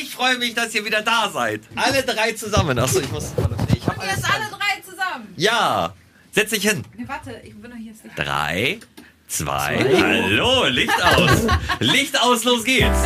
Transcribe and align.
Ich 0.00 0.14
freue 0.14 0.38
mich, 0.38 0.54
dass 0.54 0.74
ihr 0.74 0.84
wieder 0.84 1.02
da 1.02 1.30
seid. 1.32 1.60
Alle 1.76 2.02
drei 2.02 2.32
zusammen. 2.32 2.78
Achso, 2.78 3.00
ich 3.00 3.10
muss. 3.10 3.32
Ich 3.74 3.86
alles 3.88 4.16
Jetzt 4.16 4.24
alle 4.32 4.44
drei 4.50 4.80
zusammen. 4.88 5.34
Ja, 5.36 5.92
setz 6.30 6.50
dich 6.50 6.62
hin. 6.68 6.82
Nee, 6.96 7.04
warte, 7.06 7.40
ich 7.44 7.54
bin 7.54 7.70
doch 7.70 7.76
hier. 7.76 7.92
jetzt 7.92 8.04
nicht- 8.04 8.18
Drei, 8.18 8.78
zwei, 9.28 9.78
hallo, 10.00 10.64
Licht 10.68 11.02
aus. 11.04 11.30
Licht 11.80 12.20
aus, 12.22 12.44
los 12.44 12.64
geht's. 12.64 13.00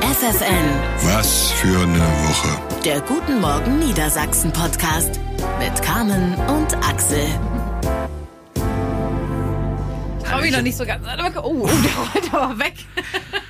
FFN, 0.00 0.70
Was 1.02 1.50
für 1.52 1.80
eine 1.82 1.98
Woche. 1.98 2.82
der 2.84 3.00
Guten 3.02 3.40
Morgen 3.40 3.78
Niedersachsen 3.80 4.52
Podcast 4.52 5.20
mit 5.58 5.82
Carmen 5.82 6.34
und 6.48 6.74
Axel. 6.88 7.26
Trau 10.24 10.40
mich 10.40 10.52
noch 10.52 10.62
nicht 10.62 10.76
so 10.76 10.84
ganz. 10.84 11.04
Oh, 11.36 11.40
oh, 11.42 11.70
der 12.32 12.40
aber 12.40 12.58
weg. 12.58 12.74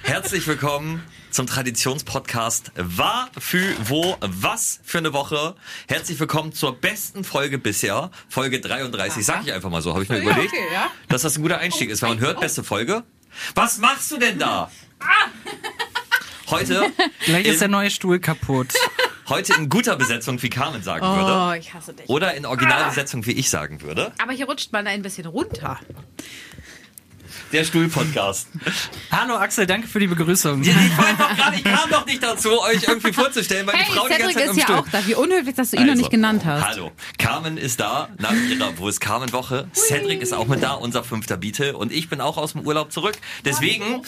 Herzlich 0.09 0.46
willkommen 0.46 1.02
zum 1.30 1.46
Traditionspodcast 1.46 2.72
War, 2.77 3.29
für, 3.38 3.75
wo, 3.88 4.16
was 4.22 4.81
für 4.82 4.96
eine 4.98 5.12
Woche. 5.12 5.54
Herzlich 5.86 6.18
willkommen 6.18 6.54
zur 6.54 6.75
besten 6.81 7.25
Folge 7.25 7.58
bisher, 7.58 8.11
Folge 8.31 8.58
33. 8.61 9.22
Sag 9.25 9.43
ich 9.46 9.53
einfach 9.53 9.68
mal 9.68 9.82
so, 9.82 9.93
habe 9.93 10.03
ich 10.04 10.08
mir 10.08 10.17
Ja, 10.17 10.22
überlegt, 10.22 10.53
okay, 10.54 10.62
ja. 10.72 10.90
dass 11.08 11.22
das 11.22 11.36
ein 11.36 11.43
guter 11.43 11.58
Einstieg 11.58 11.90
ist, 11.90 12.00
wenn 12.00 12.08
man 12.08 12.21
hört, 12.21 12.40
beste 12.40 12.64
Folge. 12.64 13.03
Was 13.54 13.76
machst 13.76 14.11
du 14.11 14.17
denn 14.17 14.39
da? 14.39 14.71
Heute, 16.48 16.90
Vielleicht 17.20 17.46
ist 17.46 17.61
der 17.61 17.67
in, 17.67 17.72
neue 17.72 17.90
Stuhl 17.90 18.18
kaputt. 18.18 18.68
heute 19.29 19.53
in 19.54 19.68
guter 19.68 19.96
Besetzung, 19.96 20.43
wie 20.43 20.48
Carmen 20.48 20.82
sagen 20.82 21.04
Oh, 21.04 21.17
würde. 21.17 21.59
ich 21.59 21.75
hasse 21.75 21.93
dich. 21.93 22.09
Oder 22.09 22.32
in 22.34 22.46
Originalbesetzung, 22.46 23.26
wie 23.26 23.32
ich 23.32 23.50
sagen 23.50 23.82
würde. 23.82 24.11
Aber 24.22 24.32
hier 24.32 24.46
rutscht 24.46 24.72
man 24.72 24.86
ein 24.86 25.03
bisschen 25.03 25.26
runter. 25.26 25.79
Der 27.50 27.64
Stuhl-Podcast. 27.64 28.48
Hallo 29.11 29.36
Axel, 29.36 29.66
danke 29.66 29.89
für 29.89 29.98
die 30.00 30.06
Begrüßung. 30.06 30.61
Ich, 30.62 30.68
war 30.98 31.12
doch 31.18 31.34
grad- 31.36 31.54
ich 31.56 31.64
kam 31.64 31.89
doch 31.90 32.05
nicht 32.05 32.22
dazu, 32.22 32.61
euch 32.61 32.83
irgendwie 32.86 33.11
vorzustellen, 33.12 33.66
weil 33.66 33.75
die 33.75 33.80
Hey, 33.80 33.94
Frau 33.97 34.06
die 34.06 34.08
ganze 34.11 34.27
Cedric 34.27 34.34
Zeit 34.36 34.44
ist 34.44 34.50
im 34.52 34.58
ja 34.58 34.64
Stuhl. 34.64 34.77
auch 34.77 34.89
da. 34.92 35.06
Wie 35.06 35.14
unhöflich, 35.14 35.55
dass 35.55 35.70
du 35.70 35.77
ihn 35.78 35.83
noch 35.84 35.91
Also, 35.92 36.00
nicht 36.03 36.11
genannt 36.11 36.44
hast. 36.44 36.62
Hallo, 36.67 36.92
Carmen 37.17 37.56
ist 37.56 37.81
da 37.81 38.11
nach 38.19 38.34
ihrer 38.34 38.77
Wo 38.77 38.89
ist 38.89 39.00
Carmen 39.00 39.33
Woche. 39.33 39.67
Cedric 39.73 40.20
ist 40.20 40.34
auch 40.34 40.47
mit 40.47 40.62
da, 40.62 40.73
unser 40.75 41.03
fünfter 41.05 41.39
Beatle. 41.39 41.75
Und 41.75 41.91
ich 41.91 42.11
bin 42.11 42.20
auch 42.20 42.36
aus 42.36 42.53
dem 42.53 42.67
Urlaub 42.67 42.92
zurück. 42.92 43.14
Deswegen, 43.47 43.84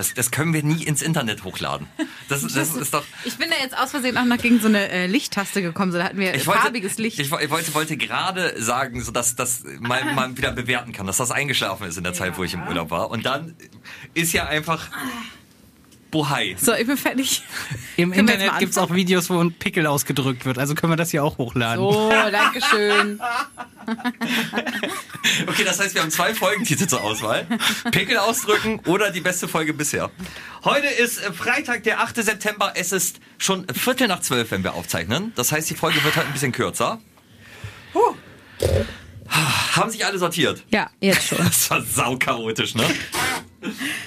das, 0.00 0.14
das 0.14 0.30
können 0.30 0.54
wir 0.54 0.62
nie 0.62 0.82
ins 0.82 1.02
Internet 1.02 1.44
hochladen. 1.44 1.86
Das, 2.28 2.40
das 2.46 2.74
ist 2.74 2.94
doch. 2.94 3.04
Ich 3.24 3.36
bin 3.36 3.50
da 3.50 3.56
jetzt 3.62 3.76
aus 3.76 3.90
Versehen 3.90 4.16
auch 4.16 4.24
noch 4.24 4.38
gegen 4.38 4.60
so 4.60 4.68
eine 4.68 4.88
äh, 4.88 5.06
Lichttaste 5.06 5.60
gekommen. 5.60 5.92
So, 5.92 5.98
da 5.98 6.04
hatten 6.04 6.18
wir 6.18 6.34
Ich 6.34 6.46
wollte, 6.46 6.62
farbiges 6.62 6.96
Licht. 6.96 7.18
Ich, 7.18 7.30
ich 7.30 7.50
wollte, 7.50 7.74
wollte 7.74 7.96
gerade 7.96 8.54
sagen, 8.60 9.02
so 9.02 9.12
dass 9.12 9.36
das 9.36 9.62
man, 9.80 10.14
man 10.14 10.38
wieder 10.38 10.52
bewerten 10.52 10.92
kann, 10.92 11.06
dass 11.06 11.18
das 11.18 11.30
eingeschlafen 11.30 11.86
ist 11.86 11.98
in 11.98 12.04
der 12.04 12.14
Zeit, 12.14 12.38
wo 12.38 12.44
ich 12.44 12.54
im 12.54 12.66
Urlaub 12.66 12.90
war. 12.90 13.10
Und 13.10 13.26
dann 13.26 13.54
ist 14.14 14.32
ja 14.32 14.46
einfach 14.46 14.88
Bohai. 16.10 16.56
so, 16.58 16.72
ich 16.74 16.86
bin 16.86 16.96
fertig. 16.96 17.42
Im 17.96 18.12
Können 18.12 18.28
Internet 18.28 18.58
gibt 18.58 18.72
es 18.72 18.78
auch 18.78 18.92
Videos, 18.94 19.30
wo 19.30 19.38
ein 19.38 19.52
Pickel 19.52 19.86
ausgedrückt 19.86 20.44
wird. 20.44 20.58
Also 20.58 20.74
können 20.74 20.92
wir 20.92 20.96
das 20.96 21.10
hier 21.10 21.22
auch 21.24 21.38
hochladen. 21.38 21.84
Oh, 21.84 22.10
danke 22.30 22.60
schön. 22.62 23.20
Okay, 25.46 25.64
das 25.64 25.80
heißt, 25.80 25.94
wir 25.94 26.02
haben 26.02 26.10
zwei 26.10 26.34
Folgentitel 26.34 26.86
zur 26.86 27.02
Auswahl. 27.02 27.46
Pickel 27.90 28.16
ausdrücken 28.18 28.80
oder 28.86 29.10
die 29.10 29.20
beste 29.20 29.48
Folge 29.48 29.74
bisher. 29.74 30.10
Heute 30.64 30.86
ist 30.86 31.18
äh, 31.18 31.32
Freitag, 31.32 31.82
der 31.82 32.00
8. 32.00 32.16
September. 32.16 32.72
Es 32.74 32.92
ist 32.92 33.20
schon 33.38 33.66
Viertel 33.68 34.08
nach 34.08 34.20
zwölf, 34.20 34.50
wenn 34.50 34.64
wir 34.64 34.74
aufzeichnen. 34.74 35.32
Das 35.36 35.52
heißt, 35.52 35.68
die 35.68 35.74
Folge 35.74 36.02
wird 36.04 36.16
heute 36.16 36.26
ein 36.26 36.32
bisschen 36.32 36.52
kürzer. 36.52 37.00
Haben 39.28 39.90
sich 39.90 40.04
alle 40.04 40.18
sortiert? 40.18 40.64
Ja, 40.70 40.90
jetzt 41.00 41.28
schon. 41.28 41.38
Das 41.44 41.70
war 41.70 41.82
sauchaotisch, 41.82 42.74
ne? 42.74 42.84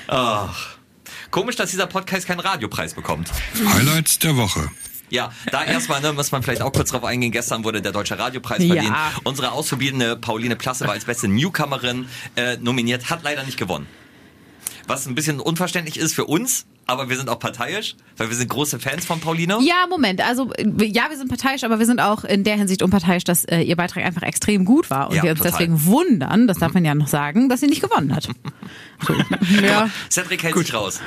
Ach. 0.08 0.73
Komisch, 1.34 1.56
dass 1.56 1.72
dieser 1.72 1.88
Podcast 1.88 2.28
keinen 2.28 2.42
Radiopreis 2.42 2.94
bekommt. 2.94 3.31
Highlights 3.66 4.20
der 4.20 4.38
Woche. 4.38 4.70
Ja, 5.09 5.31
da 5.52 5.64
erstmal 5.64 6.00
ne, 6.00 6.14
muss 6.14 6.31
man 6.31 6.44
vielleicht 6.44 6.62
auch 6.62 6.72
kurz 6.72 6.92
drauf 6.92 7.03
eingehen. 7.03 7.31
Gestern 7.31 7.64
wurde 7.64 7.81
der 7.81 7.92
Deutsche 7.92 8.20
Radiopreis 8.20 8.62
Ja. 8.62 8.76
verliehen. 8.76 8.95
Unsere 9.23 9.52
Auszubildende 9.52 10.16
Pauline 10.16 10.55
Plasse 10.55 10.86
war 10.86 10.94
als 10.94 11.05
beste 11.05 11.27
Newcomerin 11.27 12.08
äh, 12.36 12.58
nominiert, 12.58 13.10
hat 13.10 13.23
leider 13.23 13.42
nicht 13.45 13.58
gewonnen. 13.58 13.88
Was 14.86 15.08
ein 15.08 15.16
bisschen 15.16 15.39
unverständlich 15.39 15.98
ist 15.98 16.14
für 16.14 16.26
uns, 16.26 16.67
aber 16.86 17.10
wir 17.10 17.16
sind 17.17 17.30
auch 17.30 17.39
parteiisch, 17.39 17.95
weil 18.17 18.30
wir 18.30 18.36
sind 18.36 18.49
große 18.49 18.80
Fans 18.80 19.05
von 19.05 19.20
Pauline. 19.20 19.58
Ja, 19.61 19.86
Moment. 19.89 20.21
Also, 20.21 20.52
äh, 20.54 20.66
ja, 20.86 21.10
wir 21.10 21.17
sind 21.17 21.30
parteiisch, 21.30 21.64
aber 21.64 21.80
wir 21.80 21.86
sind 21.86 21.99
auch 21.99 22.23
in 22.23 22.44
der 22.44 22.55
Hinsicht 22.58 22.82
unparteiisch, 22.82 23.23
dass 23.23 23.45
äh, 23.45 23.61
ihr 23.61 23.76
Beitrag 23.76 24.04
einfach 24.05 24.23
extrem 24.23 24.66
gut 24.66 24.89
war 24.89 25.10
und 25.10 25.16
Ja, 25.16 25.23
wir 25.23 25.32
uns 25.32 25.39
total. 25.39 25.52
deswegen 25.54 25.86
wundern, 25.86 26.48
das 26.48 26.58
darf 26.60 26.73
man 26.73 26.83
ja 26.86 26.94
noch 26.95 27.08
sagen, 27.08 27.49
dass 27.49 27.60
sie 27.61 27.67
nicht 27.67 27.82
gewonnen 27.82 28.16
hat. 28.16 28.27
So, 29.05 29.14
ja, 29.61 29.89
Cedric 30.10 30.44
hält 30.44 30.55
sich 30.58 30.73
raus. 30.73 31.02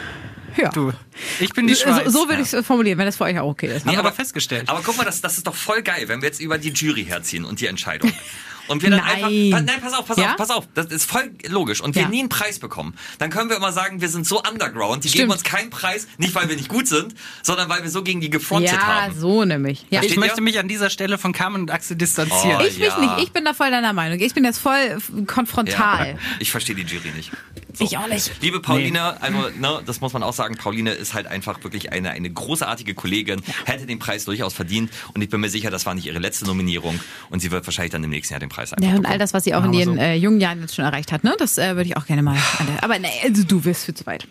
ja. 0.58 0.68
Du, 0.70 0.92
ich 1.40 1.50
bin 1.54 1.66
die 1.66 1.72
So, 1.74 1.84
Schweiz. 1.84 2.12
so 2.12 2.28
würde 2.28 2.42
ich 2.42 2.52
es 2.52 2.66
formulieren, 2.66 2.98
wenn 2.98 3.06
das 3.06 3.16
für 3.16 3.24
euch 3.24 3.38
auch 3.38 3.48
okay 3.48 3.68
ist. 3.74 3.86
Haben 3.86 3.92
wir 3.92 3.98
aber 4.00 4.12
festgestellt. 4.12 4.68
Aber 4.68 4.82
guck 4.84 4.98
mal, 4.98 5.04
das, 5.04 5.22
das 5.22 5.38
ist 5.38 5.46
doch 5.46 5.54
voll 5.54 5.80
geil, 5.82 6.04
wenn 6.08 6.20
wir 6.20 6.26
jetzt 6.28 6.40
über 6.40 6.58
die 6.58 6.70
Jury 6.70 7.04
herziehen 7.06 7.44
und 7.46 7.60
die 7.60 7.66
Entscheidung. 7.66 8.12
Und 8.68 8.82
wir 8.82 8.90
dann 8.90 9.00
Nein. 9.00 9.08
einfach. 9.24 9.28
Pa, 9.58 9.72
nein, 9.72 9.80
pass 9.80 9.92
auf, 9.94 10.06
pass 10.06 10.16
Ja? 10.16 10.30
auf, 10.32 10.36
pass 10.36 10.50
auf. 10.50 10.68
Das 10.74 10.86
ist 10.86 11.08
voll 11.08 11.30
logisch. 11.48 11.80
Und 11.80 11.94
wir 11.94 12.02
Ja. 12.02 12.08
nie 12.08 12.20
einen 12.20 12.28
Preis 12.28 12.58
bekommen. 12.58 12.94
Dann 13.18 13.30
können 13.30 13.48
wir 13.50 13.56
immer 13.56 13.72
sagen, 13.72 14.00
wir 14.00 14.08
sind 14.08 14.26
so 14.26 14.42
underground, 14.42 15.04
die 15.04 15.08
Stimmt. 15.08 15.20
geben 15.22 15.32
uns 15.32 15.42
keinen 15.44 15.70
Preis, 15.70 16.06
nicht 16.18 16.34
weil 16.34 16.48
wir 16.48 16.56
nicht 16.56 16.68
gut 16.68 16.86
sind, 16.88 17.14
sondern 17.42 17.68
weil 17.68 17.82
wir 17.82 17.90
so 17.90 18.02
gegen 18.02 18.20
die 18.20 18.30
gefrontet 18.30 18.72
Ja, 18.72 18.86
haben. 18.86 19.18
so 19.18 19.44
nämlich. 19.44 19.82
Ja. 19.90 19.98
Versteht 20.00 20.10
ich 20.10 20.16
ihr? 20.16 20.20
möchte 20.20 20.40
mich 20.40 20.58
an 20.58 20.68
dieser 20.68 20.90
Stelle 20.90 21.18
von 21.18 21.32
Carmen 21.32 21.62
und 21.62 21.70
Axel 21.70 21.96
distanzieren. 21.96 22.58
Oh, 22.60 22.64
Ich 22.66 22.78
mich 22.78 22.88
ja. 22.88 22.98
nicht, 22.98 23.24
ich 23.26 23.32
bin 23.32 23.44
da 23.44 23.54
voll 23.54 23.70
deiner 23.70 23.92
Meinung. 23.92 24.18
Ich 24.20 24.34
bin 24.34 24.44
jetzt 24.44 24.58
voll 24.58 24.98
konfrontal. 25.26 26.08
Ja, 26.14 26.18
ich 26.40 26.50
verstehe 26.50 26.74
die 26.74 26.82
Jury 26.82 27.10
nicht. 27.14 27.30
Ich 27.78 27.98
auch 27.98 28.08
nicht. 28.08 28.30
Liebe 28.40 28.60
Pauline, 28.60 29.20
also 29.20 29.50
ne, 29.58 29.82
das 29.84 30.00
muss 30.00 30.14
man 30.14 30.22
auch 30.22 30.32
sagen, 30.32 30.56
Pauline 30.56 30.92
ist 30.92 31.12
halt 31.12 31.26
einfach 31.26 31.62
wirklich 31.62 31.92
eine, 31.92 32.10
eine 32.10 32.30
großartige 32.30 32.94
Kollegin, 32.94 33.42
hätte 33.66 33.84
den 33.84 33.98
Preis 33.98 34.24
durchaus 34.24 34.54
verdient 34.54 34.90
und 35.12 35.20
ich 35.20 35.28
bin 35.28 35.40
mir 35.42 35.50
sicher, 35.50 35.70
das 35.70 35.84
war 35.84 35.94
nicht 35.94 36.06
ihre 36.06 36.18
letzte 36.18 36.46
Nominierung 36.46 36.98
und 37.28 37.40
sie 37.40 37.50
wird 37.50 37.66
wahrscheinlich 37.66 37.92
dann 37.92 38.02
im 38.02 38.08
nächsten 38.08 38.32
Jahr 38.32 38.40
den 38.40 38.48
Preis 38.48 38.55
einfach 38.58 38.76
Ja, 38.80 38.88
und 38.90 38.96
bekommen. 38.96 39.06
all 39.12 39.18
das, 39.18 39.34
was 39.34 39.44
sie 39.44 39.54
auch 39.54 39.64
in 39.64 39.72
ihren 39.72 39.94
so. 39.96 40.00
äh, 40.00 40.14
jungen 40.14 40.40
Jahren 40.40 40.60
jetzt 40.60 40.74
schon 40.74 40.84
erreicht 40.84 41.12
hat, 41.12 41.24
ne? 41.24 41.34
Das 41.38 41.58
äh, 41.58 41.76
würde 41.76 41.88
ich 41.88 41.96
auch 41.96 42.06
gerne 42.06 42.22
mal. 42.22 42.36
Aber 42.82 42.98
nee, 42.98 43.08
also 43.24 43.44
du 43.44 43.64
wirst 43.64 43.84
viel 43.84 43.94
zu 43.94 44.06
weit. 44.06 44.26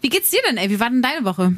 Wie 0.00 0.08
geht's 0.08 0.30
dir 0.30 0.40
denn, 0.48 0.56
ey? 0.56 0.70
Wie 0.70 0.78
war 0.80 0.90
denn 0.90 1.02
deine 1.02 1.24
Woche? 1.24 1.52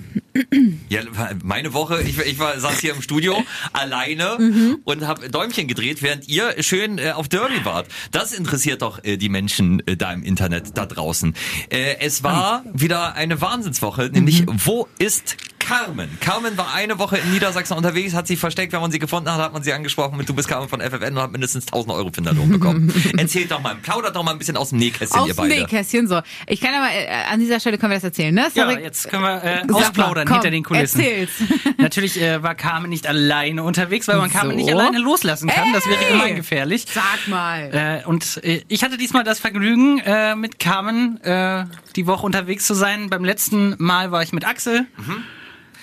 Ja, 0.89 1.01
meine 1.43 1.73
Woche, 1.75 2.03
ich, 2.03 2.19
ich 2.19 2.39
war, 2.39 2.59
saß 2.59 2.79
hier 2.81 2.95
im 2.95 3.03
Studio 3.03 3.43
alleine 3.73 4.37
Mhm. 4.39 4.79
und 4.85 5.07
habe 5.07 5.29
Däumchen 5.31 5.69
gedreht, 5.69 6.03
während 6.03 6.29
ihr 6.29 6.55
schön 6.63 6.99
äh, 6.99 7.13
auf 7.13 7.29
Derby 7.29 7.65
wart. 7.65 7.87
Das 8.11 8.33
interessiert 8.33 8.83
doch 8.83 9.03
äh, 9.05 9.17
die 9.17 9.29
Menschen 9.29 9.87
äh, 9.87 9.97
da 9.97 10.13
im 10.13 10.23
Internet, 10.23 10.77
da 10.77 10.87
draußen. 10.87 11.35
Äh, 11.71 11.97
es 12.01 12.23
war 12.23 12.65
wieder 12.73 13.15
eine 13.15 13.41
Wahnsinnswoche, 13.41 14.11
nämlich 14.13 14.47
Mhm. 14.47 14.57
wo 14.65 14.89
ist 14.99 15.37
Carmen? 15.67 16.19
Carmen 16.21 16.57
war 16.59 16.75
eine 16.75 16.99
Woche 16.99 17.17
in 17.19 17.31
Niedersachsen 17.33 17.77
unterwegs, 17.77 18.15
hat 18.15 18.27
sie 18.27 18.37
versteckt, 18.37 18.73
wenn 18.73 18.81
man 18.81 18.91
sie 18.91 18.99
gefunden 18.99 19.31
hat, 19.31 19.41
hat 19.41 19.53
man 19.53 19.63
sie 19.63 19.73
angesprochen 19.73 20.17
mit 20.19 20.29
Du 20.29 20.35
bist 20.35 20.49
Carmen 20.49 20.69
von 20.69 20.81
FFN 20.81 21.17
und 21.17 21.23
hat 21.23 21.33
mindestens 21.33 21.67
1000 21.67 21.95
Euro 21.95 22.11
Finderlohn 22.13 22.51
bekommen. 22.51 22.93
Erzählt 23.19 23.51
doch 23.51 23.61
mal, 23.61 23.75
plaudert 23.77 24.15
doch 24.15 24.23
mal 24.23 24.33
ein 24.33 24.39
bisschen 24.39 24.57
aus 24.57 24.71
dem 24.71 24.79
Nähkästchen, 24.79 25.21
Aus 25.21 25.29
ihr 25.29 25.35
dem 25.35 25.37
beide. 25.39 25.55
Nähkästchen, 25.61 26.07
so. 26.09 26.21
Ich 26.47 26.61
kann 26.61 26.73
ja 26.75 26.81
mal, 26.81 26.91
äh, 26.91 27.09
an 27.33 27.41
dieser 27.41 27.61
Stelle 27.61 27.79
können 27.79 27.93
wir 27.93 27.97
das 27.97 28.05
erzählen, 28.05 28.35
ne? 28.35 28.43
Ja, 28.55 28.67
Cedric? 28.69 28.85
jetzt 28.85 29.09
können 29.09 29.23
wir 29.23 29.43
äh, 29.43 29.73
ausplaudern 29.73 30.27
komm, 30.27 30.37
hinter 30.37 30.51
den 30.51 30.65
Kulissen. 30.65 31.01
erzähl's. 31.01 31.31
Natürlich 31.79 32.21
äh, 32.21 32.43
war 32.43 32.55
Carmen 32.55 32.91
nicht 32.91 33.07
alleine 33.07 33.63
unterwegs, 33.63 34.07
weil 34.09 34.19
man 34.19 34.31
Carmen 34.31 34.51
So. 34.51 34.57
nicht 34.57 34.73
alleine 34.73 34.99
loslassen 34.99 35.49
kann. 35.49 35.73
Das 35.73 35.87
wäre 35.89 36.05
Ey! 36.05 36.13
gemeingefährlich. 36.13 36.87
Sag 36.93 37.27
mal. 37.29 38.03
Äh, 38.05 38.07
und 38.07 38.41
äh, 38.45 38.63
ich 38.69 38.85
hatte 38.85 38.97
diesmal 38.99 39.25
das 39.25 39.39
Vergnügen, 39.41 39.99
äh, 40.01 40.37
mit 40.37 40.59
Carmen 40.59 41.21
äh, 41.23 41.65
die 41.97 42.07
Woche 42.07 42.27
unterwegs 42.27 42.67
zu 42.67 42.75
sein. 42.75 43.09
Beim 43.09 43.25
letzten 43.25 43.75
Mal 43.79 44.11
war 44.13 44.23
ich 44.23 44.33
mit 44.33 44.47
Axel 44.47 44.87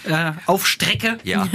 äh, 0.06 0.32
auf 0.46 0.68
Strecke. 0.68 1.18
Ja. 1.24 1.48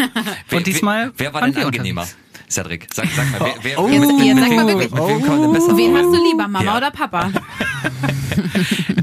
Und 0.52 0.66
diesmal 0.66 1.12
Wer, 1.16 1.32
wer 1.32 1.34
war 1.34 1.42
denn 1.50 1.64
angenehmer? 1.64 2.06
Cedric, 2.48 2.86
sag, 2.94 3.06
sag 3.16 3.28
mal, 3.32 3.40
wer, 3.40 3.54
wer, 3.62 3.78
Oh. 3.80 3.88
wer- 3.88 3.94
Jetzt- 3.94 4.24
jetzt 4.24 4.40
sag 4.40 4.50
mal 4.54 4.64
mit- 4.66 4.78
wirklich. 4.78 4.92
mit 4.92 5.28
wem 5.28 5.42
denn 5.42 5.52
besser 5.52 5.76
Wen 5.76 5.96
hast 5.96 6.04
du 6.04 6.24
lieber, 6.30 6.46
Mama 6.48 6.62
Ja. 6.64 6.76
oder 6.76 6.90
Papa? 6.92 7.30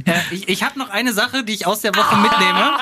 Äh, 0.06 0.20
ich 0.32 0.50
ich 0.50 0.64
habe 0.64 0.78
noch 0.78 0.90
eine 0.90 1.14
Sache, 1.14 1.44
die 1.44 1.54
ich 1.54 1.66
aus 1.66 1.82
der 1.82 1.96
Woche 1.96 2.16
mitnehme. 2.18 2.78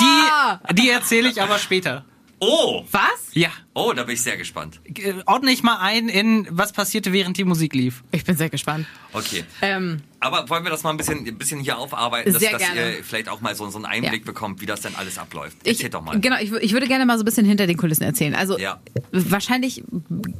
Die, 0.00 0.74
die 0.74 0.90
erzähle 0.90 1.28
ich 1.28 1.40
aber 1.42 1.58
später. 1.58 2.04
Oh! 2.40 2.82
Was? 2.90 3.02
Ja. 3.32 3.48
Oh, 3.80 3.92
da 3.92 4.02
bin 4.02 4.14
ich 4.14 4.22
sehr 4.22 4.36
gespannt. 4.36 4.80
Äh, 4.86 5.12
Ordne 5.26 5.52
ich 5.52 5.62
mal 5.62 5.78
ein 5.80 6.08
in, 6.08 6.48
was 6.50 6.72
passierte, 6.72 7.12
während 7.12 7.36
die 7.36 7.44
Musik 7.44 7.74
lief. 7.74 8.02
Ich 8.10 8.24
bin 8.24 8.36
sehr 8.36 8.48
gespannt. 8.50 8.86
Okay. 9.12 9.44
Ähm, 9.62 10.00
Aber 10.18 10.48
wollen 10.50 10.64
wir 10.64 10.70
das 10.72 10.82
mal 10.82 10.90
ein 10.90 10.96
bisschen, 10.96 11.24
ein 11.26 11.38
bisschen 11.38 11.60
hier 11.60 11.78
aufarbeiten, 11.78 12.32
dass, 12.32 12.42
Sehr 12.42 12.50
dass 12.50 12.60
gerne. 12.62 12.96
ihr 12.96 13.04
vielleicht 13.04 13.28
auch 13.28 13.40
mal 13.40 13.54
so, 13.54 13.68
so 13.70 13.78
einen 13.78 13.86
Einblick 13.86 14.22
Ja. 14.22 14.26
bekommt, 14.32 14.60
wie 14.60 14.66
das 14.66 14.80
denn 14.80 14.96
alles 14.96 15.16
abläuft? 15.16 15.56
ich, 15.62 15.74
Erzählt 15.74 15.94
doch 15.94 16.02
mal. 16.02 16.18
Genau, 16.20 16.36
ich, 16.40 16.50
ich 16.52 16.72
würde 16.72 16.88
gerne 16.88 17.06
mal 17.06 17.16
so 17.18 17.22
ein 17.22 17.24
bisschen 17.24 17.46
hinter 17.46 17.68
den 17.68 17.76
Kulissen 17.76 18.02
erzählen. 18.02 18.34
Also 18.34 18.58
Ja. 18.58 18.80
wahrscheinlich 19.12 19.84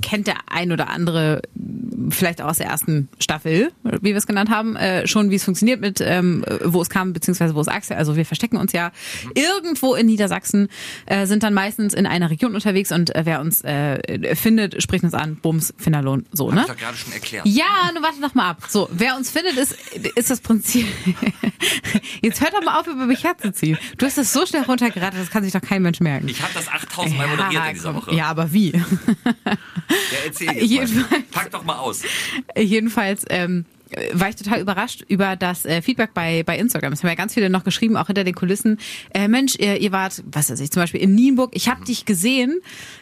kennt 0.02 0.26
der 0.26 0.36
ein 0.50 0.72
oder 0.72 0.88
andere 0.90 1.40
vielleicht 2.10 2.40
auch 2.42 2.48
aus 2.48 2.58
der 2.58 2.66
ersten 2.66 3.08
Staffel, 3.20 3.70
wie 3.84 4.10
wir 4.10 4.16
es 4.16 4.26
genannt 4.26 4.50
haben, 4.50 4.76
äh, 4.76 5.06
schon, 5.06 5.30
wie 5.30 5.34
es 5.36 5.44
funktioniert 5.44 5.80
mit, 5.80 6.00
ähm, 6.00 6.44
wo 6.64 6.80
es 6.82 6.88
kam, 6.88 7.12
beziehungsweise 7.12 7.54
wo 7.54 7.60
es 7.60 7.68
Axel, 7.68 7.96
also 7.96 8.16
wir 8.16 8.24
verstecken 8.26 8.56
uns 8.56 8.72
ja 8.72 8.92
irgendwo 9.34 9.94
in 9.94 10.06
Niedersachsen, 10.06 10.68
äh, 11.06 11.26
sind 11.26 11.42
dann 11.42 11.52
meistens 11.54 11.94
in 11.94 12.06
einer 12.06 12.30
Region 12.30 12.54
unterwegs 12.54 12.92
und 12.92 13.14
äh, 13.14 13.26
wer 13.28 13.40
uns 13.42 13.60
äh, 13.62 14.34
findet, 14.34 14.82
spricht 14.82 15.04
uns 15.04 15.12
an, 15.12 15.36
Bums, 15.36 15.74
Finderlohn, 15.76 16.24
so, 16.32 16.50
ne? 16.50 16.62
Hab 16.62 16.68
ich 16.68 16.72
doch 16.74 16.80
gerade 16.80 16.96
schon 16.96 17.12
erklärt. 17.12 17.46
Ja, 17.46 17.90
nur 17.92 18.02
warte 18.02 18.20
doch 18.22 18.34
mal 18.34 18.48
ab. 18.50 18.62
So, 18.68 18.88
wer 18.90 19.16
uns 19.16 19.30
findet, 19.30 19.58
ist, 19.58 19.76
ist 20.14 20.30
das 20.30 20.40
Prinzip. 20.40 20.86
Jetzt 22.22 22.40
hört 22.40 22.54
doch 22.54 22.62
mal 22.64 22.80
auf, 22.80 22.86
über 22.86 23.04
mich 23.04 23.22
herzuziehen. 23.24 23.76
Du 23.98 24.06
hast 24.06 24.16
das 24.16 24.32
so 24.32 24.46
schnell 24.46 24.62
runtergerattert, 24.62 25.20
das 25.20 25.30
kann 25.30 25.44
sich 25.44 25.52
doch 25.52 25.60
kein 25.60 25.82
Mensch 25.82 26.00
merken. 26.00 26.26
Ich 26.28 26.40
habe 26.42 26.52
das 26.54 26.68
8000 26.68 27.18
Mal 27.18 27.28
moderiert 27.28 27.62
in 27.68 27.74
dieser. 27.74 27.94
Woche. 27.94 28.14
Ja, 28.14 28.26
aber 28.28 28.50
wie? 28.52 28.70
Ja, 28.72 28.82
erzähl 30.24 30.46
jetzt 30.48 30.56
mal. 30.56 30.64
Jedenfalls- 30.64 31.22
Pack 31.30 31.50
doch 31.50 31.64
mal 31.64 31.76
aus. 31.76 32.02
Jedenfalls 32.56 33.24
ähm, 33.28 33.66
war 34.12 34.28
ich 34.28 34.36
total 34.36 34.60
überrascht 34.60 35.04
über 35.08 35.36
das 35.36 35.64
äh, 35.64 35.82
Feedback 35.82 36.14
bei, 36.14 36.42
bei 36.42 36.58
Instagram. 36.58 36.92
Es 36.92 37.02
haben 37.02 37.08
ja 37.08 37.14
ganz 37.14 37.34
viele 37.34 37.50
noch 37.50 37.64
geschrieben, 37.64 37.96
auch 37.96 38.06
hinter 38.06 38.24
den 38.24 38.34
Kulissen. 38.34 38.78
Äh, 39.14 39.28
Mensch, 39.28 39.56
ihr, 39.58 39.80
ihr 39.80 39.92
wart, 39.92 40.22
was 40.30 40.50
weiß 40.50 40.60
ich, 40.60 40.70
zum 40.70 40.82
Beispiel 40.82 41.00
in 41.00 41.14
Nienburg. 41.14 41.50
Ich 41.54 41.68
habe 41.68 41.84
dich 41.84 42.04
gesehen, 42.04 42.60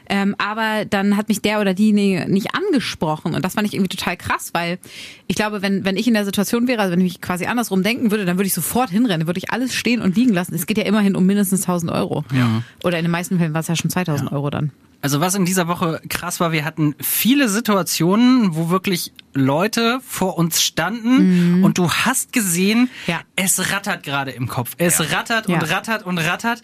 ähm, 0.08 0.34
aber 0.38 0.84
dann 0.84 1.16
hat 1.16 1.28
mich 1.28 1.42
der 1.42 1.60
oder 1.60 1.74
die 1.74 1.92
nie- 1.92 2.24
nicht 2.26 2.54
angesprochen. 2.54 3.34
Und 3.34 3.44
das 3.44 3.54
fand 3.54 3.66
ich 3.66 3.74
irgendwie 3.74 3.96
total 3.96 4.16
krass, 4.16 4.50
weil 4.52 4.78
ich 5.26 5.36
glaube, 5.36 5.62
wenn, 5.62 5.84
wenn 5.84 5.96
ich 5.96 6.06
in 6.06 6.14
der 6.14 6.24
Situation 6.24 6.68
wäre, 6.68 6.80
also 6.80 6.92
wenn 6.92 7.00
ich 7.00 7.12
mich 7.14 7.20
quasi 7.20 7.46
andersrum 7.46 7.82
denken 7.82 8.10
würde, 8.10 8.24
dann 8.24 8.36
würde 8.36 8.46
ich 8.46 8.54
sofort 8.54 8.90
hinrennen, 8.90 9.26
würde 9.26 9.38
ich 9.38 9.50
alles 9.50 9.74
stehen 9.74 10.00
und 10.00 10.16
liegen 10.16 10.32
lassen. 10.32 10.54
Es 10.54 10.66
geht 10.66 10.78
ja 10.78 10.84
immerhin 10.84 11.16
um 11.16 11.26
mindestens 11.26 11.62
1000 11.62 11.90
Euro. 11.92 12.24
Ja. 12.34 12.62
Oder 12.84 12.98
in 12.98 13.04
den 13.04 13.12
meisten 13.12 13.38
Fällen 13.38 13.54
war 13.54 13.60
es 13.60 13.68
ja 13.68 13.76
schon 13.76 13.90
2000 13.90 14.30
Euro 14.32 14.50
dann. 14.50 14.70
Also 15.06 15.20
was 15.20 15.36
in 15.36 15.44
dieser 15.44 15.68
Woche 15.68 16.00
krass 16.08 16.40
war, 16.40 16.50
wir 16.50 16.64
hatten 16.64 16.96
viele 17.00 17.48
Situationen, 17.48 18.56
wo 18.56 18.70
wirklich 18.70 19.12
Leute 19.34 20.00
vor 20.04 20.36
uns 20.36 20.60
standen 20.60 21.62
und 21.62 21.78
du 21.78 21.88
hast 21.92 22.32
gesehen, 22.32 22.80
Mhm. 22.80 22.88
Ja. 23.06 23.20
es 23.36 23.70
rattert 23.70 24.02
gerade 24.02 24.32
im 24.32 24.48
Kopf. 24.48 24.72
Es 24.78 24.98
rattert 25.12 25.48
Ja. 25.48 25.54
und 25.54 25.70
rattert 25.70 26.02
und 26.04 26.18
rattert, 26.18 26.60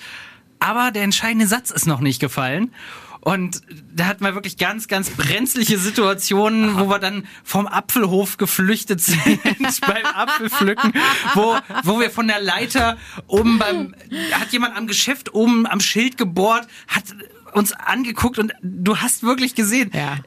aber 0.58 0.90
der 0.90 1.04
entscheidende 1.04 1.46
Satz 1.46 1.70
ist 1.70 1.86
noch 1.86 2.00
nicht 2.00 2.18
gefallen. 2.20 2.72
Und 3.20 3.60
da 3.94 4.06
hatten 4.06 4.24
wir 4.24 4.34
wirklich 4.34 4.56
ganz, 4.56 4.88
ganz 4.88 5.08
brenzliche 5.10 5.78
Situationen, 5.78 6.76
wo 6.80 6.88
wir 6.88 6.98
dann 6.98 7.24
vom 7.44 7.68
Apfelhof 7.68 8.36
geflüchtet 8.38 9.00
sind 9.00 9.22
beim 9.86 10.04
Apfelpflücken, 10.16 10.92
wo, 11.34 11.54
wo 11.84 12.00
wir 12.00 12.10
von 12.10 12.26
der 12.26 12.40
Leiter 12.42 12.96
oben 13.28 13.60
beim, 13.60 13.94
hat 14.32 14.52
jemand 14.52 14.76
am 14.76 14.88
Geschäft 14.88 15.32
oben 15.34 15.68
am 15.68 15.78
Schild 15.78 16.18
gebohrt, 16.18 16.66
hat 16.88 17.04
uns 17.52 17.72
angeguckt 17.72 18.38
und 18.38 18.52
du 18.62 18.96
hast 18.98 19.22
wirklich 19.22 19.54
gesehen, 19.54 19.90
Ja. 19.94 20.18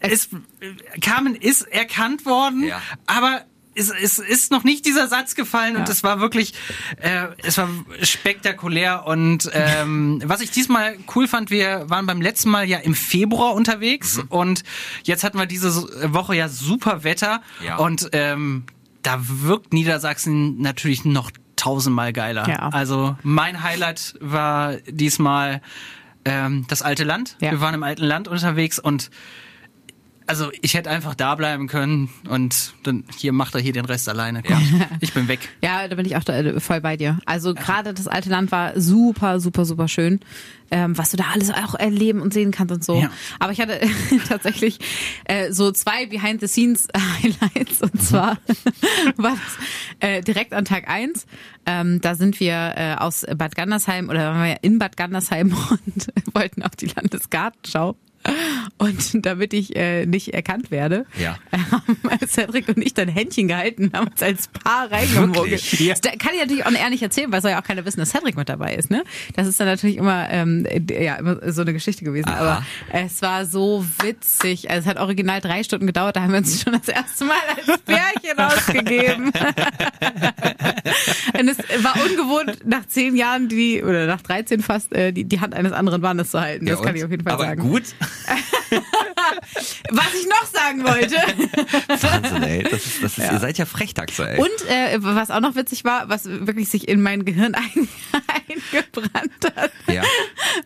es, 0.00 0.28
Carmen 1.00 1.34
ist 1.34 1.62
erkannt 1.62 2.24
worden, 2.26 2.64
Ja. 2.64 2.80
aber 3.06 3.42
es, 3.74 3.88
es 3.90 4.18
ist 4.18 4.50
noch 4.50 4.64
nicht 4.64 4.84
dieser 4.84 5.06
Satz 5.06 5.34
gefallen 5.36 5.76
und 5.76 5.88
es 5.88 6.02
war 6.02 6.20
wirklich, 6.20 6.54
äh, 7.00 7.28
es 7.38 7.56
war 7.56 7.68
spektakulär 8.02 9.06
und 9.06 9.48
ähm, 9.54 10.20
was 10.24 10.40
ich 10.40 10.50
diesmal 10.50 10.96
cool 11.14 11.26
fand, 11.28 11.50
wir 11.50 11.88
waren 11.88 12.04
beim 12.04 12.20
letzten 12.20 12.50
Mal 12.50 12.68
ja 12.68 12.78
im 12.78 12.94
Februar 12.94 13.54
unterwegs 13.54 14.16
Mhm. 14.18 14.24
und 14.28 14.62
jetzt 15.04 15.22
hatten 15.24 15.38
wir 15.38 15.46
diese 15.46 15.70
Woche 16.12 16.34
ja 16.36 16.48
super 16.48 17.04
Wetter 17.04 17.42
Ja. 17.64 17.76
und 17.76 18.08
ähm, 18.12 18.64
da 19.02 19.18
wirkt 19.20 19.72
Niedersachsen 19.72 20.60
natürlich 20.60 21.04
noch 21.04 21.30
tausendmal 21.56 22.12
geiler. 22.12 22.48
Ja. 22.48 22.68
Also 22.70 23.16
mein 23.22 23.62
Highlight 23.62 24.14
war 24.20 24.76
diesmal 24.88 25.62
ähm, 26.24 26.66
das 26.68 26.82
alte 26.82 27.04
Land. 27.04 27.36
Ja. 27.40 27.50
Wir 27.50 27.60
waren 27.60 27.74
im 27.74 27.82
alten 27.82 28.04
Land 28.04 28.28
unterwegs 28.28 28.78
und 28.78 29.10
also 30.30 30.52
ich 30.62 30.74
hätte 30.74 30.88
einfach 30.88 31.16
da 31.16 31.34
bleiben 31.34 31.66
können 31.66 32.08
und 32.28 32.74
dann 32.84 33.02
hier 33.16 33.32
macht 33.32 33.56
er 33.56 33.60
hier 33.60 33.72
den 33.72 33.84
Rest 33.84 34.08
alleine. 34.08 34.44
Komm, 34.44 34.62
ich 35.00 35.12
bin 35.12 35.26
weg. 35.26 35.40
Ja, 35.60 35.88
da 35.88 35.96
bin 35.96 36.06
ich 36.06 36.14
auch 36.14 36.22
da, 36.22 36.38
äh, 36.38 36.60
voll 36.60 36.80
bei 36.80 36.96
dir. 36.96 37.18
Also 37.26 37.52
gerade 37.52 37.92
das 37.92 38.06
alte 38.06 38.30
Land 38.30 38.52
war 38.52 38.80
super, 38.80 39.40
super, 39.40 39.64
super 39.64 39.88
schön, 39.88 40.20
ähm, 40.70 40.96
was 40.96 41.10
du 41.10 41.16
da 41.16 41.24
alles 41.34 41.50
auch 41.50 41.74
erleben 41.74 42.22
und 42.22 42.32
sehen 42.32 42.52
kannst 42.52 42.72
und 42.72 42.84
so. 42.84 43.00
Ja. 43.00 43.10
Aber 43.40 43.50
ich 43.50 43.60
hatte 43.60 43.80
tatsächlich 44.28 44.78
äh, 45.24 45.50
so 45.50 45.72
zwei 45.72 46.06
Behind-the-Scenes-Highlights 46.06 47.82
und 47.82 48.00
zwar 48.00 48.38
war 49.16 49.32
das 49.32 49.58
äh, 49.98 50.20
direkt 50.20 50.52
an 50.52 50.64
Tag 50.64 50.88
eins. 50.88 51.26
Ähm, 51.66 52.00
da 52.00 52.14
sind 52.14 52.38
wir 52.38 52.74
äh, 52.76 52.94
aus 52.98 53.26
Bad 53.36 53.56
Gandersheim 53.56 54.08
oder 54.08 54.26
waren 54.30 54.42
wir 54.44 54.50
ja 54.50 54.58
in 54.62 54.78
Bad 54.78 54.96
Gandersheim 54.96 55.56
und 55.70 56.06
wollten 56.32 56.62
auf 56.62 56.76
die 56.76 56.86
Landesgartenschau. 56.86 57.96
Und 58.76 59.24
damit 59.26 59.52
ich 59.54 59.74
äh, 59.76 60.04
nicht 60.06 60.34
erkannt 60.34 60.70
werde, 60.70 61.06
Ja. 61.18 61.38
haben 61.52 61.86
Cedric 62.26 62.68
und 62.68 62.78
ich 62.84 62.92
dann 62.94 63.08
Händchen 63.08 63.48
gehalten, 63.48 63.90
haben 63.94 64.08
uns 64.08 64.22
als 64.22 64.48
Paar 64.48 64.90
reingemogelt. 64.90 65.62
Ja. 65.80 65.94
Das 65.94 66.12
kann 66.18 66.32
ich 66.34 66.40
natürlich 66.40 66.66
auch 66.66 66.70
ehrlich 66.72 67.02
erzählen, 67.02 67.32
weil 67.32 67.40
soll 67.42 67.50
ja 67.52 67.60
auch 67.60 67.64
keiner 67.66 67.84
wissen, 67.84 68.00
dass 68.00 68.10
Cedric 68.10 68.36
mit 68.36 68.48
dabei 68.48 68.74
ist. 68.74 68.90
Ne? 68.90 69.04
Das 69.36 69.46
ist 69.46 69.58
dann 69.60 69.66
natürlich 69.66 69.96
immer, 69.96 70.28
ähm, 70.30 70.66
ja, 70.90 71.16
immer 71.16 71.50
so 71.52 71.62
eine 71.62 71.72
Geschichte 71.72 72.04
gewesen. 72.04 72.28
Aber 72.28 72.64
es 72.92 73.22
war 73.22 73.46
so 73.46 73.84
witzig. 74.02 74.70
Also 74.70 74.80
es 74.82 74.86
hat 74.86 74.98
original 75.00 75.40
drei 75.40 75.62
Stunden 75.62 75.86
gedauert, 75.86 76.16
da 76.16 76.22
haben 76.22 76.32
wir 76.32 76.38
uns 76.38 76.60
schon 76.62 76.72
das 76.74 76.88
erste 76.88 77.24
Mal 77.24 77.36
als 77.56 77.78
Pärchen 77.82 78.38
ausgegeben. 78.38 79.32
und 81.38 81.48
es 81.48 81.58
war 81.84 81.94
ungewohnt, 82.04 82.66
nach 82.66 82.86
zehn 82.86 83.16
Jahren 83.16 83.48
die, 83.48 83.82
oder 83.82 84.06
nach 84.06 84.20
13 84.22 84.60
fast, 84.62 84.92
äh, 84.94 85.12
die, 85.12 85.24
die 85.24 85.40
Hand 85.40 85.54
eines 85.54 85.72
anderen 85.72 86.00
Mannes 86.02 86.30
zu 86.30 86.40
halten. 86.40 86.66
Das 86.66 86.78
Ja, 86.78 86.84
kann 86.84 86.92
und? 86.92 86.98
ich 86.98 87.04
auf 87.04 87.10
jeden 87.10 87.24
Fall 87.24 87.32
Aber 87.34 87.44
sagen. 87.44 87.60
gut. 87.62 87.82
Was 89.90 90.14
ich 90.14 90.26
noch 90.26 90.46
sagen 90.46 90.84
wollte. 90.84 91.16
Wahnsinn, 92.02 92.42
ey. 92.42 92.62
Das 92.62 92.86
ist, 92.86 93.02
das 93.02 93.18
ist, 93.18 93.32
Ihr 93.32 93.38
seid 93.38 93.58
ja 93.58 93.66
Frechtaxe, 93.66 94.30
ey. 94.30 94.38
Und 94.38 94.68
äh, 94.68 94.98
was 95.00 95.30
auch 95.30 95.40
noch 95.40 95.54
witzig 95.54 95.84
war, 95.84 96.08
was 96.08 96.24
wirklich 96.26 96.68
sich 96.68 96.88
in 96.88 97.02
mein 97.02 97.24
Gehirn 97.24 97.54
ein, 97.56 97.88
eingebrannt 98.72 99.56
hat. 99.56 99.72
Ja. 99.86 100.02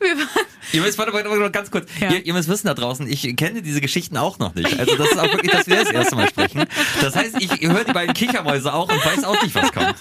Wir 0.01 0.17
waren, 0.17 0.47
Ihr 0.73 0.81
müsst, 0.81 0.99
warte, 0.99 1.13
warte, 1.13 1.31
warte, 1.31 1.51
ganz 1.51 1.71
kurz. 1.71 1.89
Ja. 2.01 2.11
Ihr, 2.11 2.27
ihr 2.27 2.33
müsst 2.33 2.49
wissen 2.49 2.67
da 2.67 2.75
draußen, 2.75 3.07
ich 3.07 3.37
kenne 3.37 3.63
diese 3.63 3.81
Geschichten 3.81 4.17
auch 4.17 4.39
noch 4.39 4.55
nicht. 4.55 4.79
Also 4.79 4.97
das 4.97 5.11
ist 5.11 5.19
auch 5.19 5.33
wirklich, 5.33 5.53
dass 5.53 5.67
wir 5.67 5.77
das 5.77 5.91
erste 5.91 6.17
Mal 6.17 6.29
sprechen. 6.29 6.65
Das 7.01 7.15
heißt, 7.15 7.37
ich 7.41 7.61
höre 7.61 7.85
die 7.85 7.93
beiden 7.93 8.15
Kichermäuse 8.15 8.73
auch 8.73 8.91
und 8.91 9.05
weiß 9.05 9.25
auch 9.25 9.41
nicht, 9.43 9.55
was 9.55 9.73
kommt. 9.73 9.97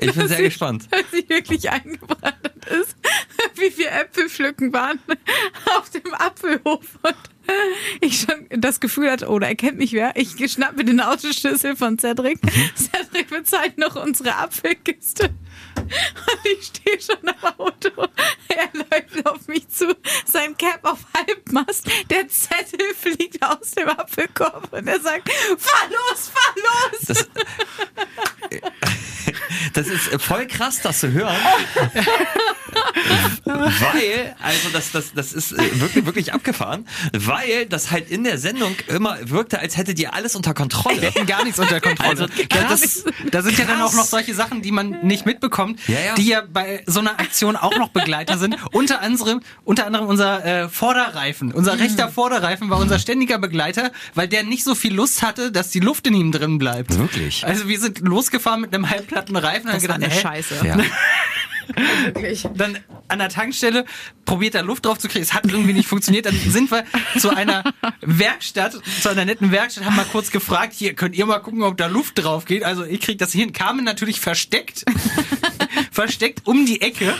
Ich 0.00 0.12
bin 0.12 0.28
sehr 0.28 0.42
gespannt. 0.42 0.86
was 0.90 1.10
sich 1.10 1.28
wirklich 1.28 1.70
eingebrannt 1.70 2.50
ist, 2.66 2.96
wie 3.56 3.76
wir 3.78 3.92
Äpfel 3.92 4.28
pflücken 4.28 4.72
waren 4.72 4.98
auf 5.76 5.90
dem 5.90 6.14
Apfelhof 6.14 6.98
und 7.02 7.33
ich 8.00 8.20
schon 8.20 8.46
das 8.50 8.80
Gefühl 8.80 9.10
hatte, 9.10 9.28
oh, 9.28 9.38
da 9.38 9.46
erkennt 9.46 9.78
mich 9.78 9.92
wer. 9.92 10.12
Ich 10.16 10.34
schnapp 10.52 10.76
mir 10.76 10.84
den 10.84 11.00
Autoschlüssel 11.00 11.76
von 11.76 11.98
Cedric. 11.98 12.38
Cedric 12.76 13.28
bezahlt 13.30 13.78
noch 13.78 13.96
unsere 13.96 14.36
Apfelkiste. 14.36 15.30
Und 15.84 16.46
ich 16.58 16.66
stehe 16.66 17.00
schon 17.00 17.28
am 17.28 17.54
Auto. 17.58 17.90
Er 18.48 18.68
läuft 18.72 19.26
auf 19.26 19.46
mich 19.48 19.68
zu. 19.68 19.94
Sein 20.24 20.56
Cap 20.56 20.80
auf 20.82 21.00
Halbmast. 21.14 21.88
Der 22.10 22.28
Zettel 22.28 22.94
fliegt 22.94 23.42
aus 23.42 23.72
dem 23.72 23.88
Apfelkorb 23.88 24.72
und 24.72 24.86
er 24.86 25.00
sagt, 25.00 25.30
fahr 25.30 25.88
los, 25.88 26.30
fahr 26.32 26.54
los. 26.56 27.00
Das, 27.06 27.28
das 29.74 29.86
ist 29.88 30.22
voll 30.22 30.46
krass, 30.46 30.80
das 30.82 31.00
zu 31.00 31.12
hören. 31.12 31.36
weil, 33.44 34.36
also 34.40 34.68
das, 34.70 34.92
das, 34.92 35.12
das 35.12 35.32
ist 35.32 35.52
äh, 35.52 35.80
wirklich, 35.80 36.06
wirklich 36.06 36.32
abgefahren, 36.32 36.88
weil 37.12 37.33
das 37.68 37.90
halt 37.90 38.10
in 38.10 38.24
der 38.24 38.38
Sendung 38.38 38.74
immer 38.88 39.18
wirkte, 39.22 39.58
als 39.58 39.76
hättet 39.76 39.98
ihr 39.98 40.14
alles 40.14 40.36
unter 40.36 40.54
Kontrolle. 40.54 41.00
Wir 41.02 41.08
hatten 41.08 41.26
gar 41.26 41.44
nichts 41.44 41.58
unter 41.58 41.80
Kontrolle. 41.80 42.10
Also, 42.10 42.26
da, 42.26 42.56
krass. 42.58 43.04
das, 43.04 43.14
da 43.30 43.42
sind 43.42 43.58
ja 43.58 43.64
dann 43.64 43.80
auch 43.82 43.92
noch 43.94 44.04
solche 44.04 44.34
Sachen, 44.34 44.62
die 44.62 44.72
man 44.72 45.00
nicht 45.02 45.26
mitbekommt, 45.26 45.80
Ja, 45.88 46.00
ja. 46.00 46.14
die 46.14 46.26
ja 46.26 46.42
bei 46.50 46.82
so 46.86 47.00
einer 47.00 47.18
Aktion 47.20 47.56
auch 47.56 47.76
noch 47.78 47.88
Begleiter 47.88 48.38
sind. 48.38 48.56
Unter 48.72 49.00
anderem, 49.00 49.40
unter 49.64 49.86
anderem 49.86 50.06
unser 50.06 50.44
äh, 50.44 50.68
Vorderreifen. 50.68 51.52
Unser 51.52 51.78
rechter 51.78 52.08
Vorderreifen 52.08 52.70
war 52.70 52.78
unser 52.78 52.98
ständiger 52.98 53.38
Begleiter, 53.38 53.92
weil 54.14 54.28
der 54.28 54.42
nicht 54.42 54.64
so 54.64 54.74
viel 54.74 54.94
Lust 54.94 55.22
hatte, 55.22 55.52
dass 55.52 55.70
die 55.70 55.80
Luft 55.80 56.06
in 56.06 56.14
ihm 56.14 56.32
drin 56.32 56.58
bleibt. 56.58 56.96
Wirklich? 56.98 57.44
Also 57.46 57.68
wir 57.68 57.78
sind 57.80 58.00
losgefahren 58.00 58.60
mit 58.60 58.74
einem 58.74 58.90
halbplatten 58.90 59.36
Reifen 59.36 59.66
und 59.68 59.72
haben 59.74 59.80
Das 59.80 59.88
war 59.88 59.98
gedacht, 59.98 60.12
eine 60.12 60.14
hä? 60.14 60.20
Scheiße. 60.20 60.66
Ja. 60.66 60.76
Wirklich. 62.04 62.46
dann 62.54 62.78
an 63.08 63.18
der 63.18 63.28
Tankstelle 63.28 63.84
probiert 64.24 64.54
er 64.54 64.62
Luft 64.62 64.86
drauf 64.86 64.98
zu 64.98 65.08
kriegen. 65.08 65.22
Es 65.22 65.34
hat 65.34 65.46
irgendwie 65.46 65.72
nicht 65.72 65.88
funktioniert. 65.88 66.26
Dann 66.26 66.34
sind 66.34 66.70
wir 66.70 66.84
zu 67.18 67.30
einer 67.30 67.64
Werkstatt, 68.00 68.80
zu 69.00 69.08
einer 69.08 69.24
netten 69.24 69.50
Werkstatt, 69.50 69.84
haben 69.84 69.96
mal 69.96 70.06
kurz 70.06 70.30
gefragt, 70.30 70.74
hier 70.74 70.94
könnt 70.94 71.14
ihr 71.14 71.26
mal 71.26 71.38
gucken, 71.38 71.62
ob 71.62 71.76
da 71.76 71.86
Luft 71.86 72.22
drauf 72.22 72.44
geht. 72.44 72.64
Also 72.64 72.84
ich 72.84 73.00
krieg 73.00 73.18
das 73.18 73.32
hin. 73.32 73.52
Carmen 73.52 73.84
natürlich 73.84 74.20
versteckt, 74.20 74.84
versteckt 75.90 76.46
um 76.46 76.66
die 76.66 76.80
Ecke. 76.80 77.14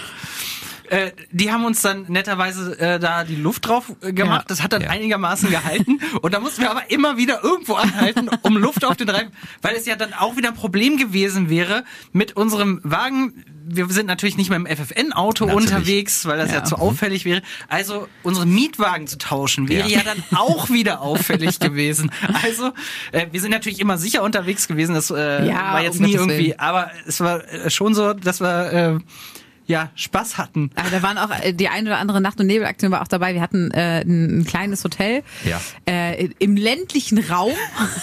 Äh, 0.90 1.12
die 1.32 1.50
haben 1.50 1.64
uns 1.64 1.80
dann 1.82 2.04
netterweise 2.08 2.78
äh, 2.78 2.98
da 2.98 3.24
die 3.24 3.36
Luft 3.36 3.66
drauf 3.66 3.92
äh, 4.02 4.12
gemacht. 4.12 4.42
Ja. 4.42 4.44
Das 4.48 4.62
hat 4.62 4.72
dann 4.72 4.82
Ja. 4.82 4.90
einigermaßen 4.90 5.48
gehalten. 5.50 5.98
Und 6.22 6.34
da 6.34 6.40
mussten 6.40 6.60
wir 6.62 6.70
aber 6.70 6.90
immer 6.90 7.16
wieder 7.16 7.42
irgendwo 7.42 7.74
anhalten, 7.74 8.28
um 8.42 8.56
Luft 8.58 8.84
auf 8.84 8.96
den 8.96 9.08
Reifen, 9.08 9.32
weil 9.62 9.74
es 9.76 9.86
ja 9.86 9.96
dann 9.96 10.12
auch 10.12 10.36
wieder 10.36 10.48
ein 10.50 10.54
Problem 10.54 10.96
gewesen 10.98 11.48
wäre 11.48 11.84
mit 12.12 12.36
unserem 12.36 12.80
Wagen. 12.84 13.44
Wir 13.66 13.88
sind 13.88 14.06
natürlich 14.06 14.36
nicht 14.36 14.50
mit 14.50 14.58
dem 14.58 14.66
FFN-Auto 14.66 15.46
unterwegs, 15.46 16.26
weil 16.26 16.36
das 16.36 16.50
ja, 16.50 16.56
Ja. 16.58 16.64
zu 16.64 16.76
auffällig 16.76 17.24
wäre. 17.24 17.40
Also 17.68 18.06
unsere 18.22 18.44
Mietwagen 18.44 19.06
zu 19.06 19.16
tauschen 19.16 19.70
wäre 19.70 19.88
Ja. 19.88 20.02
dann 20.02 20.22
auch 20.38 20.68
wieder 20.68 21.00
auffällig 21.00 21.58
gewesen. 21.60 22.10
Also 22.42 22.72
äh, 23.12 23.26
wir 23.32 23.40
sind 23.40 23.52
natürlich 23.52 23.80
immer 23.80 23.96
sicher 23.96 24.22
unterwegs 24.22 24.68
gewesen. 24.68 24.94
Das 24.94 25.10
äh, 25.10 25.14
war 25.50 25.82
jetzt 25.82 25.98
um 25.98 26.04
nie 26.04 26.12
irgendwie, 26.12 26.58
aber 26.58 26.90
es 27.06 27.20
war 27.20 27.42
äh, 27.48 27.70
schon 27.70 27.94
so, 27.94 28.12
dass 28.12 28.42
wir 28.42 28.72
äh, 28.72 28.98
ja 29.66 29.90
Spaß 29.94 30.36
hatten. 30.38 30.70
Aber 30.74 30.90
da 30.90 31.02
waren 31.02 31.18
auch 31.18 31.30
äh, 31.42 31.52
die 31.52 31.68
ein 31.68 31.86
oder 31.86 31.98
andere 31.98 32.20
Nacht- 32.20 32.38
und 32.40 32.46
Nebelaktion 32.46 32.90
war 32.90 33.02
auch 33.02 33.08
dabei. 33.08 33.34
Wir 33.34 33.40
hatten 33.40 33.70
äh, 33.70 34.02
ein, 34.02 34.40
ein 34.40 34.44
kleines 34.44 34.84
Hotel 34.84 35.22
Ja. 35.44 35.60
äh, 35.88 36.28
im 36.38 36.56
ländlichen 36.56 37.18
Raum. 37.18 37.52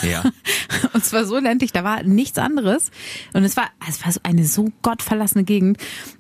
Ja. 0.01 0.23
Und 0.93 1.05
zwar 1.05 1.25
so 1.25 1.37
ländlich, 1.37 1.71
da 1.71 1.83
war 1.83 2.03
nichts 2.03 2.37
anderes. 2.37 2.91
Und 3.33 3.43
es 3.43 3.55
war, 3.55 3.69
es 3.87 4.03
war 4.03 4.11
so 4.11 4.19
eine 4.23 4.45
so 4.45 4.71
gottverlassene 4.81 5.43
Gegend. 5.43 5.77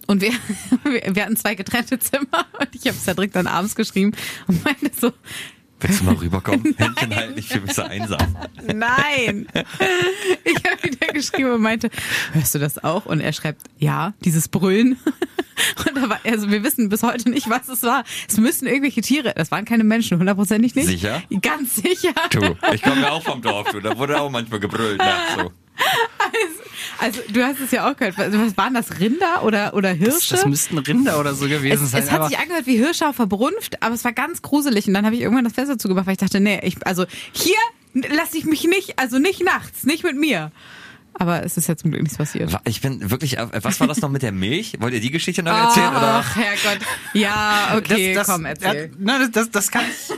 Und 0.07 0.21
wir, 0.21 0.31
wir, 0.83 1.15
wir 1.15 1.23
hatten 1.23 1.35
zwei 1.35 1.55
getrennte 1.55 1.99
Zimmer 1.99 2.45
und 2.59 2.69
ich 2.73 2.81
habe 2.87 2.95
es 2.97 3.05
ja 3.05 3.13
direkt 3.13 3.35
dann 3.35 3.47
abends 3.47 3.75
geschrieben 3.75 4.11
und 4.47 4.63
meinte 4.63 4.91
so, 4.99 5.11
Willst 5.81 6.01
du 6.01 6.05
mal 6.05 6.15
rüberkommen? 6.15 6.75
Händchen 6.77 7.15
halten, 7.15 7.37
ich 7.37 7.47
fühle 7.47 7.61
mich 7.61 7.73
so 7.73 7.83
einsam. 7.83 8.35
Nein. 8.73 9.47
Ich 10.43 10.55
habe 10.69 10.83
wieder 10.83 11.07
geschrieben 11.13 11.51
und 11.53 11.61
meinte, 11.61 11.89
hörst 12.33 12.53
du 12.55 12.59
das 12.59 12.83
auch? 12.83 13.05
Und 13.05 13.19
er 13.19 13.31
schreibt, 13.33 13.61
ja, 13.77 14.13
dieses 14.23 14.47
Brüllen. 14.47 14.97
Und 15.85 15.95
da 15.95 16.09
war, 16.09 16.19
also 16.23 16.49
wir 16.49 16.63
wissen 16.63 16.89
bis 16.89 17.03
heute 17.03 17.29
nicht, 17.29 17.49
was 17.49 17.67
es 17.69 17.83
war. 17.83 18.03
Es 18.27 18.37
müssten 18.37 18.65
irgendwelche 18.65 19.01
Tiere, 19.01 19.33
das 19.35 19.51
waren 19.51 19.65
keine 19.65 19.83
Menschen, 19.83 20.17
hundertprozentig 20.17 20.73
nicht. 20.75 20.87
Sicher? 20.87 21.21
Ganz 21.41 21.75
sicher. 21.75 22.13
Du, 22.31 22.57
ich 22.73 22.81
komme 22.81 23.01
ja 23.01 23.11
auch 23.11 23.23
vom 23.23 23.41
Dorf, 23.41 23.69
du. 23.71 23.79
Da 23.79 23.97
wurde 23.97 24.19
auch 24.19 24.31
manchmal 24.31 24.59
gebrüllt. 24.59 24.97
nachts 24.97 25.35
so. 25.37 25.51
Also 26.99 27.19
du 27.33 27.43
hast 27.43 27.59
es 27.59 27.71
ja 27.71 27.89
auch 27.89 27.95
gehört. 27.97 28.15
Was 28.17 28.57
waren 28.57 28.73
das 28.73 28.99
Rinder 28.99 29.43
oder, 29.43 29.73
oder 29.73 29.95
Das, 29.95 30.13
Hirsche? 30.15 30.35
das 30.35 30.45
müssten 30.45 30.77
Rinder 30.77 31.19
oder 31.19 31.33
so 31.33 31.47
gewesen 31.47 31.85
es, 31.85 31.91
sein. 31.91 32.03
es 32.03 32.11
hat 32.11 32.27
sich 32.27 32.37
angehört 32.37 32.67
wie 32.67 32.77
Hirsche 32.77 33.07
auf 33.07 33.17
der 33.17 33.25
Brunft, 33.25 33.81
aber 33.81 33.95
es 33.95 34.03
war 34.03 34.13
ganz 34.13 34.41
gruselig. 34.41 34.87
Und 34.87 34.93
dann 34.93 35.05
habe 35.05 35.15
ich 35.15 35.21
irgendwann 35.21 35.43
das 35.43 35.53
Fenster 35.53 35.77
zugemacht, 35.77 36.05
weil 36.05 36.13
ich 36.13 36.19
dachte, 36.19 36.39
nee, 36.39 36.59
ich, 36.63 36.85
also 36.85 37.05
hier 37.31 37.55
lasse 37.93 38.37
ich 38.37 38.45
mich 38.45 38.63
nicht, 38.65 38.99
also 38.99 39.17
nicht 39.19 39.43
nachts, 39.43 39.83
nicht 39.83 40.03
mit 40.03 40.15
mir. 40.15 40.51
Aber 41.13 41.43
es 41.43 41.57
ist 41.57 41.67
ja 41.67 41.75
zum 41.75 41.91
Glück 41.91 42.03
nichts 42.03 42.17
passiert. 42.17 42.55
Ich 42.65 42.81
bin 42.81 43.11
wirklich, 43.11 43.37
äh, 43.37 43.47
was 43.63 43.79
war 43.79 43.87
das 43.87 43.99
noch 44.01 44.09
mit 44.09 44.21
der 44.21 44.31
Milch? 44.31 44.77
Wollt 44.79 44.93
ihr 44.93 45.01
die 45.01 45.11
Geschichte 45.11 45.43
noch 45.43 45.51
erzählen? 45.51 45.89
Oder? 45.89 46.23
Ach, 46.23 46.35
Herrgott. 46.35 46.85
Ja, 47.13 47.73
okay, 47.77 48.13
das, 48.13 48.27
das, 48.27 48.35
komm, 48.35 48.45
erzähl. 48.45 48.85
Ja, 48.85 48.95
na, 48.97 49.19
das, 49.19 49.31
das, 49.31 49.51
das 49.51 49.71
kann 49.71 49.83
ich. 49.89 50.15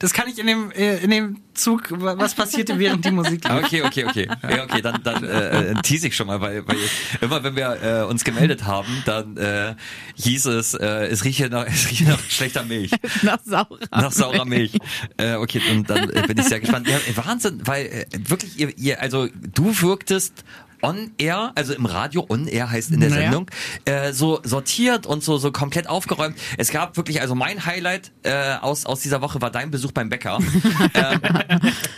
Das 0.00 0.12
kann 0.12 0.28
ich 0.28 0.38
in 0.38 0.46
dem, 0.46 0.70
äh, 0.70 0.98
in 0.98 1.10
dem 1.10 1.38
Zug, 1.54 1.90
wa- 1.90 2.14
was 2.16 2.34
passierte 2.34 2.78
während 2.78 3.04
die 3.04 3.10
Musik 3.10 3.42
lief. 3.44 3.50
Ah, 3.52 3.58
Okay, 3.64 3.82
okay, 3.82 4.04
okay. 4.04 4.28
Ja, 4.48 4.62
okay, 4.64 4.80
dann, 4.80 5.02
dann 5.02 5.24
äh, 5.24 5.70
äh, 5.70 5.74
tease 5.82 6.06
ich 6.06 6.14
schon 6.16 6.28
mal, 6.28 6.40
weil, 6.40 6.66
weil 6.68 6.76
immer 7.20 7.42
wenn 7.42 7.56
wir 7.56 7.82
äh, 7.82 8.04
uns 8.04 8.22
gemeldet 8.22 8.64
haben, 8.64 9.02
dann 9.06 9.36
äh, 9.36 9.74
hieß 10.14 10.46
es, 10.46 10.74
äh, 10.74 11.06
es 11.08 11.24
riecht 11.24 11.38
hier 11.38 11.48
nach, 11.50 11.66
es 11.68 11.90
riecht 11.90 12.06
nach 12.06 12.20
schlechter 12.28 12.62
Milch. 12.62 12.92
Nach 13.22 13.38
saurer. 13.44 13.78
Nach 13.90 14.12
saurer 14.12 14.44
Milch. 14.44 14.78
Äh, 15.16 15.34
okay, 15.34 15.60
und 15.72 15.90
dann 15.90 16.08
äh, 16.10 16.22
bin 16.28 16.38
ich 16.38 16.44
sehr 16.44 16.60
gespannt. 16.60 16.88
Ja, 16.88 16.98
Wahnsinn, 17.24 17.60
weil 17.64 17.86
äh, 17.86 18.06
wirklich 18.12 18.58
ihr, 18.58 18.76
ihr, 18.78 19.00
also 19.02 19.26
du 19.52 19.80
wirktest 19.82 20.44
on 20.82 21.12
air, 21.18 21.52
also 21.54 21.74
im 21.74 21.86
Radio 21.86 22.24
on 22.28 22.46
air 22.46 22.70
heißt 22.70 22.90
in 22.90 23.00
der 23.00 23.10
Naja. 23.10 23.22
Sendung, 23.22 23.50
äh, 23.84 24.12
so 24.12 24.40
sortiert 24.44 25.06
und 25.06 25.22
so 25.22 25.38
so 25.38 25.52
komplett 25.52 25.88
aufgeräumt. 25.88 26.36
Es 26.56 26.70
gab 26.70 26.96
wirklich, 26.96 27.20
also 27.20 27.34
mein 27.34 27.64
Highlight 27.66 28.12
äh, 28.22 28.54
aus 28.60 28.86
aus 28.86 29.00
dieser 29.00 29.20
Woche 29.20 29.40
war 29.40 29.50
dein 29.50 29.70
Besuch 29.70 29.92
beim 29.92 30.08
Bäcker. 30.08 30.38
ähm, 30.94 31.20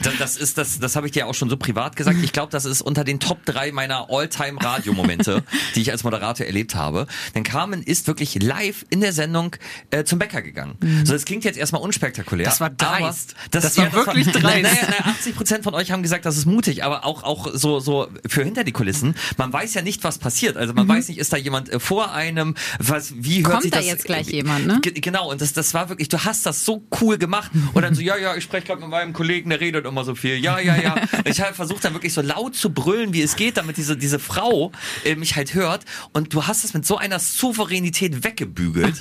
das, 0.02 0.16
das 0.18 0.36
ist 0.36 0.58
das, 0.58 0.78
das 0.78 0.96
habe 0.96 1.06
ich 1.06 1.12
dir 1.12 1.26
auch 1.26 1.34
schon 1.34 1.50
so 1.50 1.56
privat 1.56 1.96
gesagt. 1.96 2.18
Ich 2.22 2.32
glaube, 2.32 2.50
das 2.50 2.64
ist 2.64 2.82
unter 2.82 3.04
den 3.04 3.20
Top 3.20 3.44
drei 3.44 3.72
meiner 3.72 4.06
All-Time 4.10 4.60
Radiomomente, 4.62 5.42
die 5.74 5.82
ich 5.82 5.90
als 5.90 6.04
Moderator 6.04 6.46
erlebt 6.46 6.74
habe. 6.74 7.06
Denn 7.34 7.42
Carmen 7.42 7.82
ist 7.82 8.06
wirklich 8.06 8.42
live 8.42 8.84
in 8.90 9.00
der 9.00 9.12
Sendung 9.12 9.56
äh, 9.90 10.04
zum 10.04 10.18
Bäcker 10.18 10.42
gegangen. 10.42 10.76
So, 11.04 11.12
das 11.12 11.24
klingt 11.24 11.44
jetzt 11.44 11.58
erstmal 11.58 11.82
unspektakulär. 11.82 12.46
Das 12.46 12.60
war 12.60 12.70
dreist. 12.70 13.34
Das 13.50 13.76
war 13.76 13.92
wirklich 13.92 14.26
Nein, 14.34 14.62
dreist. 14.62 14.64
Naja, 14.64 14.88
naja, 14.88 15.12
80 15.12 15.36
Prozent 15.36 15.64
von 15.64 15.74
euch 15.74 15.90
haben 15.90 16.02
gesagt, 16.02 16.24
das 16.24 16.36
ist 16.36 16.46
mutig, 16.46 16.84
aber 16.84 17.04
auch 17.04 17.22
auch 17.22 17.48
so 17.52 17.80
so 17.80 18.08
für 18.26 18.42
hinter 18.44 18.64
die 18.64 18.69
Kulissen. 18.72 19.14
Man 19.36 19.52
weiß 19.52 19.74
ja 19.74 19.82
nicht, 19.82 20.04
was 20.04 20.18
passiert. 20.18 20.56
Also 20.56 20.72
man 20.74 20.86
weiß 20.88 21.08
nicht, 21.08 21.18
ist 21.18 21.32
da 21.32 21.36
jemand 21.36 21.68
äh, 21.70 21.80
vor 21.80 22.12
einem? 22.12 22.54
Was? 22.78 23.12
Wie 23.16 23.38
hört 23.38 23.46
Mhm. 23.46 23.50
Kommt 23.50 23.62
sich 23.62 23.70
da 23.72 23.78
das? 23.78 23.86
jetzt 23.86 24.04
gleich 24.04 24.28
jemand, 24.30 24.66
ne? 24.66 24.78
Ge- 24.82 24.92
Genau. 25.00 25.30
Und 25.30 25.40
das 25.40 25.52
das 25.52 25.74
war 25.74 25.88
wirklich. 25.88 26.08
Du 26.08 26.18
hast 26.24 26.46
das 26.46 26.64
so 26.64 26.84
cool 27.00 27.18
gemacht. 27.18 27.50
Und 27.74 27.82
dann 27.82 27.94
so 27.94 28.00
ja 28.02 28.16
ja, 28.16 28.34
ich 28.36 28.44
spreche 28.44 28.66
gerade 28.68 28.80
mit 28.80 28.90
meinem 28.90 29.12
Kollegen, 29.12 29.50
der 29.50 29.60
redet 29.60 29.86
immer 29.86 30.04
so 30.04 30.14
viel. 30.14 30.36
Ja 30.36 30.58
ja 30.58 30.76
ja. 30.76 30.94
Ich 31.24 31.40
habe 31.40 31.54
versucht 31.54 31.84
dann 31.84 31.92
wirklich 31.94 32.12
so 32.14 32.22
laut 32.22 32.54
zu 32.56 32.70
brüllen, 32.72 33.12
wie 33.12 33.22
es 33.22 33.36
geht, 33.36 33.56
damit 33.56 33.76
diese 33.76 33.96
diese 33.96 34.18
Frau 34.18 34.72
äh, 35.04 35.14
mich 35.16 35.36
halt 35.36 35.54
hört. 35.54 35.84
Und 36.12 36.32
du 36.34 36.46
hast 36.46 36.64
es 36.64 36.74
mit 36.74 36.86
so 36.86 36.96
einer 36.96 37.18
Souveränität 37.18 38.24
weggebügelt. 38.24 38.94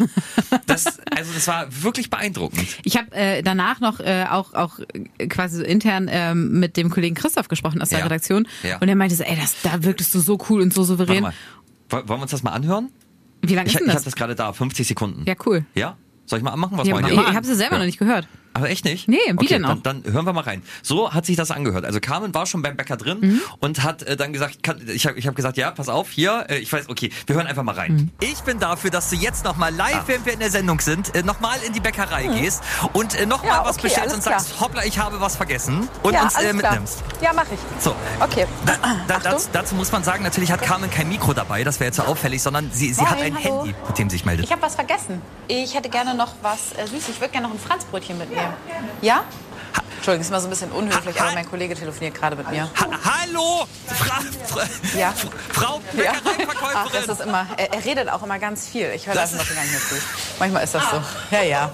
Das 0.66 0.86
also 1.16 1.32
das 1.34 1.48
war 1.48 1.68
wirklich 1.84 2.10
beeindruckend. 2.10 2.68
Ich 2.84 2.98
habe 2.98 3.12
äh, 3.16 3.42
danach 3.44 3.80
noch 3.80 4.00
äh, 4.00 4.26
auch, 4.30 4.54
auch 4.54 4.80
äh, 5.18 5.28
quasi 5.28 5.58
so 5.58 5.64
intern 5.64 6.08
ähm, 6.12 6.60
mit 6.60 6.78
dem 6.78 6.90
Kollegen 6.90 7.16
Christoph 7.16 7.48
gesprochen 7.48 7.82
aus 7.82 7.90
der 7.90 8.00
Ja. 8.00 8.06
Redaktion. 8.06 8.48
Ja. 8.64 8.78
Und 8.80 8.88
er 8.90 8.96
meinte 8.96 9.16
so, 9.16 9.24
ey, 9.24 9.36
das, 9.36 9.54
da 9.64 9.84
wirktest 9.84 10.14
du 10.16 10.20
so 10.20 10.38
cool 10.50 10.62
und 10.62 10.74
so 10.74 10.84
souverän. 10.84 11.24
Wollen 11.90 12.08
wir 12.08 12.22
uns 12.22 12.32
das 12.32 12.44
mal 12.44 12.52
anhören? 12.52 12.90
Wie 13.42 13.56
lange 13.56 13.68
Ich, 13.68 13.76
ist 13.76 13.80
ich 13.82 13.86
denn 13.86 13.88
habe 13.90 13.96
das? 13.98 14.04
das 14.04 14.16
gerade 14.16 14.36
da, 14.36 14.52
50 14.54 14.88
Sekunden. 14.88 15.24
Ja, 15.28 15.36
cool. 15.46 15.66
Ja? 15.76 15.98
Soll 16.26 16.38
ich 16.40 16.44
mal 16.44 16.52
anmachen? 16.52 16.78
Was 16.78 16.88
Ja, 16.88 16.96
meint 16.96 17.08
ich 17.08 17.14
ihr? 17.18 17.22
ich 17.30 17.36
habe 17.36 17.48
es 17.48 17.58
selber 17.58 17.76
Ja. 17.76 17.80
noch 17.80 17.86
nicht 17.86 17.98
gehört. 17.98 18.28
Aber 18.60 18.70
echt 18.70 18.86
nicht? 18.86 19.08
Nee, 19.08 19.18
wie 19.28 19.34
okay, 19.38 19.48
denn 19.48 19.66
auch? 19.66 19.78
Dann, 19.82 20.04
dann 20.04 20.14
hören 20.14 20.26
wir 20.26 20.34
mal 20.34 20.44
rein. 20.44 20.62
So 20.84 21.12
hat 21.14 21.26
sich 21.26 21.36
das 21.36 21.52
angehört. 21.52 21.86
Also 21.86 22.00
Carmen 22.00 22.34
war 22.34 22.46
schon 22.46 22.62
beim 22.62 22.76
Bäcker 22.78 22.98
drin 22.98 23.18
Mhm. 23.22 23.42
und 23.60 23.84
hat 23.84 24.04
äh, 24.04 24.16
dann 24.18 24.34
gesagt, 24.34 24.62
kann, 24.64 24.82
ich 24.88 25.06
habe 25.08 25.18
ich 25.18 25.26
hab 25.28 25.36
gesagt, 25.36 25.58
ja, 25.58 25.72
pass 25.72 25.90
auf, 25.90 26.10
hier, 26.10 26.46
äh, 26.50 26.58
ich 26.58 26.72
weiß, 26.72 26.90
okay, 26.90 27.12
wir 27.26 27.36
hören 27.36 27.48
einfach 27.48 27.64
mal 27.64 27.76
rein. 27.76 27.94
Mhm. 27.94 28.10
Ich 28.22 28.40
bin 28.42 28.60
dafür, 28.60 28.92
dass 28.92 29.10
du 29.10 29.16
jetzt 29.16 29.44
nochmal 29.46 29.74
live, 29.74 30.04
wenn 30.08 30.26
wir 30.26 30.34
in 30.34 30.40
der 30.40 30.52
Sendung 30.52 30.80
sind, 30.80 31.16
äh, 31.16 31.24
nochmal 31.24 31.58
in 31.66 31.74
die 31.74 31.80
Bäckerei 31.80 32.28
gehst 32.28 32.62
und 32.94 33.16
äh, 33.20 33.26
nochmal 33.26 33.40
Mhm. 33.50 33.56
Ja, 33.56 33.66
was 33.66 33.78
okay, 33.78 33.88
bestellst 33.88 34.16
und 34.16 34.22
sagst, 34.24 34.60
hoppla, 34.60 34.84
ich 34.86 35.00
habe 35.00 35.20
was 35.22 35.36
vergessen 35.38 35.88
und 36.04 36.14
ja, 36.14 36.24
uns 36.24 36.34
äh, 36.36 36.38
alles 36.38 36.58
klar. 36.60 36.72
mitnimmst. 36.72 37.04
Ja, 37.22 37.32
mach 37.34 37.46
ich. 37.46 37.60
So. 37.84 37.96
Okay. 38.20 38.46
Da, 38.66 38.76
da, 39.08 39.20
dazu, 39.20 39.48
dazu 39.54 39.76
muss 39.76 39.92
man 39.92 40.04
sagen, 40.04 40.24
natürlich 40.24 40.52
hat 40.52 40.62
Carmen 40.62 40.90
kein 40.92 41.08
Mikro 41.10 41.34
dabei, 41.34 41.64
das 41.64 41.80
wäre 41.80 41.88
jetzt 41.88 41.96
so 41.98 42.04
auffällig, 42.04 42.42
sondern 42.42 42.70
sie, 42.74 42.94
sie 42.94 43.02
Moin, 43.02 43.10
hat 43.12 43.22
ein 43.22 43.36
hallo. 43.44 43.60
Handy, 43.64 43.76
mit 43.88 43.98
dem 43.98 44.10
sie 44.10 44.18
sich 44.18 44.26
meldet. 44.26 44.46
Ich 44.46 44.52
habe 44.52 44.62
was 44.62 44.76
vergessen. 44.76 45.22
Ich 45.48 45.74
hätte 45.74 45.90
gerne 45.90 46.14
noch 46.16 46.34
was 46.42 46.74
äh, 46.78 46.86
Süßes. 46.86 47.10
Ich 47.10 47.20
würde 47.22 47.32
gerne 47.32 47.48
noch 47.48 47.54
ein 47.56 47.60
Franzbrötchen 47.60 48.18
mitnehmen. 48.18 48.42
Ja? 48.42 48.49
Entschuldigung, 50.00 50.22
ist 50.22 50.32
mal 50.32 50.40
so 50.40 50.48
ein 50.48 50.50
bisschen 50.50 50.72
unhöflich, 50.72 51.20
aber 51.20 51.34
mein 51.34 51.50
Kollege 51.50 51.76
telefoniert 51.76 52.16
gerade 52.16 52.36
mit 52.38 52.50
mir. 52.50 52.64
Ha 52.80 52.88
Hallo! 53.04 53.68
Fra 53.86 54.22
Fra 54.48 54.64
Ja. 54.98 55.14
Frau 55.52 55.82
Ja. 55.94 56.14
Ach, 56.16 56.22
Bäckereiverkäuferin! 56.38 57.06
das 57.06 57.20
ist 57.20 57.26
immer, 57.26 57.46
er, 57.58 57.74
er 57.74 57.86
redet 57.86 58.10
auch 58.10 58.24
immer 58.24 58.40
ganz 58.40 58.66
viel. 58.68 58.90
Ich 58.96 59.08
höre 59.08 59.14
das 59.14 59.34
noch 59.34 59.40
gar 59.40 59.62
nicht 59.62 59.72
mehr 59.72 59.82
zu. 59.82 59.96
Manchmal 60.40 60.64
ist 60.64 60.74
das 60.74 60.84
so. 60.90 61.02
Ja, 61.32 61.42
ja. 61.44 61.72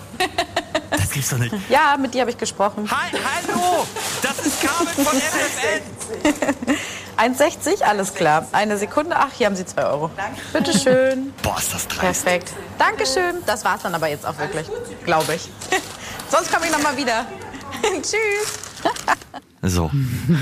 das 0.90 1.12
gibt's 1.12 1.30
doch 1.30 1.38
nicht. 1.38 1.54
Ja, 1.70 1.96
mit 1.98 2.16
dir 2.16 2.22
habe 2.22 2.32
ich 2.32 2.38
gesprochen. 2.38 2.90
Hi, 2.90 3.12
hallo! 3.12 3.86
Das 4.24 4.40
ist 4.44 4.60
Carmen 4.60 4.88
von 4.88 5.22
FFN! 5.22 6.78
1,60, 7.18 7.84
alles 7.88 8.14
klar. 8.16 8.48
Eine 8.52 8.78
Sekunde. 8.78 9.16
Ach, 9.18 9.32
hier 9.34 9.46
haben 9.46 9.56
Sie 9.56 9.66
2 9.66 9.86
Euro. 9.86 10.10
Bitte 10.52 10.78
schön. 10.78 11.32
Boah, 11.44 11.58
ist 11.58 11.74
das 11.74 11.88
dreist. 11.88 12.26
Perfekt. 12.26 12.54
Dankeschön. 12.80 13.36
Das 13.46 13.64
war's 13.64 13.84
dann 13.84 13.94
aber 13.96 14.08
jetzt 14.08 14.26
auch 14.26 14.38
wirklich, 14.40 14.68
glaube 15.06 15.36
ich. 15.36 15.50
Sonst 16.30 16.52
komme 16.52 16.66
ich 16.66 16.72
noch 16.72 16.82
mal 16.82 16.96
wieder. 16.98 17.26
Tschüss. 18.02 18.60
So. 19.68 19.92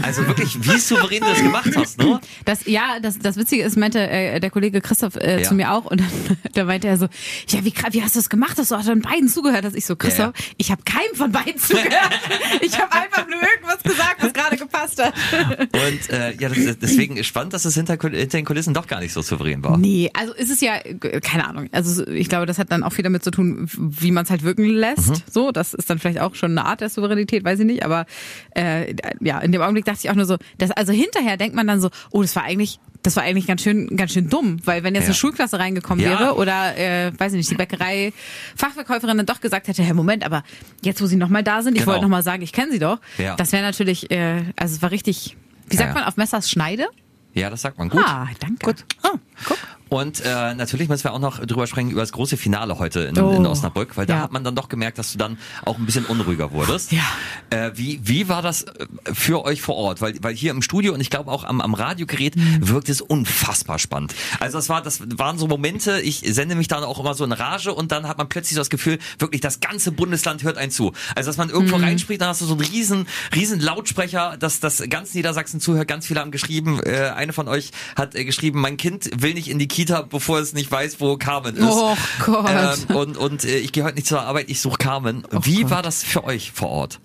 Also 0.01 0.25
wirklich, 0.27 0.58
wie 0.63 0.77
souverän 0.80 1.22
du 1.22 1.27
das 1.27 1.42
gemacht 1.42 1.72
hast, 1.75 1.98
ne? 2.00 2.20
Das, 2.46 2.65
ja, 2.65 3.00
das, 3.01 3.20
das 3.20 3.38
Witzige 3.38 3.63
ist, 3.63 3.77
meinte 3.77 4.00
äh, 4.00 4.39
der 4.39 4.50
Kollege 4.50 4.82
Christoph 4.82 5.15
äh, 5.15 5.42
Ja. 5.42 5.48
zu 5.48 5.56
mir 5.56 5.72
auch 5.72 5.86
und 5.86 6.00
dann, 6.01 6.10
da 6.53 6.65
meinte 6.65 6.88
er 6.88 6.98
so, 6.98 7.08
ja, 7.50 7.63
wie, 7.63 7.74
wie 7.92 8.01
hast 8.03 8.15
du 8.15 8.20
das 8.20 8.30
gemacht? 8.30 8.58
Hast 8.58 8.72
du 8.72 8.75
auch 8.75 8.84
dann 8.84 9.01
beiden 9.01 9.27
zugehört? 9.30 9.65
Dass 9.65 9.74
ich 9.74 9.86
so, 9.86 9.96
Christoph, 9.96 10.34
Ja, 10.38 10.46
ich 10.58 10.72
habe 10.72 10.84
keinem 10.84 11.15
von 11.15 11.32
beiden 11.32 11.58
zugehört. 11.58 12.20
ich 12.62 12.77
habe 12.80 12.92
einfach 12.92 13.27
nur 13.27 13.39
irgendwas 13.42 13.82
gesagt, 13.84 14.18
was 14.24 14.34
gerade 14.34 14.58
gepasst 14.58 15.01
hat. 15.01 15.13
Und 15.60 16.10
äh, 16.10 16.34
ja, 16.39 16.50
das, 16.50 16.77
deswegen 16.80 17.18
ist 17.18 17.27
spannend, 17.27 17.53
dass 17.53 17.65
es 17.65 17.75
hinter, 17.75 17.94
hinter 17.94 18.38
den 18.38 18.46
Kulissen 18.46 18.74
doch 18.74 18.88
gar 18.88 19.00
nicht 19.00 19.13
so 19.13 19.22
souverän 19.22 19.63
war. 19.63 19.77
Nee, 19.77 20.10
also 20.13 20.34
ist 20.34 20.51
es 20.51 20.62
ja, 20.62 20.80
keine 21.22 21.48
Ahnung. 21.48 21.70
Also 21.72 22.06
ich 22.08 22.30
glaube, 22.30 22.46
das 22.46 22.58
hat 22.60 22.72
dann 22.72 22.84
auch 22.84 22.94
viel 22.94 23.03
damit 23.03 23.24
zu 23.24 23.32
tun, 23.32 23.68
wie 23.77 24.12
man 24.12 24.24
es 24.25 24.30
halt 24.30 24.44
wirken 24.44 24.65
lässt. 24.65 25.10
Mhm. 25.10 25.15
So, 25.32 25.51
das 25.51 25.74
ist 25.74 25.89
dann 25.89 26.00
vielleicht 26.00 26.20
auch 26.20 26.36
schon 26.36 26.51
eine 26.51 26.65
Art 26.65 26.82
der 26.82 26.89
Souveränität, 26.89 27.44
weiß 27.44 27.60
ich 27.60 27.65
nicht. 27.65 27.84
Aber 27.86 28.06
äh, 28.51 28.94
ja, 29.22 29.39
in 29.39 29.51
dem 29.51 29.62
Augenblick 29.62 29.86
dachte 29.86 30.00
ich 30.03 30.10
auch 30.10 30.15
nur 30.15 30.25
so, 30.25 30.38
dass, 30.58 30.72
also 30.72 30.91
hinterher 30.93 31.38
denkt 31.38 31.55
man 31.55 31.67
dann 31.67 31.79
so, 31.82 31.89
oh, 32.12 32.22
das 32.22 32.36
war 32.36 32.43
eigentlich, 32.43 32.79
das 33.01 33.15
war 33.15 33.24
eigentlich 33.24 33.48
ganz 33.48 33.62
schön, 33.62 33.96
ganz 33.98 34.13
schön 34.13 34.29
dumm, 34.29 34.60
weil 34.65 34.84
wenn 34.84 34.96
jetzt 34.96 35.03
Ja. 35.03 35.08
eine 35.10 35.15
Schulklasse 35.15 35.60
reingekommen 35.60 36.03
Ja. 36.03 36.12
wäre 36.20 36.36
oder 36.36 36.77
äh, 36.77 37.12
weiß 37.17 37.34
ich 37.34 37.38
nicht, 37.38 37.51
die 37.51 37.55
Bäckerei 37.55 38.13
Fachverkäuferin 38.55 39.17
dann 39.17 39.25
doch 39.25 39.41
gesagt 39.41 39.67
hätte, 39.67 39.84
Herr 39.84 39.93
Moment, 39.93 40.25
aber 40.25 40.43
jetzt, 40.84 41.01
wo 41.01 41.05
Sie 41.05 41.15
nochmal 41.17 41.43
da 41.43 41.62
sind, 41.62 41.74
ich 41.75 41.82
Genau. 41.82 41.91
wollte 41.93 42.03
nochmal 42.03 42.24
sagen, 42.24 42.41
ich 42.43 42.53
kenne 42.53 42.72
Sie 42.72 42.79
doch. 42.79 43.00
Ja. 43.17 43.36
Das 43.36 43.51
wäre 43.51 43.63
natürlich, 43.63 44.10
äh, 44.12 44.43
also 44.55 44.75
es 44.75 44.82
war 44.82 44.91
richtig, 44.91 45.36
wie 45.70 45.75
sagt 45.75 45.93
man, 45.93 46.03
auf 46.03 46.17
Messers 46.17 46.50
Schneide? 46.50 46.88
Ja, 47.34 47.50
das 47.50 47.62
sagt 47.63 47.79
man 47.79 47.89
gut. 47.89 48.00
Ah, 48.05 48.27
danke. 48.39 48.63
Gut. 48.65 48.86
Ah. 49.01 49.10
Guck. 49.46 49.58
Und 49.93 50.21
äh, 50.25 50.55
natürlich 50.55 50.89
müssen 50.89 51.03
wir 51.03 51.13
auch 51.13 51.19
noch 51.19 51.39
drüber 51.45 51.67
sprechen 51.67 51.91
über 51.91 52.01
das 52.01 52.12
große 52.12 52.35
Finale 52.35 52.79
heute 52.79 53.01
in, 53.01 53.17
Oh. 53.19 53.31
in 53.31 53.45
Osnabrück, 53.45 53.95
weil 53.95 54.05
da 54.07 54.15
Ja. 54.15 54.21
hat 54.21 54.31
man 54.31 54.43
dann 54.43 54.55
doch 54.55 54.67
gemerkt, 54.69 54.97
dass 54.97 55.12
du 55.12 55.17
dann 55.19 55.38
auch 55.65 55.77
ein 55.77 55.85
bisschen 55.85 56.05
unruhiger 56.05 56.51
wurdest. 56.51 56.91
Ja. 56.91 57.03
Äh, 57.51 57.71
wie, 57.75 58.00
wie 58.03 58.27
war 58.27 58.41
das 58.41 58.63
äh, 58.63 58.85
für 59.13 59.45
euch 59.45 59.62
vor 59.62 59.75
Ort? 59.75 60.01
Weil, 60.01 60.15
weil 60.21 60.33
hier 60.35 60.50
im 60.51 60.62
Studio 60.63 60.93
und 60.95 61.00
ich 61.00 61.12
glaube 61.12 61.31
auch 61.31 61.43
am, 61.43 61.62
am 61.62 61.73
Radiogerät 61.75 62.35
Mhm. 62.35 62.67
wirkt 62.69 62.89
es 62.89 63.01
unfassbar 63.01 63.77
spannend. 63.77 64.15
Also 64.39 64.57
das 64.57 64.67
war, 64.69 64.81
das 64.81 65.00
waren 65.17 65.38
so 65.38 65.45
Momente, 65.47 66.01
ich 66.01 66.23
sende 66.25 66.55
mich 66.55 66.67
dann 66.67 66.83
auch 66.83 67.00
immer 67.00 67.13
so 67.13 67.23
in 67.23 67.31
Rage 67.31 67.71
und 67.73 67.91
dann 67.91 68.07
hat 68.07 68.17
man 68.17 68.27
plötzlich 68.29 68.55
so 68.55 68.62
das 68.62 68.71
Gefühl, 68.71 68.97
wirklich 69.19 69.41
das 69.41 69.59
ganze 69.59 69.91
Bundesland 69.91 70.41
hört 70.43 70.57
einen 70.57 70.71
zu. 70.71 70.93
Also 71.15 71.29
dass 71.29 71.38
man 71.38 71.50
irgendwo 71.51 71.77
Mhm. 71.77 71.83
reinspricht, 71.83 72.19
dann 72.21 72.29
hast 72.29 72.41
du 72.41 72.45
so 72.45 72.53
einen 72.55 72.62
riesen, 72.65 73.07
riesen 73.35 73.59
Lautsprecher, 73.59 74.38
dass 74.39 74.59
das 74.59 74.81
ganz 74.89 75.13
Niedersachsen 75.13 75.59
zuhört. 75.59 75.88
Ganz 75.88 76.07
viele 76.07 76.19
haben 76.19 76.31
geschrieben, 76.31 76.79
äh, 76.83 77.12
eine 77.15 77.31
von 77.33 77.47
euch 77.47 77.69
hat 77.95 78.15
äh, 78.15 78.25
geschrieben, 78.25 78.59
mein 78.59 78.77
Kind 78.77 79.09
will 79.21 79.33
nicht 79.35 79.50
in 79.50 79.59
die 79.59 79.67
Kita, 79.67 79.83
bevor 79.86 80.40
es 80.40 80.54
nicht 80.54 80.72
weiß, 80.72 81.00
wo 81.00 81.18
Carmen 81.18 81.58
ist. 81.58 81.66
Oh 81.68 81.96
Gott. 82.25 82.50
Ähm, 82.50 82.96
und 82.96 83.18
und 83.18 83.44
äh, 83.44 83.58
ich 83.58 83.72
gehe 83.72 83.84
heute 83.84 83.96
nicht 83.96 84.08
zur 84.08 84.22
Arbeit, 84.22 84.50
ich 84.50 84.62
suche 84.62 84.78
Carmen. 84.78 85.24
Wie 85.44 85.62
Gott. 85.62 85.72
war 85.72 85.82
das 85.82 86.04
für 86.04 86.24
euch 86.24 86.52
vor 86.52 86.70
Ort? 86.70 87.00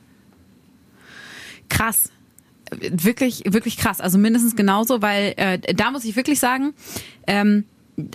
krass. 1.68 2.10
Wirklich, 2.70 3.44
wirklich 3.46 3.78
krass. 3.78 4.00
Also 4.00 4.18
mindestens 4.18 4.54
genauso, 4.54 5.00
weil 5.00 5.32
äh, 5.36 5.58
da 5.74 5.90
muss 5.90 6.04
ich 6.04 6.16
wirklich 6.16 6.38
sagen, 6.38 6.74
ähm, 7.26 7.64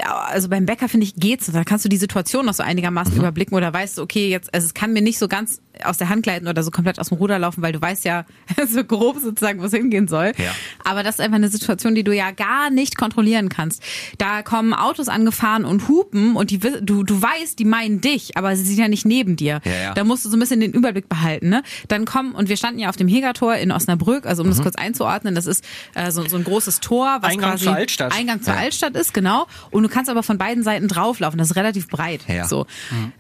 also 0.06 0.48
beim 0.48 0.66
Bäcker 0.66 0.88
finde 0.88 1.06
ich 1.06 1.16
geht's. 1.16 1.48
Da 1.52 1.64
kannst 1.64 1.84
du 1.86 1.90
die 1.90 1.98
Situation 1.98 2.46
noch 2.46 2.54
so 2.54 2.64
einigermaßen 2.64 3.16
überblicken 3.18 3.56
oder 3.56 3.74
weißt 3.74 3.98
du, 3.98 4.04
okay, 4.04 4.30
jetzt, 4.30 4.54
also 4.54 4.66
es 4.66 4.74
kann 4.74 4.94
mir 4.94 5.02
nicht 5.02 5.18
so 5.18 5.28
ganz 5.28 5.60
aus 5.86 5.98
der 5.98 6.10
Hand 6.10 6.24
gleiten 6.24 6.48
oder 6.48 6.64
so 6.64 6.72
komplett 6.72 7.00
aus 7.00 7.10
dem 7.10 7.18
Ruder 7.18 7.40
laufen, 7.40 7.62
weil 7.62 7.72
du 7.74 7.82
weißt 7.82 8.06
ja 8.06 8.26
so 8.70 8.84
grob 8.84 9.18
sozusagen, 9.20 9.62
wo 9.62 9.66
es 9.66 9.74
hingehen 9.74 10.08
soll. 10.08 10.34
Ja. 10.38 10.52
Aber 10.84 11.04
das 11.04 11.16
ist 11.16 11.22
einfach 11.22 11.36
eine 11.36 11.50
Situation, 11.50 11.96
die 11.96 12.04
du 12.04 12.14
ja 12.14 12.32
gar 12.32 12.70
nicht 12.70 12.98
kontrollieren 12.98 13.50
kannst. 13.50 13.84
Da 14.18 14.42
kommen 14.44 14.74
Autos 14.74 15.08
angefahren 15.08 15.66
und 15.66 15.88
hupen 15.88 16.36
und 16.36 16.50
die, 16.52 16.60
du, 16.60 17.04
du 17.04 17.22
weißt, 17.22 17.58
die 17.60 17.66
meinen 17.66 18.02
dich, 18.02 18.38
aber 18.38 18.56
sie 18.56 18.64
sind 18.64 18.78
ja 18.78 18.88
nicht 18.88 19.06
neben 19.06 19.36
dir. 19.36 19.62
Ja, 19.66 19.72
ja. 19.72 19.94
Da 19.94 20.04
musst 20.04 20.26
du 20.26 20.30
so 20.30 20.38
ein 20.38 20.40
bisschen 20.40 20.60
den 20.60 20.72
Überblick 20.72 21.10
behalten. 21.10 21.50
Ne? 21.50 21.64
Dann 21.88 22.06
kommen, 22.06 22.34
und 22.34 22.50
wir 22.50 22.58
standen 22.58 22.80
ja 22.80 22.90
auf 22.90 22.96
dem 22.96 23.08
Hegertor 23.08 23.56
in 23.56 23.72
Osnabrück, 23.72 24.26
also 24.26 24.42
um 24.44 24.48
Mhm. 24.48 24.52
das 24.54 24.62
kurz 24.62 24.76
einzuordnen, 24.76 25.36
das 25.36 25.46
ist 25.46 25.64
äh, 25.96 26.12
so, 26.12 26.28
so 26.28 26.38
ein 26.38 26.44
großes 26.44 26.80
Tor, 26.80 27.18
was 27.22 27.32
Eingang 27.32 27.52
quasi 27.52 27.66
zur 27.66 27.74
Altstadt. 27.76 28.14
Eingang 28.18 28.42
zur 28.42 28.54
Altstadt 28.54 28.96
ist, 28.96 29.14
genau. 29.14 29.48
Und 29.72 29.84
du 29.84 29.90
kannst 29.90 30.10
aber 30.10 30.24
von 30.24 30.38
beiden 30.38 30.64
Seiten 30.64 30.88
drauflaufen. 30.88 31.38
Das 31.38 31.50
ist 31.52 31.56
relativ 31.56 31.88
breit. 31.88 32.22
So. 32.48 32.66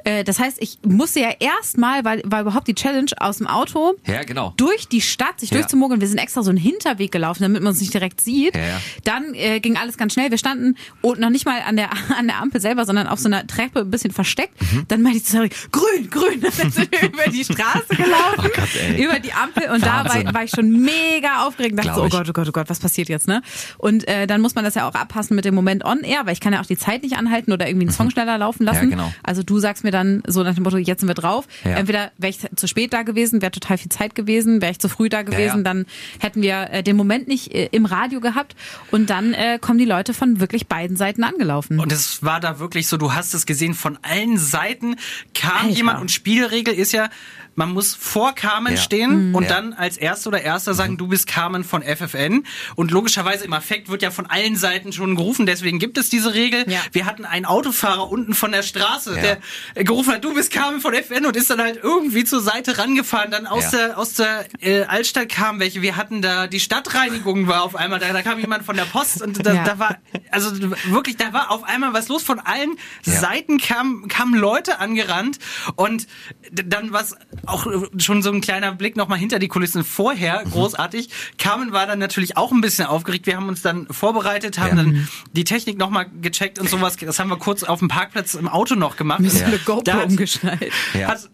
Äh, 0.04 0.24
das 0.24 0.40
heißt, 0.40 0.58
ich 0.62 0.80
musste 0.86 1.20
ja 1.22 1.32
erstmal, 1.40 2.04
weil 2.06 2.22
war 2.26 2.53
überhaupt 2.54 2.68
die 2.68 2.76
Challenge 2.76 3.12
aus 3.18 3.38
dem 3.40 3.48
Auto 3.48 3.94
Ja, 4.06 4.24
genau. 4.24 4.54
durch 4.58 4.88
die 4.88 5.02
Stadt 5.02 5.40
sich 5.40 5.50
Ja. 5.50 5.58
durchzumogeln. 5.58 6.00
Wir 6.02 6.08
sind 6.08 6.18
extra 6.20 6.44
so 6.44 6.50
einen 6.50 6.58
Hinterweg 6.60 7.12
gelaufen, 7.12 7.44
damit 7.44 7.62
man 7.62 7.72
uns 7.72 7.82
nicht 7.82 7.94
direkt 7.94 8.22
sieht. 8.22 8.56
Ja, 8.56 8.62
ja. 8.62 8.82
Dann 9.04 9.34
äh, 9.34 9.60
ging 9.60 9.78
alles 9.78 9.98
ganz 9.98 10.14
schnell. 10.14 10.30
Wir 10.32 10.38
standen 10.38 10.76
und 11.02 11.20
noch 11.20 11.30
nicht 11.30 11.46
mal 11.46 11.62
an 11.68 11.76
der 11.76 11.90
an 12.18 12.28
der 12.28 12.42
Ampel 12.42 12.62
selber, 12.62 12.86
sondern 12.86 13.08
auf 13.08 13.20
so 13.20 13.28
einer 13.28 13.46
Treppe 13.48 13.80
ein 13.82 13.92
bisschen 13.92 14.12
versteckt. 14.12 14.62
Mhm. 14.62 14.86
Dann 14.88 15.02
meinte 15.02 15.18
ich 15.18 15.26
zu 15.26 15.38
Harry, 15.38 15.50
grün, 15.72 16.10
grün. 16.10 16.42
Dann 16.58 16.72
sind 16.72 16.92
wir 16.92 17.10
über 17.10 17.24
die 17.32 17.44
Straße 17.44 17.88
gelaufen, 17.90 18.38
Oh 18.38 18.50
Gott, 18.56 18.98
über 18.98 19.20
die 19.20 19.34
Ampel 19.34 19.70
und 19.72 19.84
da 19.84 20.06
Wahnsinn. 20.06 20.26
war, 20.28 20.34
war 20.36 20.44
ich 20.44 20.52
schon 20.52 20.70
mega 20.72 21.46
aufgeregt. 21.48 21.74
und 21.74 21.86
Dachte 21.86 21.96
so, 22.00 22.06
oh. 22.06 22.10
Gott, 22.10 22.30
oh 22.30 22.34
Gott, 22.34 22.48
oh 22.50 22.52
Gott, 22.52 22.70
was 22.70 22.80
passiert 22.80 23.10
jetzt, 23.10 23.28
ne? 23.28 23.42
Und 23.78 24.08
äh, 24.08 24.28
dann 24.28 24.42
muss 24.42 24.56
man 24.56 24.64
das 24.64 24.76
ja 24.76 24.88
auch 24.88 24.94
abpassen 24.96 25.36
mit 25.36 25.46
dem 25.46 25.56
Moment 25.56 25.84
on 25.86 26.02
air, 26.02 26.22
weil 26.26 26.34
ich 26.34 26.40
kann 26.40 26.54
ja 26.54 26.62
auch 26.62 26.66
die 26.66 26.78
Zeit 26.78 27.04
nicht 27.04 27.16
anhalten 27.18 27.52
oder 27.52 27.68
irgendwie 27.68 27.88
einen 27.88 27.94
Song 27.96 28.10
schneller 28.12 28.38
laufen 28.38 28.64
lassen. 28.66 28.86
Mhm. 28.86 28.92
Ja, 28.92 28.98
genau. 28.98 29.14
Also 29.24 29.44
du 29.44 29.60
sagst 29.60 29.84
mir 29.84 29.92
dann 29.92 30.22
so 30.28 30.44
nach 30.44 30.54
dem 30.56 30.64
Motto, 30.64 30.78
jetzt 30.78 31.00
sind 31.00 31.08
wir 31.10 31.16
drauf. 31.16 31.48
Entweder 31.64 32.12
wäre 32.18 32.34
ich 32.44 32.58
zu 32.58 32.68
spät 32.68 32.94
da 32.94 33.04
gewesen, 33.04 33.42
wäre 33.42 33.52
total 33.52 33.78
viel 33.78 33.90
Zeit 33.90 34.16
gewesen, 34.16 34.62
wäre 34.62 34.72
ich 34.72 34.80
zu 34.80 34.90
früh 34.90 35.10
da 35.10 35.22
gewesen, 35.22 35.58
ja. 35.58 35.64
dann 35.64 35.86
hätten 36.20 36.42
wir 36.42 36.70
äh, 36.72 36.84
den 36.84 36.96
Moment 36.96 37.28
nicht 37.28 37.54
äh, 37.54 37.70
im 37.72 37.86
Radio 37.86 38.20
gehabt 38.20 38.56
und 38.92 39.10
dann 39.10 39.34
äh, 39.34 39.60
kommen 39.60 39.80
die 39.80 39.86
Leute 39.86 40.14
von 40.14 40.40
wirklich 40.40 40.68
beiden 40.68 40.98
Seiten 40.98 41.24
angelaufen. 41.24 41.80
Und 41.80 41.92
es 41.92 42.24
war 42.24 42.40
da 42.40 42.60
wirklich 42.60 42.88
so, 42.88 42.98
du 42.98 43.14
hast 43.14 43.34
es 43.34 43.46
gesehen, 43.46 43.74
von 43.74 43.98
allen 44.02 44.38
Seiten 44.38 44.96
kam 45.34 45.68
Alter. 45.68 45.76
jemand 45.76 46.02
und 46.02 46.12
Spielregel 46.12 46.74
ist 46.74 46.92
ja, 46.92 47.10
man 47.56 47.72
muss 47.72 47.96
vor 47.96 48.34
Carmen 48.36 48.74
Ja. 48.74 48.80
stehen 48.80 49.34
und 49.36 49.44
Ja. 49.44 49.50
dann 49.50 49.74
als 49.74 49.98
Erster 49.98 50.30
oder 50.30 50.42
Erster 50.42 50.74
sagen, 50.74 50.98
du 50.98 51.08
bist 51.08 51.28
Carmen 51.28 51.64
von 51.64 51.82
FFN. 51.84 52.46
Und 52.76 52.92
logischerweise 52.92 53.46
im 53.46 53.54
Affekt 53.54 53.90
wird 53.90 54.02
ja 54.02 54.12
von 54.12 54.26
allen 54.26 54.56
Seiten 54.56 54.92
schon 54.94 55.16
gerufen, 55.16 55.46
deswegen 55.46 55.80
gibt 55.80 55.98
es 55.98 56.10
diese 56.10 56.34
Regel. 56.34 56.70
Ja. 56.70 56.80
Wir 56.92 57.06
hatten 57.06 57.26
einen 57.26 57.46
Autofahrer 57.46 58.10
unten 58.10 58.34
von 58.34 58.52
der 58.52 58.64
Straße, 58.64 59.16
Ja. 59.16 59.38
der 59.76 59.84
gerufen 59.84 60.14
hat, 60.14 60.24
du 60.24 60.34
bist 60.34 60.52
Carmen 60.52 60.82
von 60.82 60.94
FFN 60.94 61.26
und 61.26 61.36
ist 61.36 61.50
dann 61.50 61.60
halt 61.62 61.80
irgendwie 61.84 62.24
zur 62.24 62.42
Seite 62.42 62.78
rangefahren. 62.78 63.32
Dann 63.32 63.46
aus 63.48 63.72
Ja. 63.72 63.78
der, 63.88 63.98
aus 63.98 64.14
der 64.14 64.46
äh, 64.62 64.84
Altstadt 64.84 65.30
kam 65.30 65.60
welche. 65.60 65.82
Wir 65.82 65.96
hatten 65.96 66.22
da, 66.22 66.48
die 66.48 66.60
Stadtreinigung 66.60 67.48
war 67.48 67.64
auf 67.64 67.76
einmal 67.76 68.00
da, 68.00 68.12
da 68.14 68.22
kam 68.22 68.40
jemand 68.40 68.64
von 68.66 68.76
der 68.76 68.86
Post 68.86 69.22
und 69.22 69.46
da, 69.46 69.54
Ja. 69.54 69.64
da 69.64 69.80
war, 69.80 69.98
also 70.32 70.52
wirklich, 70.86 71.18
da 71.18 71.34
war 71.34 71.52
auf 71.52 71.64
einmal 71.64 71.94
was 71.94 72.08
los. 72.08 72.24
Von 72.24 72.40
allen 72.40 72.76
Ja. 73.06 73.14
Seiten 73.20 73.58
kamen, 73.58 74.08
kamen 74.08 74.34
Leute 74.36 74.80
angerannt 74.80 75.40
und 75.76 76.08
dann 76.52 76.92
was 76.94 77.16
auch 77.46 77.66
schon 77.98 78.22
so 78.24 78.32
ein 78.32 78.42
kleiner 78.42 78.72
Blick 78.74 78.96
nochmal 78.96 79.20
hinter 79.20 79.40
die 79.40 79.48
Kulissen 79.48 79.80
Mhm. 79.80 79.86
vorher, 79.86 80.44
großartig. 80.50 81.10
Carmen 81.38 81.72
war 81.74 81.86
dann 81.88 82.00
natürlich 82.00 82.38
auch 82.38 82.52
ein 82.52 82.62
bisschen 82.62 82.86
aufgeregt. 82.86 83.26
Wir 83.26 83.36
haben 83.36 83.50
uns 83.50 83.62
dann 83.62 83.88
vorbereitet, 83.92 84.60
haben 84.60 84.78
Ja. 84.78 84.84
dann 84.84 85.08
die 85.34 85.44
Technik 85.44 85.78
nochmal 85.78 86.06
gecheckt 86.22 86.60
und 86.60 86.70
sowas. 86.70 86.96
Das 86.98 87.20
haben 87.20 87.30
wir 87.30 87.38
kurz 87.38 87.64
auf 87.64 87.80
dem 87.80 87.88
Parkplatz 87.90 88.34
im 88.34 88.48
Auto 88.48 88.76
noch 88.76 88.96
gemacht. 88.96 89.20
Mir 89.20 89.28
ist 89.28 89.40
Ja. 89.42 89.48
eine 89.48 89.58
GoPro 89.60 90.04
umgeschnallt. 90.04 90.72
Ja. 90.94 91.08
Hat, 91.10 91.30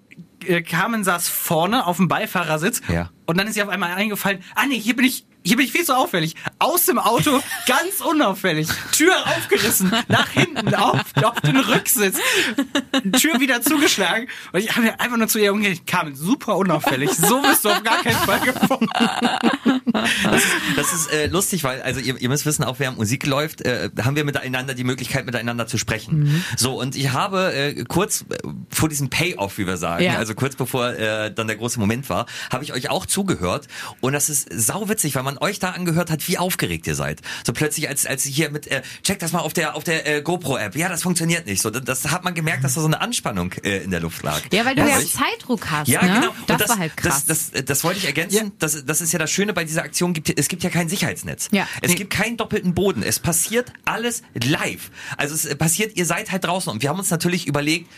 äh, 0.45 0.61
Carmen 0.61 1.03
saß 1.03 1.27
vorne 1.29 1.85
auf 1.85 1.97
dem 1.97 2.07
Beifahrersitz 2.07 2.81
Ja. 2.87 3.09
und 3.25 3.37
dann 3.37 3.47
ist 3.47 3.57
ihr 3.57 3.63
auf 3.63 3.69
einmal 3.69 3.91
eingefallen, 3.93 4.39
ah 4.55 4.65
nee, 4.67 4.79
hier 4.79 4.95
bin 4.95 5.05
ich, 5.05 5.25
hier 5.43 5.55
bin 5.57 5.65
ich 5.65 5.71
viel 5.71 5.85
zu 5.85 5.95
auffällig. 5.95 6.35
Aus 6.59 6.85
dem 6.85 6.99
Auto, 6.99 7.39
ganz 7.65 8.01
unauffällig. 8.01 8.67
Tür 8.91 9.13
aufgerissen, 9.25 9.91
nach 10.07 10.29
hinten, 10.29 10.73
auf, 10.75 11.01
auf 11.23 11.41
den 11.41 11.57
Rücksitz. 11.57 12.17
Tür 13.19 13.39
wieder 13.39 13.61
zugeschlagen. 13.61 14.27
Und 14.51 14.59
ich 14.59 14.71
habe 14.71 14.81
mir 14.81 14.99
einfach 14.99 15.17
nur 15.17 15.27
zu 15.27 15.39
ihr 15.39 15.53
umgekehrt, 15.53 15.87
Carmen, 15.87 16.15
super 16.15 16.57
unauffällig. 16.57 17.11
So 17.11 17.41
bist 17.41 17.63
du 17.65 17.69
auf 17.69 17.83
gar 17.83 18.01
keinen 18.03 18.17
Fall 18.17 18.39
gefunden. 18.41 18.89
Das 20.23 20.43
ist, 20.43 20.51
das 20.75 20.93
ist 20.93 21.11
äh, 21.13 21.27
lustig, 21.27 21.63
weil, 21.63 21.81
also 21.81 21.99
ihr, 21.99 22.17
ihr 22.19 22.29
müsst 22.29 22.45
wissen, 22.45 22.63
auch 22.63 22.79
während 22.79 22.97
Musik 22.97 23.25
läuft, 23.25 23.61
äh, 23.61 23.89
haben 24.03 24.15
wir 24.15 24.23
miteinander 24.25 24.73
die 24.73 24.83
Möglichkeit, 24.83 25.25
miteinander 25.25 25.67
zu 25.67 25.77
sprechen. 25.77 26.19
Mhm. 26.23 26.43
So, 26.57 26.79
und 26.79 26.95
ich 26.95 27.11
habe 27.11 27.53
äh, 27.53 27.83
kurz 27.85 28.25
äh, 28.29 28.37
vor 28.69 28.89
diesem 28.89 29.09
Payoff, 29.09 29.57
wie 29.57 29.67
wir 29.67 29.77
sagen, 29.77 30.03
Ja. 30.03 30.17
also 30.17 30.35
kurz 30.35 30.55
bevor 30.55 30.89
äh, 30.93 31.33
dann 31.33 31.47
der 31.47 31.55
große 31.55 31.79
Moment 31.79 32.09
war, 32.09 32.25
habe 32.51 32.63
ich 32.63 32.73
euch 32.73 32.89
auch 32.89 33.05
zugehört. 33.05 33.67
Und 34.01 34.13
das 34.13 34.29
ist 34.29 34.51
sauwitzig, 34.51 35.15
weil 35.15 35.23
man 35.23 35.28
euch 35.37 35.59
da 35.59 35.71
angehört 35.71 36.09
hat, 36.09 36.27
wie 36.27 36.37
aufgeregt 36.37 36.87
ihr 36.87 36.95
seid. 36.95 37.21
So 37.45 37.53
plötzlich, 37.53 37.87
als, 37.87 38.05
als 38.05 38.23
hier 38.23 38.49
mit, 38.49 38.67
äh, 38.67 38.81
check 39.03 39.19
das 39.19 39.31
mal 39.31 39.39
auf 39.39 39.53
der, 39.53 39.75
auf 39.75 39.83
der 39.83 40.07
äh, 40.07 40.21
GoPro-App. 40.21 40.75
Ja, 40.75 40.89
das 40.89 41.03
funktioniert 41.03 41.45
nicht. 41.45 41.61
So, 41.61 41.69
das, 41.69 41.83
das 41.83 42.11
hat 42.11 42.23
man 42.23 42.33
gemerkt, 42.33 42.63
dass 42.63 42.73
da 42.73 42.81
so 42.81 42.87
eine 42.87 43.01
Anspannung 43.01 43.53
äh, 43.63 43.83
in 43.83 43.91
der 43.91 43.99
Luft 43.99 44.23
lag. 44.23 44.41
Ja, 44.51 44.65
weil 44.65 44.75
du 44.75 44.81
ja, 44.87 44.99
Zeitdruck 44.99 45.69
hast. 45.69 45.87
ja, 45.87 46.01
ne? 46.03 46.13
genau. 46.21 46.31
Und 46.47 46.61
Das, 46.61 46.69
war 46.69 46.79
halt 46.79 46.97
krass. 46.97 47.25
Das, 47.25 47.51
das, 47.51 47.65
das 47.65 47.83
wollte 47.83 47.99
ich 47.99 48.05
ergänzen. 48.05 48.51
Das, 48.59 48.85
das 48.85 49.01
ist 49.01 49.13
ja 49.13 49.19
das 49.19 49.31
Schöne 49.31 49.53
bei 49.53 49.63
dieser 49.63 49.83
Aktion. 49.83 50.13
Gibt, 50.13 50.37
es 50.37 50.47
gibt 50.47 50.63
ja 50.63 50.69
kein 50.69 50.89
Sicherheitsnetz. 50.89 51.49
Ja. 51.51 51.67
Es 51.81 51.89
Nee. 51.91 51.95
gibt 51.95 52.11
keinen 52.13 52.37
doppelten 52.37 52.73
Boden. 52.73 53.03
Es 53.03 53.19
passiert 53.19 53.71
alles 53.85 54.23
live. 54.43 54.91
Also 55.17 55.35
es 55.35 55.55
passiert, 55.57 55.97
ihr 55.97 56.05
seid 56.05 56.31
halt 56.31 56.43
draußen. 56.43 56.71
Und 56.71 56.81
wir 56.81 56.89
haben 56.89 56.99
uns 56.99 57.09
natürlich 57.09 57.47
überlegt, 57.47 57.89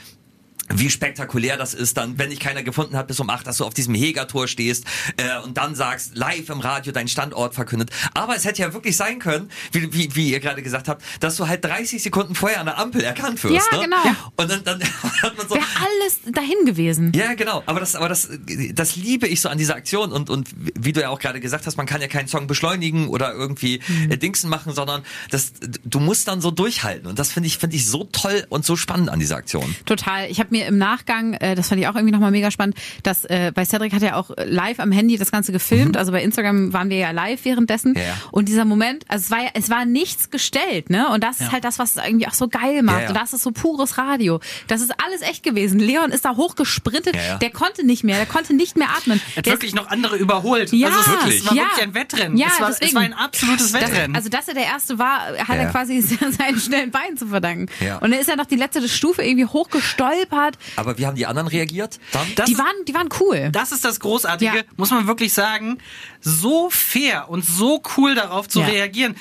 wie 0.69 0.89
spektakulär 0.89 1.57
das 1.57 1.73
ist, 1.73 1.97
dann, 1.97 2.17
wenn 2.17 2.29
dich 2.29 2.39
keiner 2.39 2.63
gefunden 2.63 2.95
hat 2.95 3.07
bis 3.07 3.19
um 3.19 3.29
acht, 3.29 3.45
dass 3.47 3.57
du 3.57 3.65
auf 3.65 3.73
diesem 3.73 3.93
Hegertor 3.93 4.47
stehst 4.47 4.85
äh, 5.17 5.39
und 5.43 5.57
dann 5.57 5.75
sagst, 5.75 6.15
live 6.15 6.49
im 6.49 6.59
Radio 6.61 6.93
deinen 6.93 7.07
Standort 7.09 7.55
verkündet. 7.55 7.89
Aber 8.13 8.35
es 8.35 8.45
hätte 8.45 8.61
ja 8.61 8.73
wirklich 8.73 8.95
sein 8.95 9.19
können, 9.19 9.49
wie, 9.71 9.91
wie, 9.93 10.15
wie 10.15 10.31
ihr 10.31 10.39
gerade 10.39 10.61
gesagt 10.63 10.87
habt, 10.87 11.03
dass 11.19 11.35
du 11.35 11.47
halt 11.47 11.65
30 11.65 12.01
Sekunden 12.01 12.35
vorher 12.35 12.59
an 12.59 12.67
der 12.67 12.77
Ampel 12.77 13.03
erkannt 13.03 13.43
wirst. 13.43 13.67
Ja, 13.71 13.77
ne? 13.77 13.83
genau. 13.83 14.05
Ja. 14.05 14.15
Und 14.37 14.49
dann, 14.51 14.63
dann 14.63 14.81
hat 15.23 15.37
man 15.37 15.47
so, 15.49 15.55
Wäre 15.55 15.65
alles 15.77 16.19
dahin 16.33 16.65
gewesen. 16.65 17.11
ja, 17.15 17.33
genau. 17.33 17.63
Aber 17.65 17.79
das, 17.79 17.95
aber 17.95 18.07
das, 18.09 18.29
das 18.73 18.95
liebe 18.95 19.27
ich 19.27 19.41
so 19.41 19.49
an 19.49 19.57
dieser 19.57 19.75
Aktion 19.75 20.11
und 20.11 20.29
und 20.29 20.49
wie 20.55 20.93
du 20.93 21.01
ja 21.01 21.09
auch 21.09 21.19
gerade 21.19 21.39
gesagt 21.39 21.65
hast, 21.67 21.75
man 21.77 21.85
kann 21.85 22.01
ja 22.01 22.07
keinen 22.07 22.27
Song 22.27 22.47
beschleunigen 22.47 23.07
oder 23.07 23.33
irgendwie 23.33 23.81
Mhm. 23.87 24.11
äh, 24.11 24.17
Dingsen 24.17 24.49
machen, 24.49 24.73
sondern 24.73 25.03
das, 25.31 25.53
du 25.83 25.99
musst 25.99 26.27
dann 26.27 26.39
so 26.41 26.51
durchhalten 26.51 27.07
und 27.07 27.19
das 27.19 27.31
finde 27.31 27.47
ich 27.47 27.57
finde 27.57 27.75
ich 27.75 27.87
so 27.87 28.03
toll 28.11 28.45
und 28.49 28.65
so 28.65 28.75
spannend 28.75 29.09
an 29.09 29.19
dieser 29.19 29.35
Aktion. 29.37 29.75
Total. 29.85 30.29
Ich 30.29 30.39
habe 30.39 30.50
mir 30.51 30.65
im 30.67 30.77
Nachgang, 30.77 31.33
äh, 31.33 31.55
das 31.55 31.69
fand 31.69 31.81
ich 31.81 31.87
auch 31.87 31.95
irgendwie 31.95 32.11
nochmal 32.13 32.31
mega 32.31 32.51
spannend, 32.51 32.75
dass 33.03 33.25
äh, 33.25 33.51
bei 33.53 33.65
Cedric 33.65 33.93
hat 33.93 34.03
er 34.03 34.17
auch 34.17 34.31
live 34.45 34.79
am 34.79 34.91
Handy 34.91 35.17
das 35.17 35.31
Ganze 35.31 35.51
gefilmt. 35.51 35.97
Also 35.97 36.11
bei 36.11 36.21
Instagram 36.21 36.73
waren 36.73 36.89
wir 36.89 36.97
ja 36.97 37.11
live 37.11 37.43
währenddessen. 37.45 37.91
Mhm. 37.91 37.97
Ja, 37.97 38.03
ja. 38.03 38.13
Und 38.31 38.47
dieser 38.49 38.65
Moment, 38.65 39.03
also 39.07 39.23
es 39.25 39.31
war 39.31 39.39
ja, 39.43 39.49
es 39.53 39.69
war 39.69 39.85
nichts 39.85 40.29
gestellt, 40.29 40.89
ne? 40.89 41.09
Und 41.09 41.23
das 41.23 41.41
ist 41.41 41.51
halt 41.51 41.63
das, 41.63 41.79
was 41.79 41.95
es 41.95 42.03
irgendwie 42.05 42.27
auch 42.27 42.33
so 42.33 42.47
geil 42.47 42.83
macht. 42.83 42.97
Ja, 42.97 43.01
ja. 43.03 43.07
Und 43.09 43.15
das 43.17 43.33
ist 43.33 43.43
so 43.43 43.51
pures 43.51 43.97
Radio. 43.97 44.39
Das 44.67 44.81
ist 44.81 44.91
alles 45.05 45.21
echt 45.21 45.43
gewesen. 45.43 45.79
Leon 45.79 46.11
ist 46.11 46.25
da 46.25 46.35
hochgesprintet. 46.35 47.15
Ja, 47.15 47.21
ja. 47.21 47.37
Der 47.37 47.49
konnte 47.51 47.85
nicht 47.85 48.03
mehr, 48.03 48.17
der 48.17 48.25
konnte 48.25 48.53
nicht 48.53 48.77
mehr 48.77 48.89
atmen. 48.95 49.19
Hat 49.35 49.45
Der 49.45 49.53
wirklich 49.53 49.73
noch 49.73 49.87
andere 49.89 50.15
überholt. 50.17 50.71
Ja, 50.73 50.87
also 50.87 50.99
es, 50.99 51.07
Wirklich? 51.07 51.39
es 51.39 51.47
war 51.47 51.55
ja. 51.55 51.63
wirklich 51.63 51.83
ein 51.83 51.93
Wettrennen. 51.93 52.37
Ja, 52.37 52.47
es, 52.53 52.61
war, 52.61 52.69
es 52.79 52.95
war 52.95 53.01
ein 53.01 53.13
absolutes 53.13 53.71
Das, 53.71 53.81
Wettrennen. 53.81 54.15
also, 54.15 54.29
dass 54.29 54.47
er 54.47 54.53
der 54.53 54.63
Erste 54.65 54.99
war, 54.99 55.19
hat 55.37 55.47
Ja. 55.49 55.55
er 55.55 55.65
quasi 55.71 56.01
seinen 56.01 56.59
schnellen 56.59 56.91
Beinen 56.91 57.17
zu 57.17 57.27
verdanken. 57.27 57.67
Ja. 57.79 57.97
Und 57.97 58.11
dann 58.11 58.19
ist 58.19 58.29
er 58.29 58.35
noch 58.35 58.45
die 58.45 58.55
letzte 58.55 58.87
Stufe 58.87 59.23
irgendwie 59.23 59.45
hochgestolpert. 59.45 60.40
Aber 60.75 60.97
wie 60.97 61.05
haben 61.05 61.15
die 61.15 61.25
anderen 61.25 61.47
reagiert? 61.47 61.99
Dann? 62.11 62.27
Das 62.35 62.45
Die 62.45 62.53
ist- 62.53 62.57
waren, 62.59 62.85
die 62.87 62.93
waren 62.93 63.09
cool. 63.19 63.49
Das 63.51 63.71
ist 63.71 63.83
das 63.85 63.99
Großartige, 63.99 64.57
Ja. 64.57 64.63
muss 64.77 64.91
man 64.91 65.07
wirklich 65.07 65.33
sagen. 65.33 65.77
So 66.19 66.69
fair 66.69 67.29
und 67.29 67.43
so 67.45 67.81
cool 67.97 68.15
darauf 68.15 68.47
zu 68.47 68.59
Ja. 68.61 68.65
reagieren. 68.67 69.15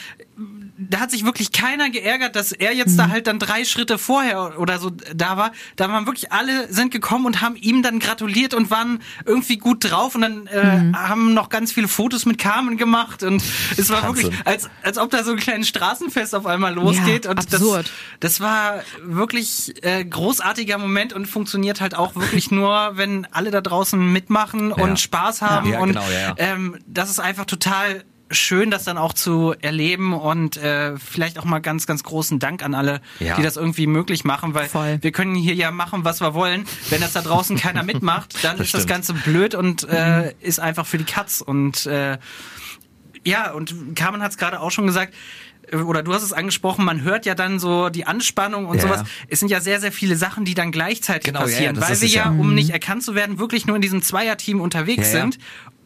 Da 0.88 1.00
hat 1.00 1.10
sich 1.10 1.24
wirklich 1.24 1.52
keiner 1.52 1.90
geärgert, 1.90 2.36
dass 2.36 2.52
er 2.52 2.72
jetzt 2.74 2.98
da 2.98 3.08
halt 3.08 3.26
dann 3.26 3.38
drei 3.38 3.64
Schritte 3.64 3.98
vorher 3.98 4.58
oder 4.58 4.78
so 4.78 4.90
da 5.14 5.36
war. 5.36 5.52
Da 5.76 5.88
waren 5.90 6.06
wirklich 6.06 6.32
alle 6.32 6.72
sind 6.72 6.90
gekommen 6.92 7.26
und 7.26 7.40
haben 7.42 7.56
ihm 7.56 7.82
dann 7.82 7.98
gratuliert 7.98 8.54
und 8.54 8.70
waren 8.70 9.00
irgendwie 9.26 9.58
gut 9.58 9.90
drauf 9.90 10.14
und 10.14 10.22
dann 10.22 10.46
äh, 10.46 10.92
haben 10.96 11.34
noch 11.34 11.48
ganz 11.50 11.72
viele 11.72 11.88
Fotos 11.88 12.24
mit 12.24 12.38
Carmen 12.38 12.76
gemacht 12.76 13.22
und 13.22 13.42
es 13.76 13.90
war 13.90 14.02
Wahnsinn. 14.02 14.24
wirklich, 14.26 14.46
als, 14.46 14.70
als 14.82 14.98
ob 14.98 15.10
da 15.10 15.22
so 15.24 15.32
ein 15.32 15.36
kleines 15.38 15.68
Straßenfest 15.68 16.34
auf 16.34 16.46
einmal 16.46 16.74
losgeht. 16.74 17.24
Ja, 17.26 17.30
und 17.32 17.38
absurd. 17.38 17.90
Das, 18.20 18.32
das 18.32 18.40
war 18.40 18.82
wirklich 19.02 19.74
äh, 19.84 20.04
großartiger 20.04 20.78
Moment 20.78 21.12
und 21.12 21.26
funktioniert 21.26 21.80
halt 21.80 21.94
auch 21.94 22.14
wirklich 22.14 22.50
nur, 22.50 22.92
wenn 22.94 23.26
alle 23.32 23.50
da 23.50 23.60
draußen 23.60 24.12
mitmachen 24.12 24.70
Ja. 24.70 24.76
und 24.76 24.98
Spaß 25.00 25.42
haben. 25.42 25.70
Ja, 25.70 25.80
und 25.80 25.88
genau, 25.90 26.04
ja, 26.10 26.20
ja. 26.20 26.34
Ähm, 26.38 26.78
das 26.86 27.10
ist 27.10 27.18
einfach 27.20 27.44
total 27.44 28.04
schön, 28.30 28.70
das 28.70 28.84
dann 28.84 28.96
auch 28.98 29.12
zu 29.12 29.54
erleben 29.60 30.12
und 30.12 30.56
äh, 30.56 30.96
vielleicht 30.98 31.38
auch 31.38 31.44
mal 31.44 31.58
ganz, 31.58 31.86
ganz 31.86 32.02
großen 32.04 32.38
Dank 32.38 32.62
an 32.62 32.74
alle, 32.74 33.00
Ja. 33.18 33.36
die 33.36 33.42
das 33.42 33.56
irgendwie 33.56 33.86
möglich 33.86 34.24
machen, 34.24 34.54
weil 34.54 34.68
Voll. 34.68 34.98
wir 35.00 35.12
können 35.12 35.34
hier 35.34 35.54
ja 35.54 35.70
machen, 35.70 36.04
was 36.04 36.20
wir 36.20 36.32
wollen. 36.34 36.64
Wenn 36.90 37.00
das 37.00 37.12
da 37.12 37.22
draußen 37.22 37.56
keiner 37.56 37.82
mitmacht, 37.82 38.34
dann 38.44 38.56
Das 38.58 38.66
ist 38.68 38.74
das 38.74 38.82
stimmt. 38.82 38.90
Ganze 38.90 39.14
blöd 39.14 39.54
und 39.54 39.88
äh, 39.88 40.32
ist 40.40 40.60
einfach 40.60 40.86
für 40.86 40.98
die 40.98 41.04
Katz 41.04 41.40
und 41.40 41.86
äh, 41.86 42.18
ja, 43.24 43.50
und 43.52 43.94
Carmen 43.96 44.22
hat 44.22 44.30
es 44.30 44.38
gerade 44.38 44.60
auch 44.60 44.70
schon 44.70 44.86
gesagt, 44.86 45.12
äh, 45.70 45.76
oder 45.76 46.02
du 46.02 46.14
hast 46.14 46.22
es 46.22 46.32
angesprochen, 46.32 46.84
man 46.84 47.02
hört 47.02 47.26
ja 47.26 47.34
dann 47.34 47.58
so 47.58 47.88
die 47.90 48.06
Anspannung 48.06 48.66
und 48.66 48.76
Ja, 48.76 48.82
sowas. 48.82 49.00
ja. 49.00 49.06
Es 49.28 49.40
sind 49.40 49.50
ja 49.50 49.60
sehr, 49.60 49.80
sehr 49.80 49.92
viele 49.92 50.16
Sachen, 50.16 50.44
die 50.44 50.54
dann 50.54 50.72
gleichzeitig 50.72 51.24
Genau, 51.24 51.40
ja, 51.40 51.46
ja, 51.46 51.52
passieren, 51.52 51.74
das 51.76 51.90
weil 51.90 52.00
wir 52.00 52.08
ja, 52.08 52.24
ja. 52.26 52.30
um 52.30 52.54
nicht 52.54 52.70
erkannt 52.70 53.02
zu 53.02 53.14
werden, 53.14 53.38
wirklich 53.38 53.66
nur 53.66 53.76
in 53.76 53.82
diesem 53.82 54.02
Zweierteam 54.02 54.60
unterwegs 54.60 55.12
Ja, 55.12 55.18
ja. 55.18 55.22
sind. 55.24 55.38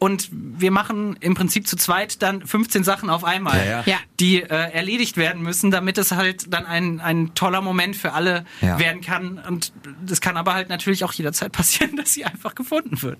Und 0.05 0.29
wir 0.33 0.71
machen 0.71 1.17
im 1.21 1.35
Prinzip 1.35 1.67
zu 1.67 1.77
zweit 1.77 2.21
dann 2.21 2.47
15 2.47 2.85
Sachen 2.85 3.09
auf 3.09 3.25
einmal, 3.25 3.57
Ja, 3.59 3.65
ja. 3.65 3.83
Ja. 3.87 3.97
die 4.21 4.43
äh, 4.43 4.47
erledigt 4.47 5.17
werden 5.17 5.43
müssen, 5.43 5.71
damit 5.71 5.97
es 5.97 6.13
halt 6.13 6.53
dann 6.53 6.67
ein, 6.67 7.01
ein 7.01 7.35
toller 7.35 7.63
Moment 7.63 7.97
für 7.97 8.13
alle 8.13 8.45
Ja. 8.61 8.79
werden 8.79 9.01
kann. 9.01 9.39
Und 9.49 9.73
das 10.05 10.21
kann 10.21 10.37
aber 10.37 10.53
halt 10.53 10.69
natürlich 10.69 11.05
auch 11.05 11.13
jederzeit 11.15 11.53
passieren, 11.61 11.97
dass 11.97 12.13
sie 12.13 12.25
einfach 12.27 12.55
gefunden 12.55 13.01
wird. 13.01 13.19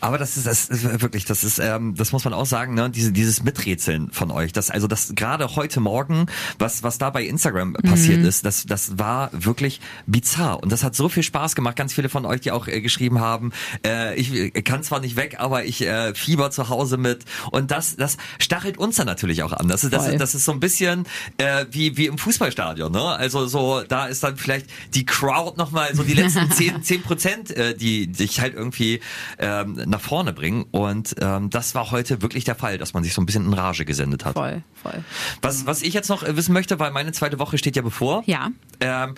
Aber 0.00 0.16
das 0.16 0.36
ist, 0.38 0.46
das 0.46 0.68
ist 0.70 1.02
wirklich, 1.02 1.26
das 1.26 1.44
ist, 1.44 1.58
ähm, 1.58 1.94
das 1.96 2.12
muss 2.12 2.24
man 2.24 2.32
auch 2.32 2.46
sagen, 2.46 2.72
ne, 2.74 2.88
diese, 2.88 3.12
dieses 3.12 3.42
Miträtseln 3.42 4.10
von 4.10 4.30
euch, 4.30 4.52
das, 4.54 4.70
also 4.70 4.86
das 4.86 5.12
gerade 5.14 5.54
heute 5.54 5.80
Morgen, 5.80 6.26
was, 6.58 6.82
was 6.82 6.96
da 6.96 7.10
bei 7.10 7.24
Instagram 7.24 7.74
passiert 7.74 8.24
ist, 8.24 8.46
das, 8.46 8.64
das 8.64 8.98
war 8.98 9.28
wirklich 9.32 9.80
bizarr 10.06 10.62
und 10.62 10.72
das 10.72 10.82
hat 10.82 10.94
so 10.94 11.08
viel 11.10 11.22
Spaß 11.22 11.54
gemacht. 11.54 11.76
Ganz 11.76 11.92
viele 11.92 12.08
von 12.08 12.24
euch, 12.24 12.40
die 12.40 12.52
auch 12.52 12.68
äh, 12.68 12.80
geschrieben 12.80 13.20
haben, 13.20 13.52
äh, 13.84 14.14
ich 14.14 14.52
kann 14.64 14.82
zwar 14.82 15.00
nicht 15.00 15.16
weg, 15.16 15.36
aber 15.38 15.64
ich 15.64 15.73
äh, 15.82 16.14
fieber 16.14 16.50
zu 16.50 16.68
Hause 16.68 16.96
mit 16.96 17.24
und 17.50 17.70
das, 17.70 17.96
das 17.96 18.16
stachelt 18.38 18.78
uns 18.78 18.96
dann 18.96 19.06
natürlich 19.06 19.42
auch 19.42 19.52
an. 19.52 19.68
Das 19.68 19.84
ist, 19.84 19.92
das, 19.92 20.08
ist, 20.08 20.20
das 20.20 20.34
ist 20.34 20.44
so 20.44 20.52
ein 20.52 20.60
bisschen 20.60 21.06
äh, 21.38 21.66
wie, 21.70 21.96
wie 21.96 22.06
im 22.06 22.18
Fußballstadion, 22.18 22.92
ne? 22.92 23.02
Also 23.02 23.46
so, 23.46 23.82
da 23.82 24.06
ist 24.06 24.22
dann 24.22 24.36
vielleicht 24.36 24.66
die 24.94 25.04
Crowd 25.04 25.56
nochmal 25.56 25.94
so 25.94 26.02
die 26.02 26.14
letzten 26.14 26.50
10, 26.50 26.82
10 26.82 27.02
Prozent, 27.02 27.50
äh, 27.50 27.74
die 27.74 28.06
dich 28.06 28.40
halt 28.40 28.54
irgendwie 28.54 29.00
ähm, 29.38 29.80
nach 29.86 30.00
vorne 30.00 30.32
bringen. 30.32 30.64
Und 30.70 31.16
ähm, 31.20 31.50
das 31.50 31.74
war 31.74 31.90
heute 31.90 32.22
wirklich 32.22 32.44
der 32.44 32.54
Fall, 32.54 32.78
dass 32.78 32.94
man 32.94 33.02
sich 33.04 33.14
so 33.14 33.22
ein 33.22 33.26
bisschen 33.26 33.46
in 33.46 33.52
Rage 33.52 33.84
gesendet 33.84 34.24
hat. 34.24 34.34
Voll, 34.34 34.62
voll. 34.74 35.04
Was, 35.42 35.66
was 35.66 35.82
ich 35.82 35.94
jetzt 35.94 36.08
noch 36.08 36.24
wissen 36.26 36.52
möchte, 36.52 36.78
weil 36.78 36.90
meine 36.90 37.12
zweite 37.12 37.38
Woche 37.38 37.58
steht 37.58 37.76
ja 37.76 37.82
bevor. 37.82 38.22
Ja. 38.26 38.50
Ähm, 38.84 39.14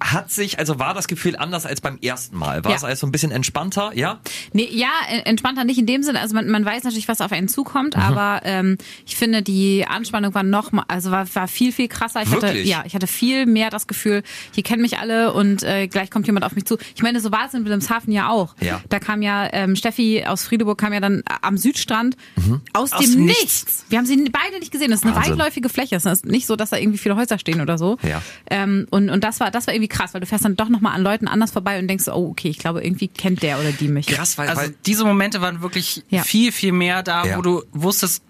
hat 0.00 0.30
sich, 0.30 0.60
also 0.60 0.78
war 0.78 0.94
das 0.94 1.08
Gefühl 1.08 1.34
anders 1.34 1.66
als 1.66 1.80
beim 1.80 1.98
ersten 2.00 2.36
Mal? 2.36 2.62
War 2.62 2.70
Ja. 2.70 2.76
es 2.76 2.84
also 2.84 3.04
ein 3.04 3.10
bisschen 3.10 3.32
entspannter, 3.32 3.90
ja? 3.96 4.20
Nee, 4.52 4.68
ja, 4.70 4.86
äh, 5.10 5.22
entspannter 5.28 5.64
nicht 5.64 5.76
in 5.76 5.86
dem 5.86 6.04
Sinne. 6.04 6.20
Also 6.20 6.36
man, 6.36 6.48
man 6.48 6.64
weiß 6.64 6.84
natürlich, 6.84 7.08
was 7.08 7.20
auf 7.20 7.32
einen 7.32 7.48
zukommt, 7.48 7.96
Mhm. 7.96 8.02
aber 8.02 8.40
ähm, 8.44 8.78
ich 9.06 9.16
finde, 9.16 9.42
die 9.42 9.84
Anspannung 9.88 10.34
war 10.34 10.44
noch 10.44 10.70
mal, 10.70 10.84
also 10.86 11.10
war, 11.10 11.26
war 11.34 11.48
viel, 11.48 11.72
viel 11.72 11.88
krasser. 11.88 12.22
Ich 12.22 12.30
hatte, 12.30 12.56
ja, 12.58 12.84
ich 12.86 12.94
hatte 12.94 13.08
viel 13.08 13.46
mehr 13.46 13.70
das 13.70 13.88
Gefühl, 13.88 14.22
hier 14.52 14.62
kennen 14.62 14.82
mich 14.82 14.98
alle 15.00 15.32
und 15.32 15.64
äh, 15.64 15.88
gleich 15.88 16.12
kommt 16.12 16.26
jemand 16.28 16.46
auf 16.46 16.54
mich 16.54 16.64
zu. 16.64 16.78
Ich 16.94 17.02
meine, 17.02 17.18
so 17.20 17.32
war 17.32 17.46
es 17.48 17.54
in 17.54 17.64
Wilhelmshaven 17.64 18.12
ja 18.12 18.28
auch. 18.28 18.54
Ja. 18.60 18.80
Da 18.90 19.00
kam 19.00 19.20
ja 19.20 19.48
ähm, 19.52 19.74
Steffi 19.74 20.24
aus 20.24 20.44
Friedeburg, 20.44 20.78
kam 20.78 20.92
ja 20.92 21.00
dann 21.00 21.24
am 21.42 21.56
Südstrand 21.56 22.16
aus, 22.72 22.92
Aus 22.92 23.00
dem 23.00 23.14
dem 23.14 23.24
Nichts. 23.24 23.42
Nichts. 23.42 23.84
Wir 23.88 23.98
haben 23.98 24.06
sie 24.06 24.14
beide 24.30 24.60
nicht 24.60 24.70
gesehen. 24.70 24.92
Das 24.92 25.00
ist 25.00 25.06
eine 25.06 25.16
Wahnsinn. 25.16 25.32
weitläufige 25.32 25.68
Fläche. 25.68 25.96
Es 25.96 26.04
ist 26.04 26.24
nicht 26.24 26.46
so, 26.46 26.54
dass 26.54 26.70
da 26.70 26.76
irgendwie 26.76 26.98
viele 26.98 27.16
Häuser 27.16 27.36
stehen 27.40 27.60
oder 27.60 27.78
so. 27.78 27.98
Ja. 28.04 28.22
Ähm, 28.48 28.86
und, 28.90 29.07
und 29.10 29.24
das 29.24 29.40
war, 29.40 29.50
das 29.50 29.66
war 29.66 29.74
irgendwie 29.74 29.88
krass, 29.88 30.14
weil 30.14 30.20
du 30.20 30.26
fährst 30.26 30.44
dann 30.44 30.56
doch 30.56 30.68
nochmal 30.68 30.94
an 30.94 31.02
Leuten 31.02 31.28
anders 31.28 31.50
vorbei 31.50 31.78
und 31.78 31.88
denkst, 31.88 32.08
oh, 32.08 32.28
okay, 32.30 32.48
ich 32.48 32.58
glaube, 32.58 32.82
irgendwie 32.84 33.08
kennt 33.08 33.42
der 33.42 33.58
oder 33.60 33.72
die 33.72 33.88
mich. 33.88 34.06
Krass, 34.06 34.38
weil, 34.38 34.48
Also 34.48 34.62
weil 34.62 34.74
diese 34.86 35.04
Momente 35.04 35.40
waren 35.40 35.62
wirklich 35.62 36.02
Ja. 36.08 36.22
viel, 36.22 36.52
viel 36.52 36.72
mehr 36.72 37.02
da, 37.02 37.24
Ja. 37.24 37.36
wo 37.38 37.42
du 37.42 37.62
wusstest, 37.72 38.22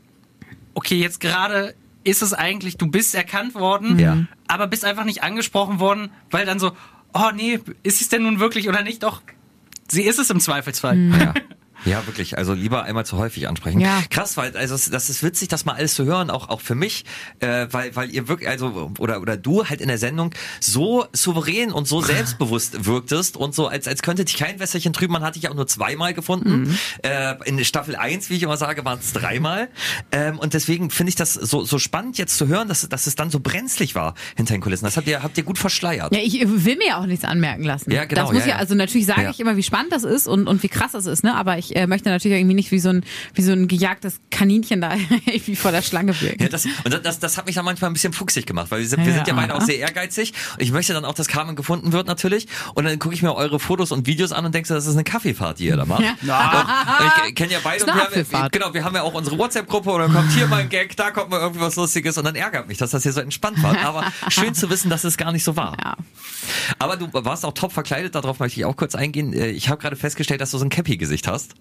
okay, 0.74 0.96
jetzt 0.96 1.20
gerade 1.20 1.74
ist 2.04 2.22
es 2.22 2.32
eigentlich, 2.32 2.76
du 2.76 2.86
bist 2.90 3.14
erkannt 3.14 3.54
worden, 3.54 3.98
Ja. 3.98 4.18
aber 4.46 4.66
bist 4.66 4.84
einfach 4.84 5.04
nicht 5.04 5.22
angesprochen 5.22 5.78
worden, 5.80 6.10
weil 6.30 6.46
dann 6.46 6.58
so, 6.58 6.72
oh 7.12 7.30
nee, 7.34 7.58
ist 7.82 8.00
es 8.00 8.08
denn 8.08 8.22
nun 8.22 8.38
wirklich 8.40 8.68
oder 8.68 8.82
nicht? 8.82 9.02
Doch, 9.02 9.22
sie 9.88 10.02
ist 10.02 10.18
es 10.18 10.30
im 10.30 10.40
Zweifelsfall. 10.40 10.96
Ja. 10.98 11.34
Ja, 11.84 12.06
wirklich. 12.06 12.36
Also 12.38 12.52
lieber 12.54 12.82
einmal 12.84 13.06
zu 13.06 13.16
häufig 13.18 13.48
ansprechen. 13.48 13.80
Ja. 13.80 14.02
Krass, 14.10 14.36
weil 14.36 14.56
also 14.56 14.76
das 14.90 15.10
ist 15.10 15.22
witzig, 15.22 15.48
das 15.48 15.64
mal 15.64 15.74
alles 15.74 15.94
zu 15.94 16.04
hören, 16.04 16.30
auch 16.30 16.48
auch 16.48 16.60
für 16.60 16.74
mich, 16.74 17.04
äh, 17.40 17.66
weil 17.70 17.94
weil 17.94 18.10
ihr 18.10 18.28
wirklich 18.28 18.48
also 18.48 18.90
oder 18.98 19.20
oder 19.20 19.36
du 19.36 19.64
halt 19.66 19.80
in 19.80 19.88
der 19.88 19.98
Sendung 19.98 20.34
so 20.60 21.06
souverän 21.12 21.72
und 21.72 21.86
so 21.86 22.00
selbstbewusst 22.00 22.84
wirktest 22.86 23.36
und 23.36 23.54
so 23.54 23.68
als 23.68 23.86
als 23.88 24.02
könnte 24.02 24.24
dich 24.24 24.36
kein 24.36 24.58
Wässerchen 24.60 24.92
trüben. 24.92 25.12
Man 25.12 25.22
hatte 25.22 25.38
dich 25.38 25.48
auch 25.48 25.54
nur 25.54 25.66
zweimal 25.66 26.14
gefunden. 26.14 26.62
Mhm. 26.62 26.78
Äh, 27.02 27.34
in 27.48 27.64
Staffel 27.64 27.96
1, 27.96 28.30
wie 28.30 28.34
ich 28.36 28.42
immer 28.42 28.56
sage, 28.56 28.84
waren 28.84 28.98
es 28.98 29.12
dreimal. 29.12 29.68
Ähm, 30.12 30.38
und 30.38 30.54
deswegen 30.54 30.90
finde 30.90 31.10
ich 31.10 31.16
das 31.16 31.34
so 31.34 31.64
so 31.64 31.78
spannend 31.78 32.18
jetzt 32.18 32.36
zu 32.38 32.48
hören, 32.48 32.68
dass 32.68 32.88
dass 32.88 33.06
es 33.06 33.14
dann 33.14 33.30
so 33.30 33.40
brenzlig 33.40 33.94
war 33.94 34.14
hinter 34.36 34.54
den 34.54 34.60
Kulissen. 34.60 34.84
Das 34.84 34.96
habt 34.96 35.06
ihr 35.08 35.22
habt 35.22 35.36
ihr 35.38 35.44
gut 35.44 35.58
verschleiert. 35.58 36.14
Ja, 36.14 36.20
ich 36.22 36.40
will 36.40 36.76
mir 36.76 36.86
ja 36.88 36.98
auch 37.00 37.06
nichts 37.06 37.24
anmerken 37.24 37.62
lassen. 37.64 37.90
Ja, 37.90 38.04
genau, 38.04 38.22
Das 38.22 38.32
muss 38.32 38.40
ja, 38.42 38.48
ja, 38.48 38.54
ja. 38.54 38.58
also 38.60 38.74
natürlich 38.74 39.06
sage 39.06 39.22
Ja. 39.22 39.30
ich 39.30 39.40
immer, 39.40 39.56
wie 39.56 39.62
spannend 39.62 39.92
das 39.92 40.04
ist 40.04 40.26
und, 40.26 40.46
und 40.48 40.62
wie 40.62 40.68
krass 40.68 40.92
das 40.92 41.06
ist, 41.06 41.24
ne? 41.24 41.34
Aber 41.34 41.58
ich 41.58 41.67
äh, 41.76 41.87
möchte 41.87 42.09
natürlich 42.09 42.37
irgendwie 42.38 42.54
nicht 42.54 42.70
wie 42.70 42.78
so 42.78 42.90
ein, 42.90 43.04
wie 43.35 43.42
so 43.42 43.52
ein 43.52 43.68
gejagtes 43.68 44.20
Kaninchen 44.31 44.81
da 44.81 44.94
irgendwie 45.26 45.57
vor 45.57 45.70
der 45.72 45.83
Schlange 45.83 46.20
wirken. 46.20 46.42
Ja, 46.42 46.48
das, 46.48 46.64
und 46.66 46.92
das- 46.92 47.02
das, 47.02 47.18
das 47.20 47.37
hat 47.38 47.46
mich 47.46 47.54
dann 47.54 47.64
manchmal 47.64 47.90
ein 47.90 47.94
bisschen 47.94 48.12
fuchsig 48.12 48.46
gemacht, 48.46 48.70
weil 48.70 48.81
wir 48.81 48.88
sind, 48.88 49.04
wir 49.04 49.12
sind 49.12 49.26
ja 49.26 49.35
Ja. 49.35 49.40
beide 49.40 49.54
auch 49.54 49.61
sehr 49.62 49.78
ehrgeizig. 49.78 50.33
Ich 50.59 50.72
möchte 50.72 50.92
dann 50.92 51.04
auch, 51.04 51.14
dass 51.14 51.28
Carmen 51.28 51.57
gefunden 51.57 51.92
wird 51.92 52.07
natürlich. 52.07 52.46
Und 52.74 52.85
dann 52.85 52.98
gucke 52.98 53.14
ich 53.14 53.22
mir 53.22 53.35
eure 53.35 53.59
Fotos 53.61 53.92
und 53.92 54.07
Videos 54.07 54.33
an 54.33 54.44
und 54.44 54.54
denke, 54.54 54.68
so, 54.68 54.74
das 54.74 54.87
ist 54.87 54.94
eine 54.94 55.04
Kaffeefahrt, 55.04 55.59
die 55.59 55.66
ihr 55.66 55.76
da 55.76 55.85
macht. 55.87 56.00
Und 56.02 57.28
ich 57.28 57.35
kenne 57.35 57.52
ja 57.52 57.59
beide. 57.62 57.85
Und 57.85 57.94
wir 57.94 58.38
haben, 58.40 58.50
genau, 58.50 58.74
wir 58.74 58.85
haben 58.85 58.94
ja 58.94 59.02
auch 59.02 59.14
unsere 59.14 59.38
WhatsApp-Gruppe 59.38 59.90
und 59.92 60.00
dann 60.00 60.12
kommt 60.12 60.33
hier 60.33 60.46
mal 60.46 60.61
ein 60.62 60.68
Gag, 60.68 60.96
da 60.96 61.11
kommt 61.11 61.31
mal 61.31 61.40
irgendwie 61.40 61.61
was 61.61 61.76
Lustiges 61.76 62.18
und 62.18 62.24
dann 62.24 62.35
ärgert 62.35 62.68
mich, 62.68 62.78
dass 62.78 62.90
das 62.90 63.02
hier 63.02 63.12
so 63.12 63.20
entspannt 63.20 63.62
war. 63.62 63.76
Aber 63.85 64.04
schön 64.28 64.54
zu 64.54 64.70
wissen, 64.70 64.90
dass 64.90 65.04
es 65.04 65.16
gar 65.16 65.33
nicht 65.33 65.44
so 65.44 65.57
war. 65.57 65.76
Ja. 65.83 65.96
Aber 66.78 66.96
du 66.96 67.09
warst 67.12 67.44
auch 67.44 67.52
top 67.54 67.72
verkleidet, 67.72 68.14
darauf 68.14 68.38
möchte 68.38 68.61
ich 68.61 68.64
auch 68.66 68.76
kurz 68.76 68.94
eingehen. 68.94 69.33
Äh, 69.33 69.50
Ich 69.50 69.68
habe 69.68 69.81
gerade 69.81 69.96
festgestellt, 69.96 70.40
dass 70.40 70.50
du 70.50 70.59
so 70.59 70.64
ein 70.64 70.70
Cappy-Gesicht 70.70 71.26
hast, 71.28 71.54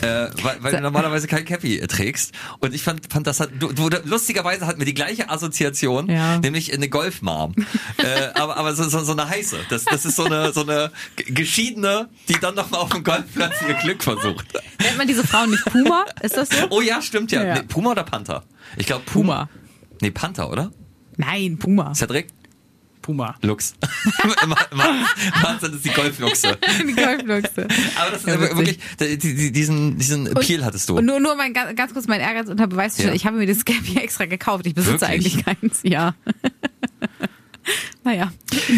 äh, 0.00 0.28
weil, 0.42 0.62
weil 0.62 0.72
du 0.72 0.80
normalerweise 0.80 1.26
kein 1.26 1.44
Cappy 1.44 1.78
äh, 1.78 1.86
trägst. 1.86 2.32
Und 2.60 2.74
ich 2.74 2.82
fand, 2.82 3.12
fand 3.12 3.26
das 3.26 3.40
hat, 3.40 3.50
du, 3.58 3.72
du, 3.72 3.88
lustigerweise 4.04 4.66
hatten 4.66 4.80
wir 4.80 4.86
die 4.86 4.94
gleiche 4.94 5.30
Assoziation, 5.30 6.10
Ja. 6.10 6.38
nämlich 6.38 6.72
eine 6.72 6.88
Golfmom. 6.88 7.54
äh, 7.98 8.38
aber 8.38 8.56
aber 8.56 8.74
so, 8.74 8.88
so, 8.88 9.04
so 9.04 9.12
eine 9.12 9.28
heiße. 9.28 9.58
Das, 9.68 9.84
das 9.84 10.04
ist 10.04 10.16
so 10.16 10.24
eine, 10.24 10.52
so 10.52 10.62
eine 10.62 10.90
Geschiedene, 11.16 12.08
die 12.28 12.34
dann 12.40 12.54
noch 12.54 12.70
mal 12.70 12.78
auf 12.78 12.90
dem 12.90 13.04
Golfplatz 13.04 13.54
ihr 13.68 13.74
Glück 13.74 14.02
versucht. 14.02 14.46
Nennt 14.80 14.98
man 14.98 15.06
diese 15.06 15.26
Frauen 15.26 15.50
nicht 15.50 15.64
Puma? 15.66 16.04
Ist 16.22 16.36
das 16.36 16.48
so? 16.48 16.66
Oh 16.70 16.80
ja, 16.80 17.00
stimmt 17.00 17.32
ja. 17.32 17.44
Ja. 17.44 17.54
Nee, 17.54 17.62
Puma 17.62 17.92
oder 17.92 18.04
Panther? 18.04 18.44
Ich 18.76 18.86
glaube 18.86 19.04
Puma. 19.04 19.24
Puma. 19.24 19.48
Nee, 20.00 20.10
Panther, 20.10 20.50
oder? 20.50 20.72
Nein, 21.16 21.58
Puma. 21.58 21.94
Cedric? 21.94 22.28
Puma. 23.04 23.34
Lux. 23.42 23.74
Wahnsinn, 25.42 25.74
ist 25.74 25.84
die 25.84 25.90
Golfluchse. 25.90 26.56
Die 26.88 26.94
Golfluchse. 26.94 27.68
Aber 28.00 28.10
das 28.12 28.20
ist 28.22 28.26
Ja, 28.26 28.40
witzig. 28.40 28.56
wirklich, 28.56 28.78
die, 28.98 29.18
die, 29.36 29.52
diesen, 29.52 29.98
diesen 29.98 30.26
Appeal 30.26 30.64
hattest 30.64 30.88
du. 30.88 30.96
Und 30.96 31.04
nur, 31.04 31.20
nur 31.20 31.36
mein, 31.36 31.52
ganz, 31.52 31.92
kurz 31.92 32.06
mein 32.06 32.20
Ehrgeiz 32.22 32.48
unter 32.48 32.66
Beweis. 32.66 32.96
Ja. 32.96 33.12
Ich 33.12 33.26
habe 33.26 33.36
mir 33.36 33.46
das 33.46 33.66
Cappy 33.66 33.98
extra 33.98 34.24
gekauft. 34.24 34.66
Ich 34.66 34.74
besitze 34.74 35.02
Wirklich? 35.02 35.34
eigentlich 35.36 35.44
keins. 35.44 35.80
Ja. 35.82 36.14
naja, 38.04 38.32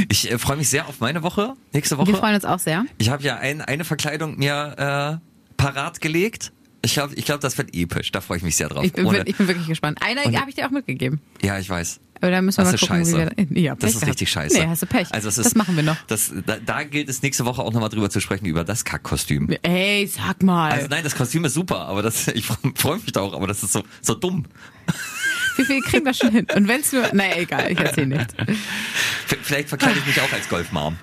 Ich 0.09 0.29
äh, 0.31 0.39
freue 0.39 0.57
mich 0.57 0.69
sehr 0.69 0.89
auf 0.89 0.99
meine 0.99 1.23
Woche, 1.23 1.55
nächste 1.73 1.97
Woche. 1.99 2.09
wir 2.09 2.17
freuen 2.17 2.35
uns 2.35 2.45
auch 2.45 2.59
sehr. 2.59 2.85
Ich 2.99 3.09
habe 3.11 3.23
ja 3.23 3.37
ein, 3.37 3.61
eine 3.61 3.85
Verkleidung 3.85 4.39
mir 4.39 5.21
äh, 5.23 5.57
parat 5.57 6.01
gelegt. 6.01 6.51
Ich 6.83 6.95
glaube, 6.95 7.15
ich 7.15 7.25
glaub, 7.25 7.41
das 7.41 7.57
wird 7.59 7.75
episch. 7.75 8.11
Da 8.13 8.21
freue 8.21 8.39
ich 8.39 8.43
mich 8.45 8.57
sehr 8.57 8.69
drauf. 8.69 8.85
Ich 8.85 8.93
bin, 8.93 9.07
ich 9.25 9.37
bin 9.37 9.47
wirklich 9.49 9.67
gespannt. 9.69 9.99
Eine 10.03 10.25
Und- 10.25 10.37
habe 10.41 10.51
ich 10.51 10.57
dir 10.57 10.67
auch 10.67 10.71
mitgegeben. 10.73 11.21
ja, 11.43 11.59
ich 11.61 11.69
weiß. 11.71 12.01
Aber 12.21 12.31
da 12.31 12.41
müssen 12.43 12.59
wir 12.59 12.65
Das 12.65 12.73
mal 12.73 12.75
ist 12.75 12.81
gucken, 12.81 12.97
scheiße. 13.05 13.31
wie 13.49 13.55
wir. 13.57 13.63
Ja, 13.63 13.75
Das 13.75 13.81
Pech 13.81 13.89
ist 13.91 13.95
gehabt. 14.01 14.11
richtig 14.11 14.31
scheiße. 14.31 14.59
Nee, 14.59 14.67
hast 14.69 14.83
du 14.83 14.87
Pech. 14.87 15.09
Also 15.13 15.29
es 15.29 15.39
ist, 15.39 15.45
das 15.47 15.55
machen 15.55 15.77
wir 15.77 15.83
noch. 15.83 15.97
Das, 16.07 16.33
da, 16.47 16.57
da 16.65 16.83
gilt 16.85 17.09
es 17.09 17.23
nächste 17.23 17.45
Woche 17.45 17.63
auch 17.63 17.73
nochmal 17.73 17.89
drüber 17.91 18.09
zu 18.11 18.21
sprechen, 18.21 18.47
über 18.47 18.65
das 18.65 18.85
Kackkostüm. 18.85 19.51
Ey, 19.63 20.07
sag 20.07 20.43
mal. 20.43 20.71
Also 20.73 20.87
nein, 20.89 21.05
das 21.05 21.15
Kostüm 21.15 21.45
ist 21.45 21.55
super, 21.55 21.81
aber 21.87 22.03
das, 22.03 22.29
ich 22.35 22.47
freue 22.75 22.97
mich 22.99 23.13
da 23.13 23.21
auch, 23.21 23.35
aber 23.35 23.47
das 23.47 23.63
ist 23.63 23.73
so, 23.73 23.83
so 24.01 24.15
dumm. 24.15 24.45
Wie 25.57 25.65
viel 25.65 25.81
kriegen 25.83 26.05
wir 26.05 26.15
schon 26.15 26.31
hin? 26.33 26.47
Und 26.55 26.69
wenn's 26.69 26.93
nur. 26.93 27.09
Naja, 27.15 27.37
egal, 27.37 27.71
ich 27.73 27.79
erzähle 27.79 28.07
nichts. 28.19 28.35
V- 28.35 29.37
Vielleicht 29.43 29.69
verkleide 29.71 29.99
ich 29.99 30.07
mich 30.07 30.21
auch 30.21 30.33
als 30.33 30.49
Golfmom. 30.49 30.97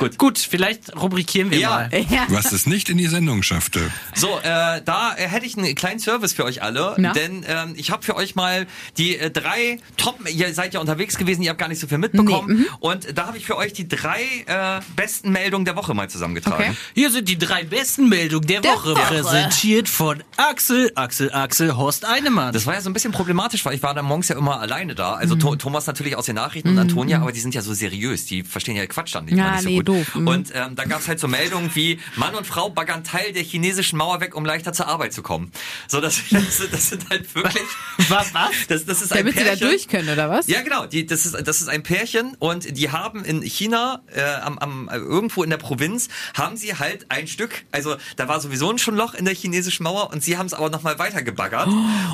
Gut. 0.00 0.18
Gut, 0.18 0.38
vielleicht 0.38 0.96
rubrikieren 1.00 1.50
wir 1.50 1.58
Ja. 1.58 1.70
mal. 1.70 1.90
Ja. 2.10 2.26
Was 2.28 2.50
es 2.52 2.66
nicht 2.66 2.88
in 2.88 2.96
die 2.98 3.06
Sendung 3.06 3.42
schaffte. 3.42 3.90
So, 4.14 4.28
äh, 4.42 4.80
da 4.84 5.14
äh, 5.16 5.28
hätte 5.28 5.46
ich 5.46 5.56
einen 5.56 5.74
kleinen 5.74 6.00
Service 6.00 6.32
für 6.32 6.44
euch 6.44 6.62
alle, 6.62 6.94
Na? 6.98 7.12
denn 7.12 7.44
ähm, 7.46 7.74
ich 7.76 7.90
habe 7.90 8.02
für 8.02 8.16
euch 8.16 8.34
mal 8.34 8.66
die 8.96 9.16
äh, 9.16 9.30
drei 9.30 9.78
Top, 9.96 10.18
ihr 10.28 10.52
seid 10.54 10.74
ja 10.74 10.80
unterwegs 10.80 11.16
gewesen, 11.16 11.42
ihr 11.42 11.50
habt 11.50 11.60
gar 11.60 11.68
nicht 11.68 11.80
so 11.80 11.86
viel 11.86 11.98
mitbekommen 11.98 12.48
Nee, 12.48 12.54
mhm. 12.54 12.66
und 12.80 13.16
da 13.18 13.26
habe 13.26 13.36
ich 13.38 13.44
für 13.46 13.56
euch 13.56 13.72
die 13.74 13.86
drei 13.86 14.22
äh, 14.46 14.80
besten 14.96 15.30
Meldungen 15.30 15.64
der 15.66 15.76
Woche 15.76 15.92
mal 15.94 16.08
zusammengetragen. 16.10 16.70
Okay. 16.70 16.76
Hier 16.94 17.10
sind 17.10 17.28
die 17.28 17.38
drei 17.38 17.62
besten 17.64 18.08
Meldungen 18.08 18.46
der, 18.46 18.62
Der 18.62 18.72
Woche, 18.72 18.90
Woche. 18.96 19.02
präsentiert 19.02 19.88
von 19.88 20.22
Axel, 20.36 20.90
Axel, 20.94 21.30
Axel, 21.32 21.76
Horst 21.76 22.04
Einemann. 22.06 22.52
Das 22.52 22.66
war 22.66 22.74
ja 22.74 22.80
so 22.80 22.88
ein 22.90 22.94
bisschen 22.94 23.12
problematisch, 23.12 23.64
weil 23.64 23.74
ich 23.74 23.82
war 23.82 23.94
dann 23.94 24.06
morgens 24.06 24.28
ja 24.28 24.36
immer 24.38 24.60
alleine 24.60 24.94
da. 24.94 25.14
Also 25.14 25.34
Mhm. 25.36 25.40
Tho- 25.40 25.56
Thomas 25.56 25.86
natürlich 25.86 26.16
aus 26.16 26.26
den 26.26 26.36
Nachrichten 26.36 26.70
und 26.70 26.78
Antonia, 26.78 27.20
aber 27.20 27.32
die 27.32 27.40
sind 27.40 27.54
ja 27.54 27.60
so 27.62 27.74
seriös, 27.74 28.24
die 28.26 28.42
verstehen 28.42 28.76
ja 28.76 28.86
Quatsch 28.86 29.14
dann 29.14 29.26
nicht, 29.26 29.36
Ja, 29.36 29.52
nicht 29.52 29.62
so 29.62 29.68
nee, 29.68 29.76
gut. 29.76 29.89
Doof. 29.90 30.14
Mhm. 30.14 30.28
Und 30.28 30.52
ähm, 30.54 30.74
da 30.76 30.84
gab 30.84 31.00
es 31.00 31.08
halt 31.08 31.20
so 31.20 31.28
Meldungen 31.28 31.70
wie 31.74 31.98
Mann 32.16 32.34
und 32.34 32.46
Frau 32.46 32.70
baggern 32.70 33.04
Teil 33.04 33.32
der 33.32 33.42
chinesischen 33.42 33.96
Mauer 33.96 34.20
weg, 34.20 34.34
um 34.34 34.44
leichter 34.44 34.72
zur 34.72 34.88
Arbeit 34.88 35.12
zu 35.12 35.22
kommen. 35.22 35.52
So, 35.88 36.00
das, 36.00 36.20
das, 36.30 36.62
das 36.70 36.88
sind 36.88 37.08
halt 37.10 37.34
wirklich. 37.34 37.64
Was, 38.08 38.34
was? 38.34 38.50
Das, 38.68 38.84
das 38.86 39.02
ist 39.02 39.12
ein 39.12 39.18
Damit 39.18 39.34
sie 39.34 39.40
da 39.40 39.50
Pärchen. 39.50 39.68
durch 39.68 39.88
können, 39.88 40.08
oder 40.08 40.30
was? 40.30 40.46
Ja, 40.46 40.62
genau. 40.62 40.86
Die, 40.86 41.06
das, 41.06 41.26
ist, 41.26 41.36
das 41.46 41.60
ist 41.60 41.68
ein 41.68 41.82
Pärchen 41.82 42.36
und 42.38 42.76
die 42.76 42.90
haben 42.90 43.24
in 43.24 43.42
China, 43.42 44.02
äh, 44.14 44.22
am, 44.22 44.58
am, 44.58 44.88
äh, 44.88 44.96
irgendwo 44.96 45.42
in 45.42 45.50
der 45.50 45.56
Provinz, 45.58 46.08
haben 46.34 46.56
sie 46.56 46.74
halt 46.74 47.06
ein 47.10 47.26
Stück, 47.26 47.64
also 47.72 47.96
da 48.16 48.28
war 48.28 48.40
sowieso 48.40 48.76
schon 48.78 48.96
Loch 48.96 49.14
in 49.14 49.24
der 49.24 49.34
chinesischen 49.34 49.82
Mauer 49.82 50.10
und 50.12 50.22
sie 50.22 50.38
haben 50.38 50.46
es 50.46 50.54
aber 50.54 50.70
nochmal 50.70 50.98
weiter 50.98 51.22
gebaggert, 51.22 51.68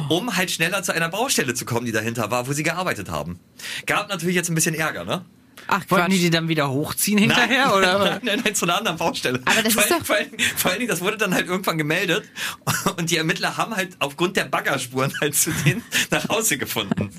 um 0.08 0.36
halt 0.36 0.50
schneller 0.50 0.82
zu 0.82 0.92
einer 0.92 1.08
Baustelle 1.08 1.54
zu 1.54 1.64
kommen, 1.64 1.84
die 1.86 1.92
dahinter 1.92 2.30
war, 2.30 2.48
wo 2.48 2.52
sie 2.52 2.62
gearbeitet 2.62 3.10
haben. 3.10 3.38
Gab 3.86 4.08
natürlich 4.08 4.36
jetzt 4.36 4.48
ein 4.48 4.54
bisschen 4.54 4.74
Ärger, 4.74 5.04
ne? 5.04 5.24
Ach, 5.68 5.83
Wollten 5.88 6.11
die 6.11 6.16
Quatsch. 6.16 6.24
die 6.24 6.31
dann 6.31 6.48
wieder 6.48 6.70
hochziehen 6.70 7.18
hinterher? 7.18 7.66
Nein, 7.66 7.74
Oder? 7.74 7.98
Nein, 8.11 8.20
nein, 8.22 8.40
nein, 8.44 8.55
zu 8.55 8.64
einer 8.66 8.79
anderen 8.79 8.96
Baustelle. 8.96 9.40
Aber 9.44 9.62
das 9.62 9.72
vor, 9.74 9.83
ist 9.85 9.90
allem- 9.92 10.00
doch- 10.00 10.07
vor, 10.07 10.16
allem, 10.16 10.29
vor 10.57 10.70
allen 10.70 10.81
Dingen, 10.81 10.90
das 10.90 11.00
wurde 11.00 11.16
dann 11.16 11.35
halt 11.35 11.46
irgendwann 11.48 11.79
gemeldet 11.79 12.24
und 12.96 13.11
die 13.11 13.16
Ermittler 13.16 13.57
haben 13.57 13.74
halt 13.74 13.96
aufgrund 13.98 14.37
der 14.37 14.44
Baggerspuren 14.44 15.12
halt 15.20 15.35
zu 15.35 15.50
denen 15.64 15.83
nach 16.11 16.29
Hause 16.29 16.59
gefunden. 16.59 17.11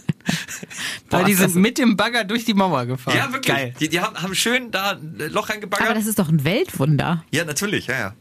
Weil 1.10 1.26
die 1.26 1.34
sind 1.34 1.56
mit 1.56 1.78
dem 1.78 1.96
Bagger 1.98 2.24
durch 2.24 2.46
die 2.46 2.54
Mauer 2.54 2.86
gefahren. 2.86 3.16
Ja, 3.18 3.32
wirklich. 3.32 3.56
Geil. 3.56 3.74
Die, 3.80 3.90
die 3.90 4.00
haben, 4.02 4.16
haben 4.22 4.36
schön 4.36 4.72
da 4.72 4.92
ein 4.92 5.16
Loch 5.32 5.50
reingebaggert. 5.50 5.88
Aber 5.88 5.96
das 5.98 6.06
ist 6.08 6.20
doch 6.20 6.30
ein 6.30 6.44
Weltwunder. 6.44 7.24
ja, 7.32 7.46
natürlich, 7.46 7.88
ja, 7.88 7.98
ja. 8.00 8.14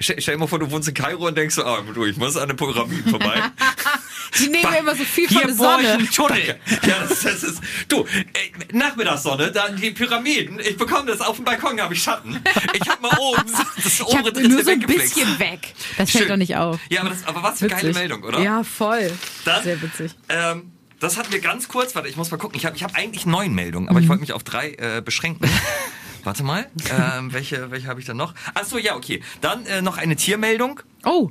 Stell, 0.00 0.20
stell 0.20 0.34
dir 0.34 0.40
mal 0.40 0.46
vor, 0.48 0.58
du 0.58 0.68
wohnst 0.72 0.88
in 0.88 0.94
Kairo 0.94 1.28
und 1.28 1.38
denkst 1.38 1.54
so, 1.54 1.64
ah, 1.64 1.78
du, 1.94 2.04
ich 2.04 2.16
muss 2.16 2.36
an 2.36 2.48
den 2.48 2.56
Pyramiden 2.56 3.08
vorbei. 3.10 3.40
Die 4.38 4.48
nehmen 4.48 4.62
Ba- 4.62 4.74
immer 4.76 4.94
so 4.96 5.04
viel 5.04 5.28
von 5.28 5.36
der 5.42 5.48
ich 5.50 5.56
Sonne. 5.56 5.88
einen 5.92 6.10
Tunnel. 6.10 6.58
ja, 6.86 7.06
das, 7.08 7.22
das 7.22 7.42
ist, 7.42 7.60
du, 7.88 8.06
Nachmittagssonne, 8.72 9.52
dann 9.52 9.76
die 9.76 9.90
Pyramiden, 9.90 10.58
ich 10.60 10.76
bekomme 10.76 11.06
das 11.10 11.20
auf 11.20 11.36
dem 11.36 11.44
Balkon, 11.44 11.80
habe 11.80 11.94
ich 11.94 12.02
Schatten. 12.02 12.42
Ich 12.74 12.88
habe 12.88 13.02
mal 13.02 13.16
oben 13.18 13.42
das 13.76 13.94
Ich 13.94 14.02
obere 14.02 14.18
habe 14.18 14.32
Drittel 14.32 14.48
nur 14.50 14.64
so 14.64 14.70
ein 14.70 14.80
bisschen 14.80 15.38
weg. 15.38 15.74
Das 15.96 16.10
fällt 16.10 16.22
Schön. 16.24 16.28
doch 16.28 16.36
nicht 16.36 16.56
auf. 16.56 16.78
Ja, 16.88 17.00
aber, 17.02 17.10
das, 17.10 17.26
aber 17.26 17.42
was 17.42 17.58
für 17.58 17.66
eine 17.66 17.74
geile 17.74 17.88
Witzig. 17.88 18.00
Meldung, 18.00 18.22
oder? 18.24 18.40
Ja, 18.40 18.62
voll. 18.64 19.10
Dann, 19.44 19.62
Sehr 19.62 19.80
witzig. 19.82 20.12
Ähm, 20.28 20.72
das 21.00 21.16
hatten 21.16 21.32
wir 21.32 21.40
ganz 21.40 21.68
kurz, 21.68 21.94
warte, 21.94 22.08
ich 22.08 22.16
muss 22.16 22.30
mal 22.30 22.36
gucken. 22.38 22.56
Ich 22.56 22.64
habe 22.66 22.76
ich 22.76 22.82
hab 22.82 22.94
eigentlich 22.96 23.26
neun 23.26 23.52
Meldungen, 23.54 23.88
aber 23.88 24.00
ich 24.00 24.08
wollte 24.08 24.20
mich 24.20 24.32
auf 24.32 24.42
drei 24.44 24.70
äh, 24.72 25.02
beschränken. 25.04 25.48
warte 26.24 26.42
mal, 26.42 26.66
ähm, 26.90 27.32
welche, 27.32 27.70
welche 27.70 27.86
habe 27.88 28.00
ich 28.00 28.06
dann 28.06 28.16
noch? 28.16 28.34
Ach 28.54 28.64
so, 28.64 28.78
ja, 28.78 28.96
okay. 28.96 29.22
Dann 29.42 29.66
äh, 29.66 29.82
noch 29.82 29.98
eine 29.98 30.16
Tiermeldung. 30.16 30.80
Oh, 31.04 31.30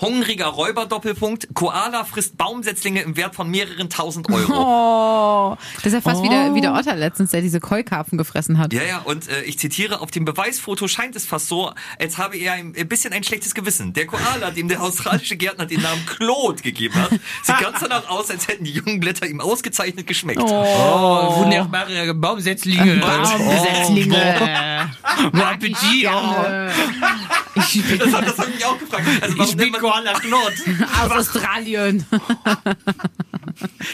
Hungriger 0.00 0.46
Räuber, 0.46 0.86
Doppelpunkt. 0.86 1.48
Koala 1.54 2.04
frisst 2.04 2.36
Baumsetzlinge 2.36 3.02
im 3.02 3.16
Wert 3.16 3.34
von 3.34 3.50
mehreren 3.50 3.90
tausend 3.90 4.30
Euro. 4.30 4.52
oh. 5.52 5.56
Das 5.76 5.86
ist 5.86 5.92
ja 5.92 6.00
fast 6.00 6.22
wie, 6.22 6.28
der, 6.28 6.54
wie 6.54 6.60
der 6.60 6.74
Otter 6.74 6.96
letztens, 6.96 7.30
der 7.30 7.40
diese 7.40 7.60
Keukarpfen 7.60 8.18
gefressen 8.18 8.58
hat. 8.58 8.72
Ja, 8.72 8.82
ja, 8.82 8.98
und 8.98 9.28
äh, 9.28 9.42
ich 9.42 9.58
zitiere, 9.58 10.00
auf 10.00 10.10
dem 10.10 10.24
Beweisfoto 10.24 10.88
scheint 10.88 11.16
es 11.16 11.26
fast 11.26 11.48
so, 11.48 11.72
als 11.98 12.18
habe 12.18 12.36
er 12.36 12.52
ein, 12.54 12.74
ein 12.76 12.88
bisschen 12.88 13.12
ein 13.12 13.24
schlechtes 13.24 13.54
Gewissen. 13.54 13.92
Der 13.92 14.06
Koala, 14.06 14.50
dem 14.50 14.68
der 14.68 14.82
australische 14.82 15.36
Gärtner 15.36 15.66
den 15.66 15.82
Namen 15.82 16.04
Claude 16.06 16.62
gegeben 16.62 16.94
hat, 16.94 17.10
sieht 17.42 17.58
ganz 17.60 17.80
danach 17.80 18.08
aus, 18.08 18.30
als 18.30 18.48
hätten 18.48 18.64
die 18.64 18.72
jungen 18.72 19.00
Blätter 19.00 19.26
ihm 19.26 19.40
ausgezeichnet 19.40 20.06
geschmeckt. 20.06 20.40
Oh, 20.42 21.36
wunderbare 21.36 22.14
Baumsetzlinge. 22.14 22.96
Baumsetzlinge. 22.96 24.90
Bon 25.32 25.42
Appetit. 25.42 26.06
Oh. 26.06 26.44
Ich 27.72 27.84
bin 27.84 27.98
Das, 27.98 28.12
hat- 28.12 28.38
habe 28.38 28.50
ich 28.56 28.64
auch 28.64 28.78
gefragt. 28.78 29.06
Also 29.20 29.32
Ich 29.34 29.38
warum 29.38 29.56
bin 29.56 29.70
nennt 29.70 29.72
man 29.72 29.80
Koala 29.80 30.12
Claude. 30.14 30.54
aus 31.02 31.10
Australien. 31.10 32.04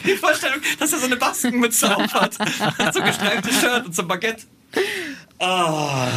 die 0.05 0.15
Vorstellung, 0.15 0.59
dass 0.79 0.93
er 0.93 0.99
so 0.99 1.05
eine 1.05 1.17
Baskenmütze 1.17 1.95
aufhat, 1.95 2.33
so 2.93 3.01
gestreiftes 3.01 3.59
Shirt 3.59 3.85
und 3.85 3.95
so 3.95 4.01
ein 4.03 4.07
Baguette. 4.07 4.43
Ah. 5.39 6.07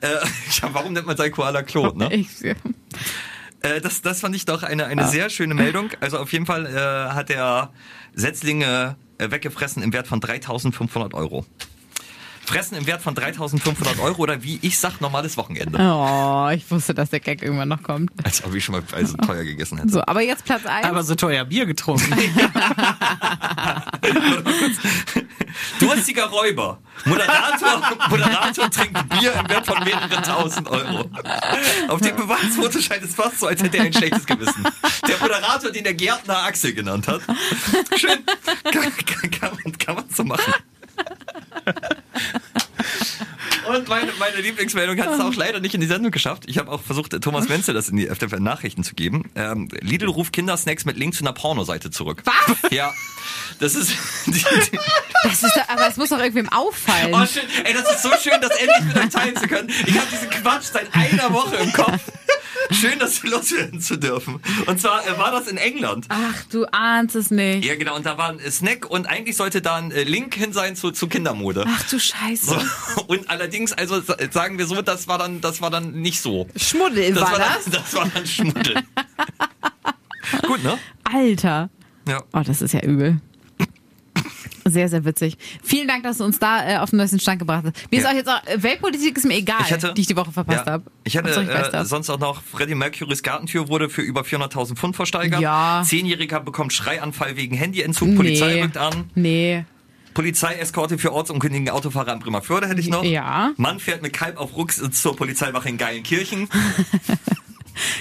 Äh, 0.00 0.08
ja, 0.62 0.68
warum 0.72 0.92
nennt 0.92 1.06
man 1.06 1.16
sein 1.16 1.30
Koala 1.32 1.62
Claude, 1.62 1.98
ne? 1.98 2.12
Ich, 2.14 2.28
Äh, 3.62 3.80
das, 3.82 4.00
das 4.00 4.20
fand 4.20 4.34
ich 4.34 4.46
doch 4.46 4.62
eine, 4.62 4.86
eine 4.86 5.06
sehr 5.08 5.28
schöne 5.28 5.54
Meldung. 5.54 5.90
Also 6.00 6.18
auf 6.18 6.32
jeden 6.32 6.46
Fall 6.46 6.64
äh, 6.66 7.12
hat 7.14 7.28
er 7.28 7.70
Setzlinge 8.14 8.96
äh, 9.18 9.30
weggefressen 9.30 9.82
im 9.82 9.92
Wert 9.92 10.06
von 10.06 10.20
3.500 10.20 11.12
Euro. 11.14 11.44
Fressen 12.50 12.76
im 12.76 12.86
Wert 12.88 13.00
von 13.00 13.14
3.500 13.14 14.00
Euro 14.00 14.22
oder 14.22 14.42
wie 14.42 14.58
ich 14.62 14.76
sag, 14.76 15.00
normales 15.00 15.36
Wochenende. 15.36 15.78
oh, 15.78 16.48
ich 16.52 16.68
wusste, 16.68 16.94
dass 16.94 17.10
der 17.10 17.20
Gag 17.20 17.42
irgendwann 17.42 17.68
noch 17.68 17.84
kommt. 17.84 18.10
Als 18.24 18.42
ob 18.42 18.52
ich 18.56 18.64
schon 18.64 18.74
mal 18.74 18.82
also 18.92 19.16
teuer 19.18 19.44
gegessen 19.44 19.78
hätte. 19.78 19.90
So, 19.90 20.02
aber 20.04 20.20
jetzt 20.22 20.44
Platz 20.44 20.66
1. 20.66 20.84
Aber 20.84 21.04
so 21.04 21.14
teuer 21.14 21.44
Bier 21.44 21.64
getrunken. 21.64 22.12
Durstiger 25.78 26.24
Räuber. 26.24 26.80
Moderator, 27.04 27.82
Moderator 28.08 28.68
trinkt 28.68 29.08
Bier 29.10 29.32
im 29.32 29.48
Wert 29.48 29.66
von 29.66 29.84
mehreren 29.84 30.22
tausend 30.24 30.68
Euro. 30.68 31.08
Auf 31.86 32.00
dem 32.00 32.16
Beweisfoto 32.16 32.80
scheint 32.80 33.04
es 33.04 33.14
fast 33.14 33.38
so, 33.38 33.46
als 33.46 33.62
hätte 33.62 33.76
er 33.78 33.84
ein 33.84 33.92
schlechtes 33.92 34.26
Gewissen. 34.26 34.64
Der 35.06 35.18
Moderator, 35.20 35.70
den 35.70 35.84
der 35.84 35.94
Gärtner 35.94 36.42
Axel 36.42 36.74
genannt 36.74 37.06
hat. 37.06 37.20
Schön. 37.96 38.18
Kann, 38.64 38.92
kann, 39.06 39.30
kann, 39.30 39.58
man, 39.62 39.78
kann 39.78 39.94
man 39.94 40.04
so 40.10 40.24
machen. 40.24 40.52
Und 43.70 43.88
meine, 43.88 44.10
meine 44.18 44.40
Lieblingsmeldung 44.40 45.00
hat 45.00 45.12
es 45.14 45.20
auch 45.20 45.34
leider 45.34 45.60
nicht 45.60 45.74
in 45.74 45.80
die 45.80 45.86
Sendung 45.86 46.10
geschafft. 46.10 46.44
Ich 46.46 46.58
habe 46.58 46.70
auch 46.72 46.80
versucht, 46.80 47.12
Thomas 47.20 47.48
Menzel 47.48 47.74
das 47.74 47.88
in 47.88 47.96
die 47.96 48.08
FDF 48.08 48.32
Nachrichten 48.40 48.82
zu 48.82 48.94
geben. 48.94 49.30
Ähm, 49.36 49.68
Lidl 49.80 50.08
ruft 50.08 50.32
Kindersnacks 50.32 50.84
mit 50.84 50.96
Link 50.96 51.14
zu 51.14 51.22
einer 51.22 51.32
Pornoseite 51.32 51.90
zurück. 51.90 52.22
Was? 52.24 52.56
Ja. 52.70 52.92
Das 53.58 53.74
ist. 53.74 53.90
Die, 54.26 54.32
die, 54.32 54.78
das 55.24 55.42
ist 55.42 55.56
doch, 55.56 55.68
aber 55.68 55.88
es 55.88 55.96
muss 55.96 56.08
doch 56.08 56.18
irgendwem 56.18 56.48
auffallen. 56.48 57.12
Oh, 57.14 57.26
schön. 57.26 57.42
Ey, 57.64 57.74
das 57.74 57.90
ist 57.90 58.02
so 58.02 58.10
schön, 58.22 58.40
das 58.40 58.50
endlich 58.56 58.84
mit 58.86 58.96
euch 58.96 59.08
teilen 59.10 59.36
zu 59.36 59.46
können. 59.46 59.68
Ich 59.86 59.98
habe 59.98 60.06
diesen 60.10 60.30
Quatsch 60.30 60.64
seit 60.72 60.94
einer 60.94 61.32
Woche 61.32 61.56
im 61.56 61.72
Kopf. 61.72 62.00
Schön, 62.70 62.98
das 62.98 63.22
loswerden 63.22 63.80
zu 63.80 63.96
dürfen. 63.96 64.40
Und 64.66 64.80
zwar 64.80 65.06
äh, 65.06 65.18
war 65.18 65.30
das 65.32 65.48
in 65.48 65.56
England. 65.56 66.06
Ach, 66.08 66.44
du 66.50 66.64
ahnst 66.66 67.16
es 67.16 67.30
nicht. 67.30 67.64
Ja, 67.64 67.74
genau. 67.76 67.96
Und 67.96 68.06
da 68.06 68.18
war 68.18 68.28
ein 68.30 68.38
äh, 68.38 68.50
Snack 68.50 68.88
und 68.88 69.06
eigentlich 69.06 69.36
sollte 69.36 69.62
da 69.62 69.76
ein 69.76 69.90
äh, 69.92 70.02
Link 70.04 70.34
hin 70.34 70.52
sein 70.52 70.76
zu, 70.76 70.90
zu 70.90 71.08
Kindermode. 71.08 71.64
Ach 71.66 71.88
du 71.88 71.98
Scheiße. 71.98 72.46
So. 72.94 73.02
Und 73.06 73.28
allerdings, 73.30 73.72
also 73.72 74.00
sa- 74.00 74.16
sagen 74.30 74.58
wir 74.58 74.66
so, 74.66 74.82
das 74.82 75.08
war 75.08 75.18
dann, 75.18 75.40
das 75.40 75.60
war 75.60 75.70
dann 75.70 75.92
nicht 75.92 76.20
so. 76.20 76.46
Schmuddel 76.56 77.12
Das 77.14 77.22
war, 77.22 77.38
das? 77.38 77.64
Dann, 77.64 77.72
das 77.82 77.94
war 77.94 78.08
dann 78.12 78.26
Schmuddel. 78.26 78.74
Gut, 80.46 80.62
ne? 80.62 80.78
Alter. 81.04 81.70
Ja. 82.08 82.22
Oh, 82.32 82.40
das 82.44 82.62
ist 82.62 82.72
ja 82.74 82.80
übel. 82.82 83.20
Sehr, 84.64 84.88
sehr 84.88 85.04
witzig. 85.04 85.36
Vielen 85.62 85.88
Dank, 85.88 86.02
dass 86.04 86.18
du 86.18 86.24
uns 86.24 86.38
da 86.38 86.68
äh, 86.68 86.76
auf 86.78 86.90
den 86.90 86.98
neuesten 86.98 87.18
Stand 87.20 87.38
gebracht 87.38 87.64
hast. 87.66 87.90
Mir 87.90 87.98
ist 87.98 88.04
Ja. 88.04 88.10
auch 88.10 88.14
jetzt 88.14 88.28
auch, 88.28 88.46
äh, 88.46 88.62
Weltpolitik 88.62 89.16
ist 89.16 89.24
mir 89.24 89.36
egal, 89.36 89.58
Ich 89.62 89.70
hätte- 89.70 89.94
die 89.94 90.00
ich 90.02 90.06
die 90.06 90.16
Woche 90.16 90.32
verpasst 90.32 90.66
Ja. 90.66 90.72
habe. 90.72 90.84
Ich 91.04 91.14
weiß 91.14 91.36
äh, 91.36 91.84
sonst 91.84 92.10
auch 92.10 92.18
noch 92.18 92.42
Freddie 92.42 92.74
Mercurys 92.74 93.22
Gartentür 93.22 93.68
wurde 93.68 93.88
für 93.88 94.02
über 94.02 94.22
400.000 94.24 94.78
Pfund 94.78 94.96
versteigert. 94.96 95.40
Ja. 95.40 95.82
Zehnjähriger 95.86 96.40
bekommt 96.40 96.72
Schreianfall 96.72 97.36
wegen 97.36 97.58
Handyentzug. 97.58 98.14
Polizei 98.16 98.54
Nee. 98.54 98.62
rückt 98.62 98.76
an. 98.76 99.10
Nee. 99.14 99.64
Polizeieskorte 100.12 100.98
für 100.98 101.12
ortsunkundigen 101.12 101.70
Autofahrer 101.70 102.12
in 102.12 102.18
Bremerförde 102.18 102.66
hätte 102.68 102.80
ich 102.80 102.88
noch. 102.88 103.04
Ja. 103.04 103.52
Mann 103.56 103.78
fährt 103.78 104.02
mit 104.02 104.12
Kalb 104.12 104.38
auf 104.38 104.56
Rucks 104.56 104.82
zur 104.90 105.14
Polizeiwache 105.16 105.68
in 105.68 105.78
Geilenkirchen. 105.78 106.48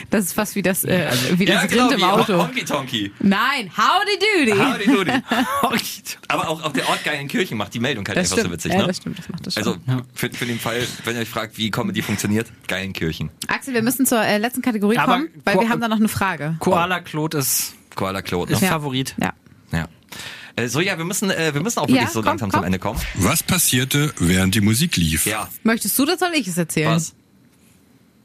Das 0.10 0.26
ist 0.26 0.34
fast 0.34 0.56
wie 0.56 0.62
das, 0.62 0.84
äh, 0.84 1.10
wie 1.34 1.46
das 1.46 1.56
ja, 1.56 1.66
genau, 1.68 1.84
Rind 1.84 1.94
im 1.94 2.00
wie 2.00 2.04
Auto. 2.04 2.38
Honky 2.44 2.66
Tonky. 2.66 3.12
Nein, 3.20 3.72
howdy 3.78 4.20
doody. 4.48 4.60
Howdy 4.60 4.86
doody. 4.86 5.12
Aber 6.28 6.50
auch, 6.50 6.64
auch 6.64 6.74
der 6.74 6.88
Ort 6.90 7.04
Geilenkirchen 7.04 7.58
macht 7.58 7.74
die 7.74 7.80
Meldung 7.80 8.08
halt 8.08 8.18
das 8.18 8.32
einfach 8.32 8.38
stimmt. 8.44 8.48
so 8.48 8.54
witzig. 8.54 8.74
ja, 8.74 8.80
ne? 8.82 8.88
das 8.88 8.98
stimmt, 8.98 9.20
das 9.20 9.30
macht 9.30 9.46
das 9.48 9.54
schon. 9.56 9.64
Also 9.64 9.78
für, 10.14 10.30
für 10.32 10.46
den 10.46 10.60
Fall, 10.60 10.86
wenn 11.06 11.16
ihr 11.16 11.22
euch 11.22 11.30
fragt, 11.30 11.58
wie 11.58 11.70
Comedy 11.72 12.02
funktioniert, 12.02 12.48
Geilenkirchen. 12.68 13.30
Axel, 13.48 13.74
wir 13.74 13.82
müssen 13.84 14.06
zur 14.06 14.22
äh, 14.22 14.38
letzten 14.38 14.62
Kategorie 14.62 14.98
Aber 14.98 15.14
kommen, 15.14 15.30
weil 15.46 15.56
Ko- 15.56 15.62
wir 15.62 15.70
haben 15.70 15.82
da 15.82 15.88
noch 15.88 15.98
eine 15.98 16.08
Frage. 16.10 16.56
Koala 16.60 17.00
Claude 17.02 17.38
ist, 17.38 17.74
Koala 17.96 18.22
Claude. 18.22 18.54
ist 18.54 18.62
Ne? 18.62 18.68
Ja. 18.68 18.74
Favorit. 18.74 19.16
Ja. 19.22 19.34
Ja. 19.72 19.88
Äh, 20.56 20.68
so, 20.68 20.80
ja, 20.82 20.98
wir 20.98 21.06
müssen, 21.06 21.30
äh, 21.32 21.54
wir 21.54 21.62
müssen 21.62 21.80
auch 21.80 21.88
wirklich 21.88 22.02
Ja, 22.02 22.08
so 22.08 22.20
komm, 22.22 22.26
langsam 22.30 22.50
komm. 22.52 22.60
zum 22.60 22.66
Ende 22.66 22.80
kommen. 22.80 23.00
Was 23.16 23.44
passierte, 23.44 24.14
während 24.20 24.56
die 24.56 24.62
Musik 24.62 24.96
lief? 24.98 25.26
Ja. 25.26 25.48
Möchtest 25.64 25.98
du 26.00 26.06
das, 26.06 26.20
soll 26.20 26.32
ich 26.34 26.48
es 26.48 26.58
erzählen? 26.58 26.92
Was? 26.92 27.14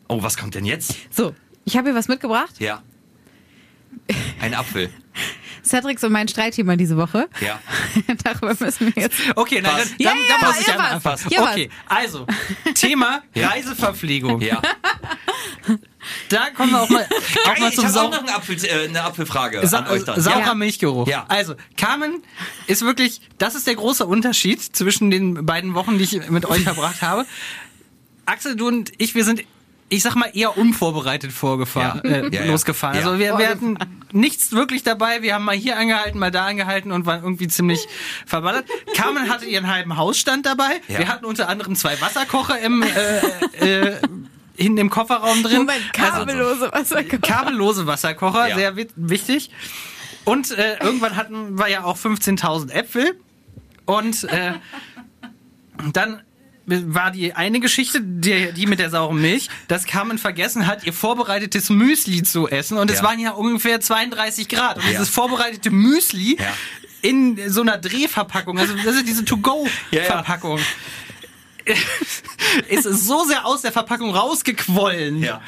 Oh, 0.09 0.23
was 0.23 0.37
kommt 0.37 0.55
denn 0.55 0.65
jetzt? 0.65 0.95
So, 1.11 1.35
ich 1.65 1.77
habe 1.77 1.89
hier 1.89 1.97
was 1.97 2.09
mitgebracht. 2.09 2.55
Ja. 2.59 2.83
Ein 4.41 4.55
Apfel. 4.55 4.91
Cedrics 5.65 6.05
und 6.05 6.13
mein 6.13 6.29
Streitthema 6.29 6.77
diese 6.77 6.97
Woche. 6.99 7.29
Ja. 7.41 7.59
Darüber 8.25 8.55
müssen 8.59 8.95
wir 8.95 9.03
jetzt. 9.03 9.19
Okay, 9.35 9.63
nein, 9.63 9.73
dann, 9.79 9.89
Ja, 9.99 10.11
dann, 10.11 10.19
ja, 10.19 10.25
dann 10.41 10.51
muss 10.51 10.61
ich 10.61 10.67
ja, 10.67 10.73
einmal 10.75 11.05
was? 11.05 11.25
anfangen. 11.25 11.35
Ja, 11.35 11.51
okay, 11.53 11.71
also, 11.87 12.27
Thema. 12.75 13.23
Reiseverpflegung. 13.37 14.43
Ja. 14.43 14.61
Da 16.29 16.51
kommen 16.51 16.73
wir 16.73 16.83
auch 16.83 16.91
mal, 16.91 17.07
auch 17.47 17.59
mal 17.59 17.71
ich 17.71 17.77
zum 17.77 17.87
habe 17.87 17.99
auch 17.99 18.03
Sau 18.05 18.11
noch 18.11 18.19
eine, 18.19 18.35
Apfel, 18.35 18.63
äh, 18.63 18.89
eine 18.89 19.03
Apfelfrage 19.05 19.67
Sa 19.67 19.79
an 19.79 19.87
euch 19.87 20.05
dann. 20.05 20.21
saurer 20.21 20.41
Ja. 20.41 20.55
Milchgeruch. 20.55 21.09
Ja. 21.09 21.25
Also, 21.29 21.55
Carmen 21.79 22.23
ist 22.67 22.83
wirklich, 22.83 23.23
das 23.39 23.55
ist 23.55 23.67
der 23.67 23.77
große 23.77 24.05
Unterschied 24.05 24.61
zwischen 24.61 25.11
den 25.11 25.47
beiden 25.47 25.73
Wochen, 25.73 25.97
die 25.97 26.05
ich 26.05 26.29
mit 26.29 26.45
euch 26.45 26.63
verbracht 26.65 27.01
habe. 27.01 27.25
Axel, 28.27 28.57
du 28.57 28.69
und 28.69 28.93
ich, 28.99 29.15
wir 29.15 29.25
sind, 29.25 29.45
ich 29.91 30.03
sag 30.03 30.15
mal, 30.17 30.31
eher 30.33 30.57
unvorbereitet 30.57 31.31
vorgefahren, 31.33 32.01
Ja. 32.05 32.11
Äh, 32.11 32.29
Ja, 32.35 32.45
losgefahren. 32.47 32.99
Ja. 32.99 33.07
Also 33.07 33.19
wir, 33.19 33.39
wir 33.39 33.49
hatten 33.49 33.77
nichts 34.13 34.53
wirklich 34.53 34.83
dabei. 34.83 35.23
Wir 35.23 35.35
haben 35.35 35.45
mal 35.45 35.55
hier 35.55 35.77
angehalten, 35.79 36.19
mal 36.19 36.31
da 36.31 36.47
angehalten 36.47 36.91
und 36.91 37.07
waren 37.07 37.23
irgendwie 37.23 37.49
ziemlich 37.49 37.87
verballert. 38.27 38.65
Carmen 38.97 39.29
hatte 39.29 39.45
ihren 39.45 39.69
halben 39.73 39.97
Hausstand 39.97 40.47
dabei. 40.47 40.81
Wir 40.89 41.07
hatten 41.09 41.25
unter 41.27 41.49
anderem 41.49 41.77
zwei 41.77 42.01
Wasserkocher 42.01 42.59
im, 42.61 42.83
äh, 42.83 43.89
äh, 43.91 44.01
hinten 44.57 44.79
im 44.79 44.91
Kofferraum 44.91 45.43
drin. 45.43 45.59
Moment, 45.59 45.81
Also- 45.99 46.13
kabellose 46.21 46.73
Wasserkocher. 46.73 47.19
kabellose 47.19 47.87
Wasserkocher, 47.87 48.55
sehr 48.55 48.77
wi- 48.77 48.89
wichtig. 48.97 49.51
Und 50.25 50.51
äh, 50.53 50.79
irgendwann 50.83 51.17
hatten 51.17 51.59
wir 51.59 51.69
ja 51.69 51.85
auch 51.85 51.99
15.000 51.99 52.71
Äpfel. 52.71 53.19
Und 53.85 54.25
äh, 54.25 54.55
dann 55.93 56.23
war 56.67 57.11
die 57.11 57.35
eine 57.35 57.61
Geschichte, 57.61 58.01
die, 58.01 58.53
die 58.53 58.67
mit 58.67 58.79
der 58.79 58.91
sauren 58.91 59.21
Milch, 59.21 59.49
dass 59.69 59.85
Carmen 59.85 60.19
vergessen 60.19 60.67
hat, 60.67 60.85
ihr 60.85 60.93
vorbereitetes 60.93 61.69
Müsli 61.71 62.23
zu 62.23 62.49
essen. 62.49 62.79
Und 62.79 62.91
es 62.91 62.99
Ja. 62.99 63.05
waren 63.05 63.19
ja 63.19 63.31
ungefähr 63.33 63.81
32 63.81 64.49
Grad. 64.49 64.77
Und 64.79 64.85
Ja. 64.85 64.91
dieses 64.91 65.09
vorbereitete 65.11 65.71
Müsli 65.71 66.37
Ja. 66.39 66.47
in 67.03 67.39
so 67.51 67.61
einer 67.61 67.77
Drehverpackung, 67.79 68.59
also 68.59 68.75
das 68.83 68.97
ist 68.97 69.07
diese 69.07 69.25
To-Go-Verpackung. 69.27 70.59
ist 72.69 72.85
so 72.85 73.25
sehr 73.25 73.45
aus 73.47 73.63
der 73.63 73.73
Verpackung 73.73 74.15
rausgequollen, 74.15 75.23
Ja. 75.23 75.41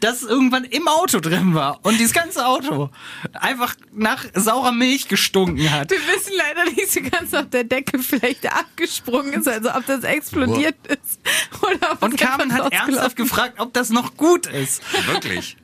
dass 0.00 0.22
es 0.22 0.28
irgendwann 0.28 0.64
im 0.64 0.88
Auto 0.88 1.20
drin 1.20 1.54
war 1.54 1.80
und 1.82 1.98
dieses 1.98 2.12
ganze 2.12 2.46
Auto 2.46 2.90
einfach 3.32 3.74
nach 3.92 4.24
saurer 4.34 4.72
Milch 4.72 5.08
gestunken 5.08 5.70
hat. 5.70 5.90
Wir 5.90 5.98
wissen 5.98 6.32
leider 6.36 6.64
nicht 6.70 6.90
so 6.92 7.00
ganz, 7.02 7.32
ob 7.34 7.50
der 7.50 7.64
Deckel 7.64 8.02
vielleicht 8.02 8.46
abgesprungen 8.52 9.34
ist, 9.34 9.48
also 9.48 9.70
ob 9.74 9.86
das 9.86 10.04
explodiert 10.04 10.76
ist. 10.86 11.20
Oder 11.62 11.92
ob 11.92 12.02
Und 12.02 12.16
Carmen 12.18 12.52
hat 12.52 12.72
ernsthaft 12.72 13.16
gefragt, 13.16 13.58
ob 13.58 13.72
das 13.72 13.90
noch 13.90 14.16
gut 14.16 14.46
ist. 14.46 14.82
Wirklich. 15.06 15.56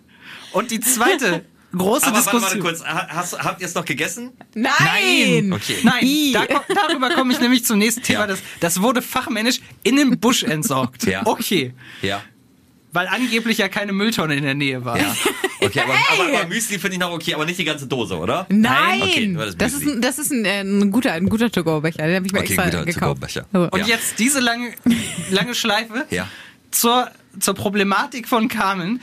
Und 0.52 0.70
die 0.70 0.80
zweite 0.80 1.44
große 1.76 2.06
Aber 2.06 2.16
warte, 2.16 2.30
Diskussion. 2.30 2.42
warte 2.42 2.58
kurz. 2.58 2.84
Ha- 2.84 3.08
Hast, 3.10 3.38
habt 3.38 3.60
ihr 3.60 3.66
es 3.66 3.74
noch 3.74 3.84
gegessen? 3.84 4.30
Nein! 4.54 4.70
Nein. 5.48 5.52
Okay. 5.52 5.76
Nein, 5.82 6.32
da, 6.32 6.62
darüber 6.74 7.10
komme 7.10 7.32
ich 7.32 7.40
nämlich 7.40 7.64
zum 7.64 7.78
nächsten 7.78 8.02
Thema. 8.02 8.20
Ja. 8.20 8.26
Das, 8.28 8.40
das 8.60 8.80
wurde 8.82 9.02
fachmännisch 9.02 9.60
in 9.82 9.96
den 9.96 10.18
Busch 10.20 10.42
entsorgt. 10.42 11.04
Ja. 11.04 11.26
Okay. 11.26 11.72
Ja. 12.02 12.22
Weil 12.92 13.06
angeblich 13.06 13.58
ja 13.58 13.68
keine 13.68 13.92
Mülltonne 13.92 14.34
in 14.34 14.42
der 14.42 14.54
Nähe 14.54 14.84
war. 14.84 14.98
Ja. 14.98 15.14
Okay, 15.60 15.80
aber, 15.80 15.92
Hey! 15.92 16.20
aber, 16.28 16.38
aber 16.40 16.48
Müsli 16.48 16.78
finde 16.78 16.94
ich 16.94 16.98
noch 17.00 17.12
okay, 17.12 17.34
aber 17.34 17.44
nicht 17.44 17.58
die 17.58 17.64
ganze 17.64 17.86
Dose, 17.86 18.16
oder? 18.16 18.46
Nein! 18.48 19.02
Okay, 19.02 19.26
nur 19.28 19.44
das 19.46 19.56
das, 19.56 19.74
ist 19.74 19.86
ein, 19.86 20.00
das 20.00 20.18
ist 20.18 20.32
ein, 20.32 20.44
äh, 20.44 20.62
ein 20.62 20.90
guter, 20.90 21.12
ein 21.12 21.28
guter 21.28 21.52
To-Go-Becher. 21.52 21.98
Den 22.06 22.16
habe 22.16 22.26
ich 22.26 22.32
mir 22.32 22.40
Okay, 22.40 22.48
extra 22.54 22.64
guter 22.64 22.84
gekauft. 22.84 23.20
To-Go-Becher. 23.20 23.46
So. 23.52 23.68
Und 23.70 23.78
Ja. 23.80 23.86
jetzt 23.86 24.18
diese 24.18 24.40
lange, 24.40 24.72
lange 25.30 25.54
Schleife 25.54 26.06
Ja. 26.10 26.26
zur, 26.72 27.10
zur 27.38 27.54
Problematik 27.54 28.26
von 28.26 28.48
Carmen. 28.48 29.00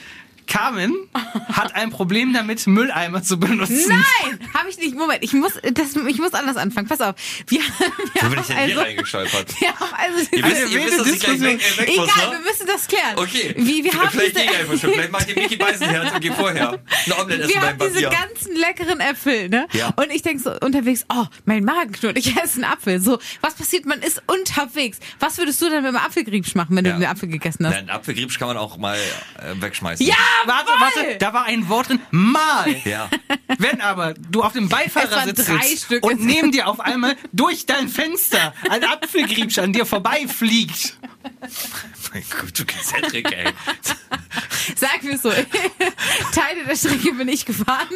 Carmen 0.48 0.96
hat 1.52 1.76
ein 1.76 1.90
Problem 1.92 2.34
damit, 2.34 2.66
Mülleimer 2.68 3.22
zu 3.24 3.40
benutzen. 3.40 3.88
Nein, 3.88 4.40
habe 4.54 4.70
ich 4.70 4.78
nicht. 4.78 4.96
Moment, 4.96 5.24
ich 5.24 5.34
muss, 5.34 5.54
das, 5.74 5.96
ich 5.96 6.18
muss 6.20 6.34
anders 6.34 6.58
anfangen. 6.58 6.88
Pass 6.88 7.02
auf. 7.02 7.16
Wir, 7.48 7.60
wir 7.60 7.66
Wo 8.16 8.22
haben 8.22 8.30
bin 8.32 8.40
ich 8.40 8.48
denn 8.48 8.58
also, 8.58 8.74
hier 8.74 8.82
reingestolpert? 8.82 9.62
Wir 9.62 9.80
haben 9.80 9.94
also 9.94 10.30
Ihr 10.32 10.44
wisst, 10.44 10.56
Eine 10.56 10.66
ihr 10.72 10.86
wisst, 10.86 11.00
dass 11.00 11.08
ich 11.08 11.20
gleich 11.20 11.42
weg, 11.42 11.78
weg 11.78 11.90
Egal, 11.90 12.06
muss, 12.06 12.16
wir 12.16 12.30
ne? 12.30 12.40
müssen 12.46 12.68
das 12.68 12.88
klären. 12.88 13.18
Okay. 13.18 13.54
Wie, 13.58 13.84
wir 13.84 13.94
haben 13.94 14.10
Vielleicht 14.10 14.36
diese, 14.36 14.46
gehe 14.46 14.52
ich 14.54 14.60
einfach 14.60 14.80
schon. 14.80 14.92
Vielleicht 14.94 15.12
macht 15.12 15.30
ihr 15.30 15.36
Mickey 15.36 15.56
Beisenherz 15.58 16.14
und 16.14 16.22
gehe 16.22 16.34
vorher. 16.34 16.72
Ein 16.72 17.14
Omelette 17.22 17.44
essen 17.44 17.54
wir 17.54 17.62
haben 17.62 17.80
diese 17.80 18.02
ganzen 18.02 18.56
leckeren 18.56 19.00
Äpfel, 19.00 19.50
ne? 19.50 19.68
Ja. 19.74 19.90
Und 19.96 20.12
ich 20.12 20.22
denk 20.22 20.42
so 20.42 20.52
unterwegs, 20.60 21.06
oh, 21.14 21.26
mein 21.46 21.64
Magen 21.64 21.92
knurrt, 21.92 22.18
ich 22.18 22.36
esse 22.36 22.56
einen 22.56 22.64
Apfel. 22.66 23.00
So, 23.02 23.20
was 23.42 23.56
passiert? 23.56 23.86
Man 23.86 24.02
ist 24.02 24.22
unterwegs. 24.28 25.00
Was 25.20 25.38
würdest 25.38 25.62
du 25.62 25.70
denn 25.70 25.84
mit 25.84 25.92
dem 25.92 25.98
Apfelgriebsch 25.98 26.56
machen, 26.56 26.76
wenn 26.76 26.84
du 26.84 26.90
Ja. 26.92 26.98
den 26.98 27.06
Apfel 27.06 27.30
gegessen 27.30 27.66
hast? 27.68 27.74
Nein, 27.76 27.90
Apfelgriebsch 27.90 28.40
kann 28.40 28.48
man 28.48 28.58
auch 28.58 28.78
mal 28.78 28.98
äh, 28.98 29.62
wegschmeißen. 29.62 30.06
Ja, 30.06 30.16
Warte, 30.46 30.72
warte, 30.80 31.18
da 31.18 31.34
war 31.34 31.46
ein 31.46 31.68
Wort 31.70 31.90
drin. 31.90 32.00
Mal. 32.12 32.76
Ja. 32.86 33.10
Wenn 33.58 33.82
aber 33.82 34.14
du 34.14 34.44
auf 34.44 34.54
dem 34.54 34.70
Beifahrersitz 34.70 35.46
sitzt 35.46 35.92
und 36.04 36.22
neben 36.22 36.52
dir 36.52 36.68
auf 36.68 36.80
einmal 36.80 37.16
durch 37.34 37.66
dein 37.66 37.90
Fenster 37.90 38.54
ein 38.70 38.84
Apfelgriebsch 38.84 39.58
an 39.60 39.74
dir 39.74 39.86
vorbeifliegt. 39.86 40.98
Mein 42.14 42.24
Gott, 42.40 42.58
du 42.58 42.66
kennst 42.66 42.88
Cedric, 42.90 43.32
ey. 43.32 43.52
Sag 44.76 45.04
mir 45.04 45.18
so, 45.18 45.30
Teile 46.34 46.66
der 46.68 46.76
Strecke 46.76 47.14
bin 47.14 47.28
ich 47.28 47.46
gefahren 47.46 47.88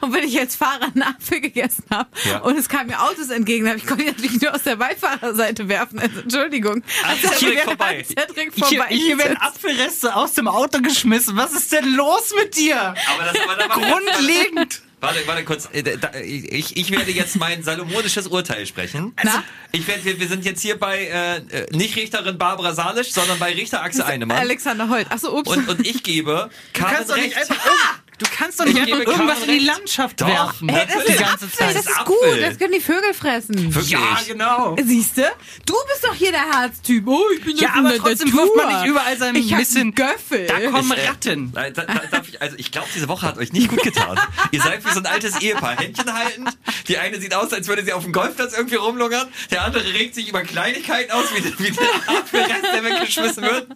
und 0.00 0.12
wenn 0.12 0.24
ich 0.24 0.38
als 0.38 0.56
Fahrer 0.56 0.84
einen 0.94 1.02
Apfel 1.02 1.40
gegessen 1.40 1.84
habe 1.90 2.08
Ja. 2.28 2.38
und 2.38 2.56
es 2.58 2.68
kamen 2.68 2.88
mir 2.88 3.00
Autos 3.02 3.30
entgegen, 3.30 3.68
habe 3.68 3.78
ich 3.78 3.86
konnte 3.86 4.04
ich 4.04 4.10
natürlich 4.12 4.40
nur 4.40 4.54
aus 4.54 4.62
der 4.62 4.76
Beifahrerseite 4.76 5.68
werfen. 5.68 5.98
Also, 5.98 6.20
Entschuldigung. 6.20 6.82
Also 7.04 7.28
Als 7.28 7.38
Cedric 7.38 7.58
Cedric- 7.58 7.64
vorbei. 7.64 8.04
Cedric 8.04 8.54
Hier, 8.54 8.64
vorbei. 8.78 8.86
hier 8.94 9.18
werden 9.18 9.36
Apfelreste 9.38 10.14
aus 10.16 10.32
dem 10.34 10.48
Auto 10.48 10.80
geschmissen. 10.80 11.36
Was 11.36 11.52
ist 11.52 11.72
denn 11.72 11.89
los 11.96 12.32
mit 12.36 12.56
dir? 12.56 12.80
Aber 12.80 13.24
das 13.24 13.36
aber 13.42 13.54
da 13.56 13.68
war 13.68 13.76
Grundlegend. 13.78 14.82
Warte, 15.02 15.18
warte 15.26 15.44
kurz. 15.44 15.68
Äh, 15.72 16.22
Ich, 16.22 16.76
ich 16.76 16.90
werde 16.90 17.10
jetzt 17.10 17.36
mein 17.36 17.62
salomonisches 17.62 18.26
Urteil 18.26 18.66
sprechen. 18.66 19.14
Also, 19.16 19.38
Na? 19.38 19.44
Ich 19.72 19.86
werde, 19.88 20.04
wir, 20.04 20.20
wir 20.20 20.28
sind 20.28 20.44
jetzt 20.44 20.60
hier 20.60 20.78
bei 20.78 21.06
äh, 21.06 21.36
äh, 21.38 21.66
nicht 21.74 21.96
Richterin 21.96 22.36
Barbara 22.36 22.74
Salisch, 22.74 23.10
sondern 23.12 23.38
bei 23.38 23.52
Richter 23.54 23.82
Axel 23.82 24.02
Einemann. 24.06 24.36
Alexander 24.36 24.90
Holt. 24.90 25.10
Achso, 25.10 25.38
ups. 25.38 25.48
Und, 25.50 25.68
und 25.70 25.86
ich 25.86 26.02
gebe 26.02 26.50
Du 26.74 26.80
Carmen 26.80 26.96
kannst 26.96 27.10
doch 27.10 27.16
nicht 27.16 27.34
recht. 27.34 27.50
einfach, 27.50 27.64
irgend- 27.64 28.09
du 28.20 28.26
kannst 28.36 28.60
doch 28.60 28.64
nicht 28.66 28.76
Ich 28.78 28.82
einfach 28.94 29.12
irgendwas 29.12 29.42
in 29.44 29.50
die. 29.50 29.58
Landschaft 29.60 30.20
Doch. 30.20 30.26
werfen. 30.28 30.68
Hey, 30.68 30.86
das 30.86 31.04
die 31.04 31.12
ist 31.12 31.18
ganze 31.20 31.44
Apfel, 31.46 31.50
Zeit. 31.50 31.74
das 31.76 31.86
ist 31.86 32.04
gut. 32.04 32.16
Das 32.40 32.58
können 32.58 32.72
die 32.72 32.80
Vögel 32.80 33.14
fressen. 33.14 33.74
Wirklich. 33.74 33.90
Ja, 33.90 34.18
genau. 34.26 34.76
Siehst 34.82 35.16
du? 35.18 35.22
Du 35.66 35.74
bist 35.88 36.04
doch 36.04 36.14
hier 36.14 36.30
der 36.32 36.50
Herztyp. 36.50 37.06
Oh, 37.06 37.20
ich 37.36 37.44
bin 37.44 37.56
Ja, 37.56 37.74
aber 37.76 37.96
trotzdem 37.96 38.32
wirft 38.32 38.56
man 38.56 38.68
nicht 38.80 38.86
überall 38.90 39.16
sein 39.18 39.34
ich 39.36 39.54
bisschen- 39.54 39.94
Göffel. 39.94 40.46
Da 40.46 40.60
kommen 40.70 40.92
Ich, 40.92 40.98
äh, 41.04 41.08
Ratten. 41.08 41.52
Da, 41.52 41.70
da, 41.70 41.84
da, 41.84 41.94
darf 42.10 42.28
ich, 42.28 42.40
also 42.40 42.56
ich 42.58 42.70
glaube, 42.70 42.88
diese 42.94 43.08
Woche 43.08 43.26
hat 43.26 43.38
euch 43.38 43.52
nicht 43.52 43.68
gut 43.68 43.82
getan. 43.82 44.18
Ihr 44.52 44.62
seid 44.62 44.84
wie 44.84 44.90
so 44.92 45.00
ein 45.00 45.06
altes 45.06 45.40
Ehepaar, 45.40 45.76
Händchen 45.78 46.12
haltend. 46.12 46.50
Die 46.88 46.98
eine 46.98 47.20
sieht 47.20 47.34
aus, 47.34 47.52
als 47.52 47.68
würde 47.68 47.84
sie 47.84 47.92
auf 47.92 48.02
dem 48.04 48.12
Golfplatz 48.12 48.52
irgendwie 48.56 48.76
rumlungern. 48.76 49.28
Der 49.50 49.64
andere 49.64 49.84
regt 49.84 50.14
sich 50.14 50.28
über 50.28 50.42
Kleinigkeiten 50.42 51.10
aus, 51.12 51.24
wie, 51.34 51.44
wie 51.64 51.70
der 51.70 51.84
Apfelrest, 52.06 52.64
der 52.74 52.84
weggeschmissen 52.84 53.42
wird. 53.44 53.66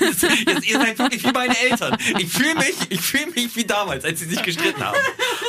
Jetzt, 0.00 0.22
jetzt, 0.46 0.66
ihr 0.68 0.78
seid 0.78 0.98
wirklich 0.98 1.24
wie 1.24 1.32
meine 1.32 1.58
Eltern. 1.58 1.96
Ich 2.18 2.32
fühle 2.32 2.54
mich, 2.54 2.76
ich 2.90 3.00
fühle 3.00 3.26
mich 3.34 3.54
wie 3.56 3.64
damals, 3.68 4.04
als 4.04 4.20
sie 4.20 4.26
sich 4.26 4.42
gestritten 4.42 4.82
haben. 4.84 4.96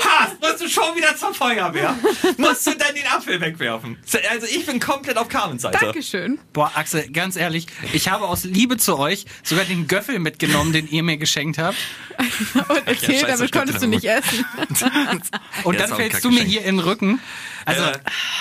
Haas, 0.04 0.32
musst 0.42 0.62
du 0.62 0.70
schon 0.70 0.96
wieder 0.96 1.16
zur 1.16 1.34
Feuerwehr? 1.34 1.96
Musst 2.38 2.68
du 2.68 2.72
dann 2.76 2.94
den 2.96 3.08
Apfel 3.08 3.40
wegwerfen? 3.42 3.98
Also 4.32 4.48
ich 4.48 4.66
bin 4.66 4.80
komplett 4.80 5.18
auf 5.18 5.28
Carmens 5.28 5.62
Seite. 5.62 5.78
Dankeschön. 5.80 6.40
Boah, 6.54 6.72
Axel, 6.76 7.10
ganz 7.12 7.36
ehrlich, 7.36 7.68
ich 7.94 8.10
habe 8.10 8.28
aus 8.28 8.44
Liebe 8.44 8.78
zu 8.78 8.98
euch 8.98 9.26
sogar 9.44 9.66
den 9.66 9.88
Göffel 9.88 10.20
mitgenommen, 10.20 10.74
den 10.74 10.88
ihr 10.88 11.04
mir 11.04 11.18
geschenkt 11.18 11.58
habt. 11.58 11.78
Und 12.70 12.82
erzähl, 12.86 13.20
scheiße, 13.20 13.26
damit 13.28 13.52
konntest 13.52 13.82
du 13.82 13.88
nicht 13.88 14.06
essen. 14.06 14.46
Und 15.64 15.76
Ja, 15.76 15.88
dann 15.88 15.96
fällst 15.96 16.24
du 16.24 16.32
mir 16.32 16.44
hier 16.44 16.62
in 16.62 16.78
den 16.78 16.80
Rücken. 16.80 17.20
Also, 17.66 17.84
äh, 17.84 17.94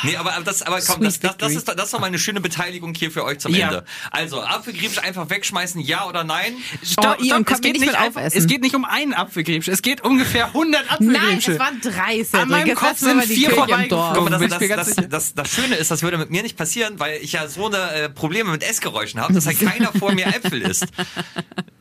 nee, 0.05 0.17
aber, 0.17 0.35
aber 0.35 0.45
das, 0.45 0.63
aber 0.63 0.81
komm, 0.81 1.03
das, 1.03 1.21
das, 1.21 1.37
das, 1.37 1.53
ist, 1.55 1.69
doch- 1.69 1.75
das 1.75 1.87
ist 1.87 1.95
doch 1.95 2.01
mal 2.01 2.07
eine 2.07 2.19
schöne 2.19 2.41
Beteiligung 2.41 2.95
hier 2.95 3.11
für 3.11 3.25
euch 3.25 3.39
zum 3.39 3.55
Ja. 3.55 3.67
Ende. 3.69 3.85
Also, 4.11 4.43
Apfelgriebsch 4.43 4.99
einfach 4.99 5.29
wegschmeißen, 5.31 5.81
ja 5.81 6.07
oder 6.07 6.25
nein? 6.25 6.55
Oh, 6.99 7.15
Ian, 7.23 7.45
komm 7.45 7.55
es, 7.55 7.61
geht 7.61 7.81
nicht 7.81 7.95
einfach, 7.95 8.21
aufessen. 8.21 8.39
es 8.39 8.47
geht 8.47 8.63
nicht 8.63 8.75
um 8.75 8.85
einen 8.85 9.15
Apfelgriebsch, 9.15 9.69
es 9.69 9.83
geht 9.83 10.01
ungefähr 10.03 10.47
100 10.47 11.01
Nein, 11.01 11.17
Apfelgriebsche. 11.17 11.53
es 11.53 11.59
waren 11.59 11.81
drei, 11.81 12.25
Cedric. 12.25 12.35
An 12.43 12.49
meinem 12.49 12.67
Jetzt 12.69 12.79
Kopf 12.79 12.99
sind 12.99 13.23
vier 13.25 13.37
Kirche 13.49 13.51
im 13.51 13.57
vorbei- 13.57 13.89
Dorf. 13.89 14.15
Guck 14.17 14.31
mal, 14.31 14.49
das, 14.49 14.95
das, 15.09 15.35
das 15.35 15.49
Schöne 15.51 15.75
ist, 15.77 15.91
das 15.91 16.03
würde 16.03 16.19
mit 16.19 16.31
mir 16.31 16.43
nicht 16.43 16.57
passieren, 16.57 16.99
weil 17.01 17.21
ich 17.23 17.33
ja 17.33 17.49
so 17.49 17.67
eine 17.67 17.91
äh, 17.93 18.09
Probleme 18.09 18.51
mit 18.51 18.63
Essgeräuschen 18.63 19.21
habe, 19.21 19.33
dass 19.35 19.47
halt 19.47 19.59
keiner 19.61 19.93
vor 19.93 20.13
mir 20.13 20.27
Äpfel 20.27 20.63
isst. 20.63 20.87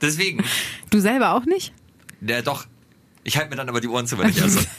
Deswegen, 0.02 0.44
Du 0.90 1.00
selber 1.00 1.34
auch 1.34 1.46
nicht? 1.46 1.74
ja 2.22 2.42
doch. 2.42 2.66
Ich 3.28 3.36
halte 3.36 3.50
mir 3.50 3.58
dann 3.58 3.68
aber 3.68 3.82
die 3.82 3.90
Ohren 3.90 4.08
zu, 4.08 4.18
wenn 4.18 4.30
ich 4.30 4.38
esse. 4.42 4.66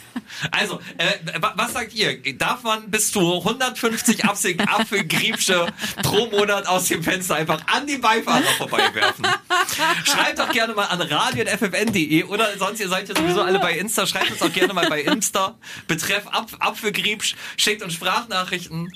Also, 0.51 0.79
äh, 0.97 1.41
wa- 1.41 1.53
was 1.55 1.73
sagt 1.73 1.93
ihr? 1.93 2.17
Darf 2.37 2.63
man 2.63 2.89
bis 2.91 3.11
zu 3.11 3.19
150 3.39 4.25
Apfel, 4.25 4.55
Apfelgriebsche 4.59 5.67
pro 6.03 6.27
Monat 6.27 6.67
aus 6.67 6.85
dem 6.87 7.03
Fenster 7.03 7.35
einfach 7.35 7.61
an 7.67 7.87
die 7.87 7.97
Beifahrer 7.97 8.43
vorbeiwerfen? 8.57 9.25
Schreibt 10.05 10.39
doch 10.39 10.51
gerne 10.51 10.73
mal 10.75 10.85
an 10.85 11.01
radio.ffn.de 11.01 12.23
oder 12.25 12.57
sonst, 12.57 12.79
ihr 12.79 12.89
seid 12.89 13.09
ja 13.09 13.15
sowieso 13.15 13.41
alle 13.41 13.59
bei 13.59 13.73
Insta, 13.77 14.05
schreibt 14.05 14.31
uns 14.31 14.41
auch 14.41 14.51
gerne 14.53 14.73
mal 14.73 14.87
bei 14.87 15.01
Insta. 15.01 15.57
Betreff 15.87 16.27
Apf 16.27 16.53
Apfelgriebsch, 16.59 17.35
schickt 17.57 17.81
uns 17.83 17.93
Sprachnachrichten. 17.93 18.91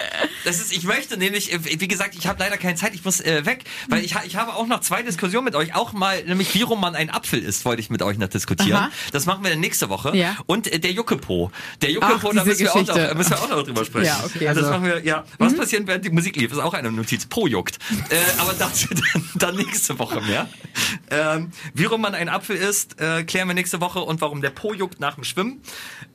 Das 0.46 0.60
ist, 0.60 0.72
ich 0.72 0.84
möchte 0.84 1.18
nämlich, 1.18 1.52
äh, 1.52 1.60
wie 1.82 1.88
gesagt, 1.88 2.16
ich 2.16 2.28
habe 2.28 2.40
leider 2.40 2.58
keine 2.58 2.76
Zeit, 2.76 2.94
ich 2.94 3.04
muss 3.04 3.20
äh, 3.22 3.46
weg, 3.46 3.64
weil 3.90 4.04
ich, 4.04 4.16
ich 4.26 4.36
habe 4.36 4.54
auch 4.56 4.68
noch 4.68 4.82
zwei 4.82 5.02
Diskussionen 5.04 5.46
mit 5.46 5.56
euch, 5.56 5.76
auch 5.76 5.94
mal, 5.94 6.24
nämlich 6.24 6.54
wie 6.54 6.62
rum 6.62 6.80
man 6.80 6.96
einen 6.96 7.10
Apfel 7.10 7.40
isst, 7.44 7.66
wollte 7.66 7.82
ich 7.82 7.90
mit 7.90 8.02
euch 8.02 8.18
noch 8.18 8.30
diskutieren. 8.30 8.78
Aha. 8.78 8.92
Das 9.12 9.26
machen 9.26 9.43
machen 9.44 9.50
wir 9.50 9.52
dann 9.52 9.60
nächste 9.60 9.90
Woche. 9.90 10.16
Ja. 10.16 10.38
Und 10.46 10.72
äh, 10.72 10.80
der 10.80 10.92
Juckepo. 10.92 11.52
Der 11.82 11.90
Ach, 11.90 11.94
Juckepo, 11.94 12.32
da 12.34 12.44
diese 12.44 12.64
müssen 12.64 12.64
wir, 12.64 12.72
auch 12.76 12.88
noch, 12.88 12.98
äh, 12.98 13.16
müssen 13.16 13.30
wir 13.32 13.42
auch 13.42 13.50
noch 13.50 13.64
drüber 13.64 13.86
sprechen. 13.86 14.06
Ja, 14.06 14.24
okay, 14.26 14.48
Also 14.48 14.62
das 14.62 14.70
also- 14.70 14.80
machen 14.80 14.86
wir, 14.94 15.06
ja. 15.06 15.24
Was 15.38 15.56
passiert, 15.56 15.86
während 15.88 16.06
die 16.06 16.10
Musik 16.10 16.36
lief, 16.36 16.52
ist 16.52 16.60
auch 16.60 16.74
eine 16.74 16.92
Notiz. 16.92 17.26
Po 17.26 17.48
juckt. 17.48 17.78
Äh, 18.10 18.16
aber 18.40 18.54
dazu 18.58 18.88
dann, 19.14 19.30
dann 19.36 19.56
nächste 19.56 20.00
Woche 20.00 20.22
mehr. 20.22 20.48
Ähm, 21.12 21.52
wie 21.74 21.86
rum 21.86 22.02
man 22.02 22.16
ein 22.16 22.30
Apfel 22.30 22.56
isst, 22.56 23.00
äh, 23.00 23.24
klären 23.24 23.48
wir 23.48 23.54
nächste 23.56 23.82
Woche 23.82 24.00
und 24.00 24.22
warum 24.22 24.42
der 24.42 24.50
Po 24.50 24.74
juckt 24.74 25.00
nach 25.00 25.16
dem 25.16 25.24
Schwimmen. 25.24 25.62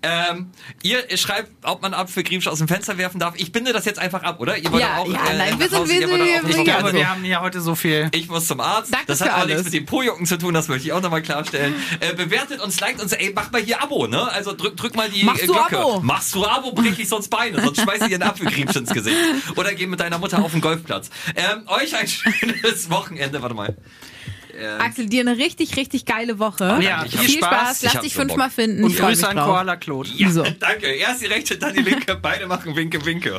Ähm, 0.02 0.50
ihr 0.82 1.04
schreibt, 1.16 1.50
ob 1.64 1.82
man 1.82 1.92
Apfel 1.94 2.22
griechisch 2.22 2.46
aus 2.48 2.58
dem 2.58 2.68
Fenster 2.68 2.98
werfen 2.98 3.18
darf. 3.18 3.34
Ich 3.36 3.52
binde 3.52 3.72
das 3.72 3.84
jetzt 3.84 3.98
einfach 3.98 4.22
ab, 4.22 4.40
oder? 4.40 4.56
Ihr 4.56 4.70
wollt 4.70 4.82
Ja, 4.82 4.98
auch, 4.98 5.08
ja, 5.12 5.26
äh, 5.30 5.36
nein, 5.36 5.58
wir 5.58 5.68
sind- 5.68 5.78
Hause, 5.78 5.92
wir 5.92 6.08
sind- 6.08 6.56
wir 6.56 6.64
glaube, 6.64 6.84
also- 6.84 6.96
wir 6.96 7.10
haben 7.10 7.24
ja 7.24 7.40
heute 7.40 7.60
so 7.60 7.74
viel. 7.74 8.08
ich 8.12 8.28
muss 8.28 8.46
zum 8.46 8.60
Arzt. 8.60 8.92
Danke 8.92 9.06
das 9.06 9.20
hat 9.20 9.30
aber 9.30 9.46
nichts 9.46 9.64
mit 9.64 9.72
dem 9.74 9.86
Po-Jucken 9.86 10.26
zu 10.26 10.38
tun, 10.38 10.54
das 10.54 10.68
möchte 10.68 10.86
ich 10.86 10.92
auch 10.92 11.00
nochmal 11.02 11.22
klarstellen. 11.22 11.74
Äh, 12.00 12.14
bewertet 12.14 12.60
uns, 12.60 12.78
liked 12.80 13.00
uns, 13.02 13.12
ey, 13.18 13.32
mach 13.34 13.50
mal 13.50 13.60
hier 13.60 13.82
Abo, 13.82 14.06
ne? 14.06 14.22
Also 14.32 14.54
drück, 14.54 14.76
drück 14.76 14.94
mal 14.96 15.08
die 15.10 15.24
Machst 15.24 15.42
äh, 15.42 15.46
du 15.46 15.52
Glocke. 15.52 15.78
Abo? 15.78 16.00
Machst 16.00 16.34
du 16.34 16.44
Abo, 16.44 16.72
brech 16.72 16.98
ich 16.98 17.08
sonst 17.08 17.28
Beine, 17.28 17.62
sonst 17.62 17.80
schmeiß 17.80 18.02
ich 18.02 18.08
dir 18.08 18.14
einen 18.14 18.22
Apfelkriebsch 18.24 18.76
ins 18.76 18.90
Gesicht. 18.92 19.16
Oder 19.56 19.74
geh 19.74 19.86
mit 19.86 20.00
deiner 20.00 20.18
Mutter 20.18 20.42
auf 20.42 20.52
den 20.52 20.60
Golfplatz. 20.60 21.10
Ähm, 21.36 21.62
euch 21.66 21.96
ein 21.96 22.06
schönes 22.08 22.90
Wochenende, 22.90 23.42
warte 23.42 23.54
mal. 23.54 23.76
Axel, 24.80 25.06
dir 25.06 25.20
eine 25.20 25.36
richtig, 25.38 25.76
richtig 25.76 26.04
geile 26.04 26.40
Woche. 26.40 26.80
Ja, 26.82 27.04
ich 27.04 27.16
viel 27.16 27.38
Spaß. 27.38 27.78
Spaß, 27.78 27.82
lass 27.94 28.02
dich 28.02 28.14
fünfmal 28.14 28.50
finden. 28.50 28.82
Und 28.82 28.96
Grüße 28.96 29.28
an. 29.28 29.36
Koala 29.36 29.76
Claude. 29.76 30.10
Ja, 30.16 30.30
So. 30.30 30.42
danke. 30.42 30.86
Erst 30.88 31.22
die 31.22 31.26
rechte, 31.26 31.56
dann 31.58 31.74
die 31.74 31.82
linke. 31.82 32.16
Beide 32.16 32.46
machen 32.48 32.74
Winke, 32.74 33.04
Winke. 33.04 33.38